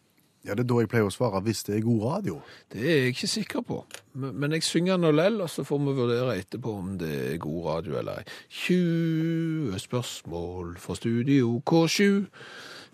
Ja, 0.48 0.56
Det 0.56 0.64
er 0.64 0.70
da 0.72 0.80
jeg 0.80 0.90
pleier 0.90 1.08
å 1.08 1.12
svare 1.12 1.42
hvis 1.44 1.66
det 1.68 1.76
er 1.78 1.84
god 1.84 2.04
radio. 2.06 2.40
Det 2.72 2.80
er 2.80 2.98
jeg 3.04 3.14
ikke 3.14 3.28
sikker 3.28 3.62
på. 3.68 3.84
Men 4.14 4.36
men 4.40 4.56
jeg 4.56 4.64
synger 4.64 4.98
den 4.98 5.12
likevel, 5.16 5.42
og 5.44 5.50
så 5.50 5.66
får 5.68 5.80
vi 5.84 5.96
vurdere 6.00 6.38
etterpå 6.40 6.74
om 6.80 6.98
det 6.98 7.34
er 7.34 7.38
god 7.44 7.66
radio 7.66 7.98
eller 8.00 8.22
ei. 8.22 8.26
20 8.50 9.80
spørsmål 9.80 10.78
fra 10.80 10.96
Studio 10.96 11.62
K7. 11.70 12.26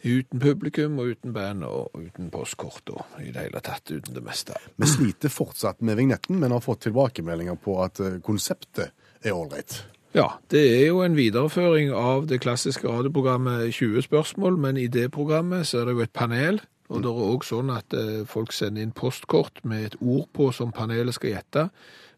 Uten 0.06 0.40
publikum 0.40 1.00
og 1.00 1.16
uten 1.16 1.34
band 1.34 1.64
og 1.66 1.96
uten 1.98 2.30
postkort 2.30 2.92
og 2.94 3.22
i 3.24 3.32
det 3.34 3.48
hele 3.48 3.62
tatt 3.66 3.90
uten 3.90 4.14
det 4.14 4.22
meste. 4.26 4.54
Vi 4.78 4.90
sliter 4.90 5.34
fortsatt 5.34 5.82
med 5.82 5.98
vignetten, 5.98 6.38
men 6.40 6.54
har 6.54 6.62
fått 6.62 6.84
tilbakemeldinger 6.86 7.58
på 7.58 7.80
at 7.82 8.02
eh, 8.04 8.20
konseptet 8.22 8.92
er 9.26 9.34
ålreit. 9.34 9.80
Ja, 10.16 10.30
det 10.54 10.62
er 10.62 10.86
jo 10.92 11.02
en 11.04 11.18
videreføring 11.18 11.90
av 11.92 12.30
det 12.30 12.38
klassiske 12.46 12.88
radioprogrammet 12.88 13.74
20 13.74 14.06
spørsmål, 14.06 14.60
men 14.62 14.78
i 14.78 14.86
det 14.88 15.10
programmet 15.12 15.66
så 15.68 15.82
er 15.82 15.90
det 15.90 15.98
jo 15.98 16.06
et 16.06 16.14
panel, 16.16 16.62
og 16.90 17.02
det 17.02 17.10
er 17.10 17.22
også 17.26 17.58
sånn 17.58 17.72
at 17.74 17.94
eh, 17.98 18.26
folk 18.30 18.54
sender 18.54 18.86
inn 18.86 18.94
postkort 18.96 19.64
med 19.66 19.90
et 19.90 19.96
ord 20.02 20.28
på 20.36 20.52
som 20.54 20.74
panelet 20.76 21.18
skal 21.18 21.34
gjette. 21.34 21.70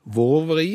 Vår 0.04 0.48
vri 0.50 0.72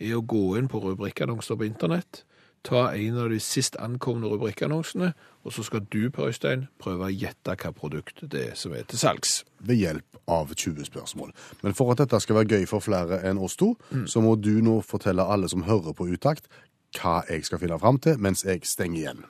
er 0.00 0.16
å 0.16 0.24
gå 0.24 0.58
inn 0.58 0.68
på 0.68 0.80
rubrikkannonser 0.82 1.56
på 1.56 1.68
internett, 1.68 2.24
ta 2.62 2.90
en 2.92 3.16
av 3.16 3.30
de 3.32 3.38
sist 3.40 3.76
ankomne 3.80 4.28
rubrikkannonsene, 4.28 5.14
og 5.44 5.54
så 5.56 5.64
skal 5.64 5.86
du, 5.88 6.10
Per 6.12 6.28
Øystein, 6.28 6.66
prøve 6.80 7.08
å 7.08 7.12
gjette 7.12 7.56
hva 7.56 7.72
produkt 7.72 8.20
det 8.20 8.42
er 8.50 8.58
som 8.60 8.74
er 8.76 8.84
til 8.88 9.00
salgs. 9.00 9.44
ved 9.60 9.80
hjelp 9.80 10.20
av 10.28 10.52
20 10.54 10.84
spørsmål. 10.84 11.32
Men 11.62 11.74
for 11.76 11.92
at 11.92 11.98
dette 12.04 12.20
skal 12.20 12.36
være 12.36 12.60
gøy 12.60 12.66
for 12.68 12.84
flere 12.84 13.22
enn 13.28 13.40
oss 13.40 13.56
to, 13.56 13.74
så 14.06 14.20
må 14.20 14.36
du 14.36 14.60
nå 14.64 14.80
fortelle 14.84 15.24
alle 15.24 15.48
som 15.48 15.64
hører 15.64 15.96
på 15.96 16.08
Utakt, 16.12 16.48
hva 16.96 17.20
jeg 17.28 17.44
skal 17.44 17.60
finne 17.62 17.78
fram 17.78 18.00
til 18.02 18.18
mens 18.18 18.44
jeg 18.44 18.64
stenger 18.64 19.00
igjen. 19.00 19.24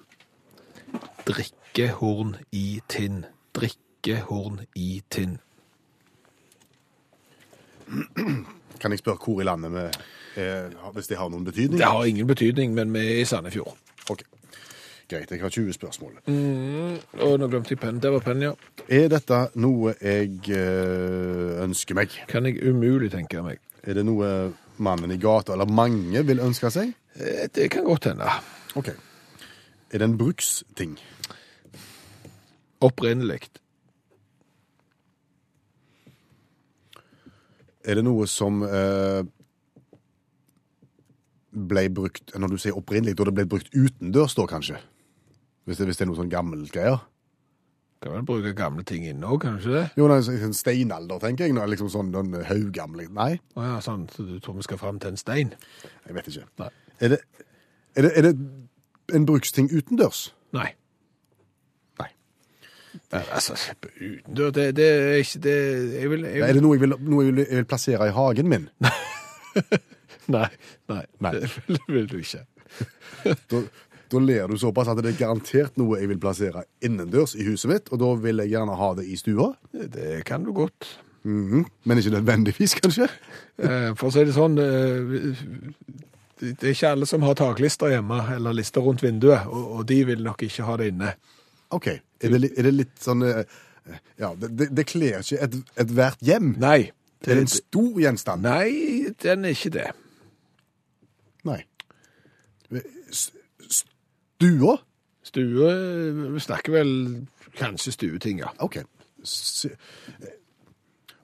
Drikkehorn 1.26 2.36
i 2.50 2.80
tinn. 2.88 3.24
Drikkehorn 4.04 4.60
i 4.76 5.02
tinn. 5.10 5.38
Kan 8.80 8.92
jeg 8.94 8.98
spørre 9.02 9.18
hvor 9.24 9.40
i 9.42 9.44
landet 9.44 9.72
vi 9.74 9.82
er, 10.40 10.70
hvis 10.94 11.08
det 11.10 11.18
har 11.18 11.28
noen 11.28 11.44
betydning? 11.44 11.78
Det 11.80 11.86
har 11.90 12.04
ingen 12.08 12.26
betydning, 12.26 12.72
men 12.74 12.92
vi 12.94 13.02
er 13.04 13.20
i 13.20 13.24
Sandefjord. 13.28 13.76
Ok. 14.10 14.22
Greit, 15.10 15.30
jeg 15.34 15.40
har 15.42 15.50
20 15.50 15.72
spørsmål. 15.74 16.16
Og 17.20 17.34
nå 17.42 17.48
glemte 17.50 17.74
jeg 17.74 17.80
penn. 17.82 17.98
Der 18.00 18.14
var 18.14 18.22
penn, 18.24 18.44
ja. 18.46 18.52
Er 18.88 19.08
dette 19.10 19.40
noe 19.58 19.92
jeg 19.98 20.38
eh, 20.54 21.60
ønsker 21.64 21.98
meg? 21.98 22.14
Kan 22.30 22.46
jeg 22.46 22.60
umulig 22.70 23.10
tenke 23.12 23.42
meg. 23.44 23.58
Er 23.82 23.98
det 23.98 24.06
noe 24.06 24.30
mannen 24.80 25.12
i 25.12 25.18
gata, 25.20 25.56
eller 25.56 25.66
mange, 25.68 26.22
vil 26.28 26.40
ønske 26.40 26.70
seg? 26.72 26.94
Eh, 27.18 27.48
Det 27.52 27.68
kan 27.74 27.84
godt 27.84 28.06
hende. 28.12 28.30
Ok. 28.78 28.92
Er 29.90 29.98
det 29.98 30.06
en 30.06 30.16
bruksting? 30.20 30.94
Opprinnelig. 32.80 33.50
Er 37.90 37.98
det 37.98 38.04
noe 38.06 38.26
som 38.30 38.60
eh, 38.62 39.24
ble 41.50 41.88
brukt 41.90 42.34
Når 42.38 42.52
du 42.52 42.58
sier 42.62 42.76
opprinnelig, 42.78 43.16
da 43.18 43.26
det 43.26 43.34
ble 43.40 43.46
brukt 43.50 43.72
utendørs, 43.74 44.36
da 44.38 44.46
kanskje? 44.50 44.78
Hvis 45.66 45.80
det, 45.80 45.88
hvis 45.90 45.98
det 45.98 46.06
er 46.06 46.10
noe 46.12 46.18
sånn 46.20 46.30
gammelt 46.32 46.70
greier? 46.74 47.02
Kan 48.00 48.14
vel 48.14 48.24
bruke 48.24 48.54
gamle 48.56 48.80
ting 48.88 49.04
inne 49.04 49.28
òg, 49.28 49.42
kan 49.42 49.58
du 49.58 49.64
ikke 49.66 49.74
det? 49.74 49.82
Jo, 50.00 50.06
nei, 50.08 50.20
sånn 50.24 50.54
steinalder, 50.56 51.20
tenker 51.20 51.44
jeg. 51.44 51.52
nå, 51.56 51.66
Liksom 51.68 51.90
sånn 51.92 52.12
den 52.14 52.32
haugamle 52.48 53.04
Nei, 53.12 53.34
Å 53.60 53.66
ja, 53.66 53.74
sånn, 53.84 54.06
så 54.14 54.24
du 54.24 54.38
tror 54.40 54.56
vi 54.56 54.64
skal 54.64 54.80
fram 54.80 55.00
til 55.02 55.12
en 55.12 55.20
stein? 55.20 55.52
jeg 56.06 56.16
vet 56.16 56.30
ikke. 56.32 56.46
Nei. 56.62 56.70
Er 57.00 57.12
det, 57.12 57.18
er 57.98 58.06
det, 58.06 58.12
er 58.16 58.28
det 58.30 58.32
en 59.18 59.26
bruksting 59.28 59.68
utendørs? 59.74 60.30
Nei. 60.56 60.70
Men, 63.10 63.22
altså, 63.34 63.56
utendør, 63.98 64.50
det, 64.54 64.64
det 64.78 64.86
er 64.86 65.16
ikke 65.18 65.40
det 65.42 65.54
Jeg 65.98 66.10
vil, 66.12 66.24
jeg 66.30 66.44
Er 66.46 66.52
det 66.54 66.62
noe 66.62 66.76
jeg 66.76 66.82
vil, 66.84 66.92
noe 67.10 67.24
jeg 67.24 67.32
vil, 67.34 67.40
jeg 67.48 67.58
vil 67.58 67.68
plassere 67.72 68.06
i 68.06 68.12
hagen 68.14 68.48
min? 68.52 68.68
Nei, 70.30 70.46
nei, 70.86 71.00
Nei. 71.18 71.32
det 71.34 71.48
vil, 71.66 71.78
vil 71.90 72.10
du 72.12 72.18
ikke. 72.22 72.44
Da, 73.50 73.60
da 74.10 74.20
ler 74.22 74.46
du 74.50 74.56
såpass 74.58 74.88
at 74.92 75.00
det 75.02 75.10
er 75.12 75.18
garantert 75.18 75.74
noe 75.78 75.98
jeg 76.00 76.08
vil 76.12 76.20
plassere 76.22 76.62
innendørs 76.86 77.34
i 77.38 77.44
huset 77.48 77.70
mitt, 77.70 77.90
og 77.92 77.98
da 78.02 78.12
vil 78.22 78.40
jeg 78.44 78.52
gjerne 78.54 78.76
ha 78.78 78.88
det 78.98 79.04
i 79.10 79.18
stua. 79.18 79.50
Det 79.74 80.20
kan 80.28 80.46
du 80.46 80.52
godt. 80.56 80.86
Mhm. 81.26 81.66
Men 81.84 81.98
ikke 82.00 82.14
nødvendigvis, 82.18 82.78
kanskje? 82.80 83.10
Eh, 83.60 83.90
For 83.98 84.08
å 84.08 84.12
si 84.14 84.22
det 84.24 84.32
sånn 84.32 84.54
eh, 84.56 85.10
Det 86.40 86.54
det 86.56 86.70
er 86.70 86.72
ikke 86.72 86.92
alle 86.94 87.04
som 87.10 87.26
har 87.26 87.34
taklister 87.36 87.90
hjemme, 87.92 88.22
eller 88.38 88.54
lister 88.56 88.80
rundt 88.80 89.02
vinduet, 89.04 89.42
og, 89.50 89.66
og 89.76 89.82
de 89.90 89.98
vil 90.08 90.22
nok 90.24 90.46
ikke 90.46 90.64
ha 90.64 90.78
det 90.80 90.86
inne. 90.94 91.10
OK. 91.70 91.86
Er 92.20 92.28
det, 92.34 92.40
li- 92.40 92.52
er 92.58 92.62
det 92.68 92.72
litt 92.74 92.96
sånn 93.00 93.22
eh, 93.26 93.44
Ja, 94.20 94.34
det, 94.38 94.50
det, 94.58 94.68
det 94.76 94.84
kler 94.90 95.20
ikke 95.22 95.38
et- 95.46 95.56
ethvert 95.84 96.20
hjem. 96.26 96.54
Nei. 96.60 96.90
Det 97.24 97.34
Er 97.34 97.40
en 97.42 97.50
stor 97.52 97.98
gjenstand? 98.00 98.42
Nei, 98.46 99.10
den 99.22 99.44
er 99.44 99.52
ikke 99.56 99.70
det. 99.74 99.88
Nei. 101.44 101.58
S- 103.12 103.30
Stua? 103.68 104.76
Stue 105.22 105.72
Vi 106.34 106.40
snakker 106.40 106.72
vel 106.78 106.92
kanskje 107.58 107.92
stueting, 107.92 108.38
ja. 108.40 108.52
OK. 108.64 108.78
S 109.24 109.66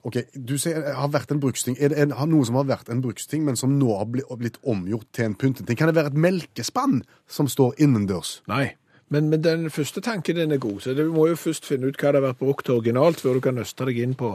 OK, 0.07 0.21
du 0.39 0.53
sier 0.61 0.77
det 0.85 0.93
har 0.95 1.09
vært 1.11 1.31
en 1.33 1.39
bruksting. 1.43 1.75
Er 1.83 1.89
det 1.91 1.97
en, 1.99 2.13
har 2.15 2.27
noe 2.31 2.45
som 2.47 2.55
har 2.55 2.67
vært 2.69 2.87
en 2.93 3.01
bruksting, 3.03 3.41
men 3.43 3.57
som 3.59 3.73
nå 3.75 3.89
har 3.97 4.05
blitt 4.07 4.59
omgjort 4.63 5.09
til 5.17 5.25
en 5.27 5.35
pynteting? 5.35 5.75
Kan 5.75 5.89
det 5.89 5.97
være 5.97 6.13
et 6.13 6.19
melkespann 6.23 7.01
som 7.27 7.49
står 7.51 7.73
innendørs? 7.83 8.37
Nei. 8.47 8.69
Men, 9.09 9.29
men 9.31 9.43
den 9.43 9.69
første 9.71 10.01
tanken 10.03 10.35
din 10.35 10.51
er 10.51 10.59
god, 10.59 10.81
så 10.83 10.93
du 10.93 11.05
må 11.13 11.29
jo 11.29 11.35
først 11.39 11.65
finne 11.65 11.87
ut 11.87 11.99
hva 12.01 12.11
det 12.11 12.19
har 12.19 12.27
vært 12.27 12.41
brukt 12.41 12.69
originalt, 12.69 13.21
før 13.23 13.37
du 13.37 13.45
kan 13.45 13.55
nøste 13.55 13.85
deg 13.87 14.01
inn 14.03 14.17
på 14.19 14.33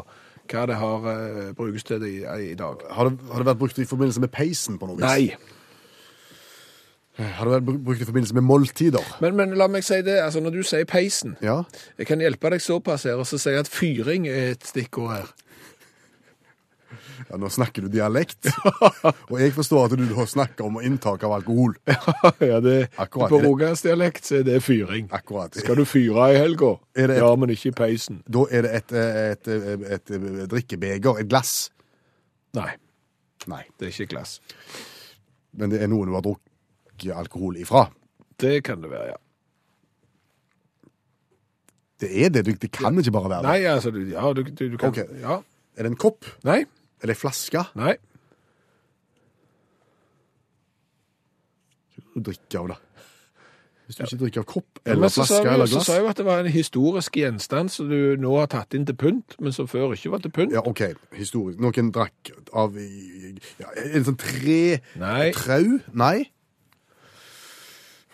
hva 0.50 0.62
det 0.68 0.78
har 0.80 1.04
uh, 1.04 1.50
brukes 1.56 1.84
til 1.84 2.02
i, 2.08 2.14
i 2.24 2.54
dag. 2.58 2.80
Har 2.90 3.10
det, 3.10 3.18
har 3.30 3.42
det 3.42 3.50
vært 3.52 3.60
brukt 3.60 3.78
i 3.78 3.88
forbindelse 3.88 4.22
med 4.24 4.32
peisen 4.32 4.78
på 4.80 4.88
noe 4.88 4.96
vis? 4.96 5.04
Nei. 5.04 5.52
Har 7.20 7.44
det 7.44 7.58
vært 7.58 7.84
brukt 7.84 8.00
i 8.00 8.08
forbindelse 8.08 8.34
med 8.38 8.46
måltider? 8.48 9.08
Men, 9.20 9.36
men 9.36 9.52
la 9.60 9.68
meg 9.68 9.84
si 9.84 10.00
det, 10.04 10.16
altså 10.24 10.40
når 10.40 10.56
du 10.56 10.62
sier 10.64 10.88
peisen, 10.88 11.36
Ja. 11.44 11.58
jeg 12.00 12.08
kan 12.08 12.24
hjelpe 12.24 12.50
deg 12.54 12.64
såpass 12.64 13.04
her, 13.04 13.20
og 13.20 13.28
så 13.28 13.36
jeg 13.50 13.60
at 13.60 13.68
fyring 13.68 14.26
er 14.32 14.54
et 14.56 14.64
stikkord 14.66 15.12
her. 15.12 15.28
Ja, 17.28 17.38
nå 17.40 17.48
snakker 17.52 17.84
du 17.86 17.88
dialekt. 17.92 18.48
Og 19.30 19.36
jeg 19.40 19.52
forstår 19.56 19.86
at 19.88 19.94
du 19.98 20.04
da 20.10 20.26
snakker 20.28 20.66
om 20.68 20.78
inntak 20.82 21.22
av 21.26 21.34
alkohol. 21.38 21.74
ja, 22.50 22.58
det, 22.64 22.76
Akkurat. 23.02 23.30
På 23.32 23.40
rogalandsdialekt 23.44 24.30
er 24.38 24.44
det 24.48 24.58
fyring. 24.64 25.08
Akkurat. 25.14 25.54
Skal 25.60 25.78
du 25.80 25.84
fyre 25.88 26.30
i 26.34 26.38
helga? 26.40 26.74
Et- 26.96 27.16
Ja, 27.18 27.32
men 27.36 27.50
ikke 27.54 27.70
i 27.72 27.76
peisen. 27.82 28.22
Da 28.28 28.44
er 28.50 28.66
det 28.66 28.74
et, 28.82 28.92
et, 28.92 29.48
et, 29.48 30.14
et 30.16 30.50
drikkebeger, 30.52 31.20
et 31.22 31.28
glass. 31.32 31.70
Nei, 32.58 32.70
Nei, 33.50 33.62
det 33.80 33.88
er 33.88 33.94
ikke 33.96 34.10
glass. 34.14 34.36
men 35.58 35.72
det 35.72 35.80
er 35.82 35.88
noe 35.90 36.06
du 36.06 36.12
har 36.14 36.22
drukket 36.22 37.10
alkohol 37.16 37.56
ifra. 37.58 37.86
Det 38.40 38.60
kan 38.64 38.80
det 38.84 38.90
være, 38.92 39.14
ja. 39.14 39.18
Det 42.02 42.10
er 42.24 42.30
det, 42.34 42.44
det 42.62 42.70
kan 42.74 42.96
ikke 42.98 43.12
bare 43.14 43.30
være 43.30 43.42
det. 43.42 43.48
Nei, 43.50 43.66
altså, 43.70 43.90
ja, 44.10 44.32
du, 44.34 44.42
du, 44.42 44.62
du 44.72 44.76
kan... 44.80 44.90
okay. 44.90 45.06
Ja. 45.22 45.36
Er 45.78 45.86
det 45.86 45.92
en 45.92 45.98
kopp? 46.02 46.26
Nei, 46.46 46.64
Er 47.02 47.06
det 47.10 47.16
en 47.16 47.20
flaske? 47.20 47.64
nei. 47.74 47.96
Du 52.14 52.20
drikker 52.20 52.58
av 52.60 52.66
det. 52.68 52.76
Hvis 53.86 53.96
du 53.96 54.02
ikke 54.04 54.18
drikker 54.20 54.40
av 54.42 54.46
kopp 54.48 54.78
Men 54.84 54.92
eller 54.94 55.08
så 55.08 55.24
sa 55.24 55.24
flaske 55.26 55.42
vi- 55.48 55.52
eller 55.54 55.66
Så 55.66 55.72
glass 55.74 55.86
sa 55.86 55.92
jeg 55.94 56.02
jo 56.02 56.08
at 56.08 56.16
det 56.16 56.24
var 56.26 56.38
en 56.40 56.46
historisk 56.52 57.16
gjenstand 57.16 57.70
som 57.70 57.88
du 57.88 58.16
nå 58.16 58.36
har 58.38 58.46
tatt 58.46 58.74
inn 58.74 58.84
til 58.86 58.94
pynt, 58.94 59.34
men 59.40 59.52
som 59.52 59.66
før 59.66 59.92
ikke 59.96 60.10
var 60.10 60.18
til 60.18 60.30
pynt. 60.30 60.52
Ja, 60.52 60.60
OK. 60.64 60.82
Historisk. 61.16 61.58
Noen 61.58 61.90
drakk 61.92 62.30
av 62.54 62.76
ja, 62.76 63.66
En 63.94 64.04
sånn 64.04 64.16
tre 64.18 64.80
Nei. 64.96 65.32
Trau? 65.32 65.80
Nei? 65.92 66.30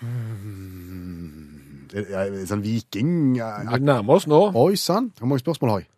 Hmm. 0.00 1.88
Er 1.92 2.04
er 2.14 2.30
det 2.30 2.48
sånn 2.48 2.62
viking 2.62 3.34
Vi 3.34 3.78
nærmer 3.80 4.14
oss 4.14 4.26
nå. 4.26 4.52
Oi 4.54 4.76
sann, 4.76 5.12
hvor 5.18 5.26
mange 5.26 5.40
spørsmål 5.42 5.70
har 5.70 5.78
jeg? 5.80 5.88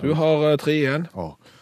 Du 0.00 0.14
har 0.14 0.52
eh, 0.52 0.56
tre 0.58 0.72
igjen. 0.72 1.08
Å. 1.14 1.30
Er, 1.30 1.34
er- 1.34 1.52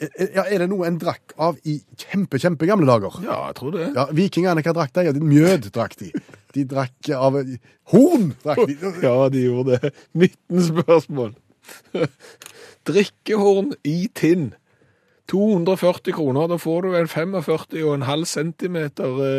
ja, 0.00 0.44
er 0.50 0.58
det 0.64 0.68
noe 0.70 0.86
en 0.88 0.96
drakk 0.98 1.34
av 1.38 1.56
i 1.68 1.76
kjempe, 2.00 2.38
kjempegamle 2.42 2.86
dager? 2.88 3.18
Ja, 3.24 3.36
jeg 3.50 3.56
tror 3.60 3.74
det. 3.76 3.86
Ja, 3.94 4.06
Vikingene, 4.14 4.62
hva 4.66 4.74
drakk 4.76 4.92
de? 4.96 5.04
Ja, 5.08 5.12
de- 5.14 5.22
Mjød 5.24 5.70
drakk 5.74 5.96
de. 6.00 6.10
De 6.54 6.64
drakk 6.70 7.10
av 7.16 7.38
Horn 7.92 8.32
drakk 8.42 8.64
de. 8.70 8.76
Ja, 9.04 9.16
de 9.30 9.44
gjorde 9.46 9.78
det. 9.82 9.92
19 10.24 10.66
spørsmål. 10.72 11.32
Drikkehorn 12.88 13.72
i 13.88 14.08
tinn. 14.14 14.52
240 15.32 16.12
kroner. 16.12 16.48
Da 16.52 16.58
får 16.60 16.82
du 16.84 16.90
en 16.98 17.08
45,5 17.08 18.24
cm 18.28 18.76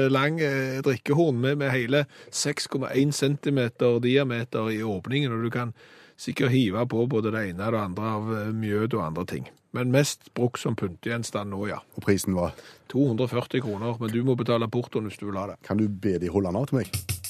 lang 0.10 0.40
eh, 0.42 0.80
drikkehorn 0.82 1.38
med, 1.44 1.60
med 1.62 1.70
hele 1.76 2.06
6,1 2.34 3.12
cm 3.14 3.60
diameter 4.02 4.72
i 4.74 4.80
åpningen, 4.82 5.36
og 5.36 5.44
du 5.46 5.52
kan 5.54 5.76
sikkert 6.18 6.54
hive 6.54 6.86
på 6.90 7.06
både 7.12 7.34
det 7.36 7.44
ene 7.52 7.68
og 7.68 7.76
det 7.76 7.84
andre 7.84 8.16
av 8.16 8.34
eh, 8.38 8.56
mjød 8.56 8.98
og 8.98 9.06
andre 9.10 9.28
ting. 9.34 9.52
Men 9.76 9.92
mest 9.92 10.30
brukt 10.38 10.62
som 10.62 10.78
pyntegjenstand 10.80 11.52
nå, 11.52 11.66
ja. 11.68 11.82
Og 11.98 12.06
prisen 12.06 12.38
var 12.38 12.56
240 12.94 13.66
kroner, 13.66 14.00
men 14.00 14.14
du 14.14 14.22
må 14.24 14.38
betale 14.40 14.72
portoen 14.72 15.10
hvis 15.10 15.20
du 15.20 15.28
vil 15.28 15.42
ha 15.42 15.50
det. 15.52 15.60
Kan 15.68 15.82
du 15.82 15.90
be 15.90 16.16
de 16.22 16.32
holde 16.32 16.54
den 16.54 16.62
av 16.62 16.72
til 16.72 16.80
meg? 16.80 17.25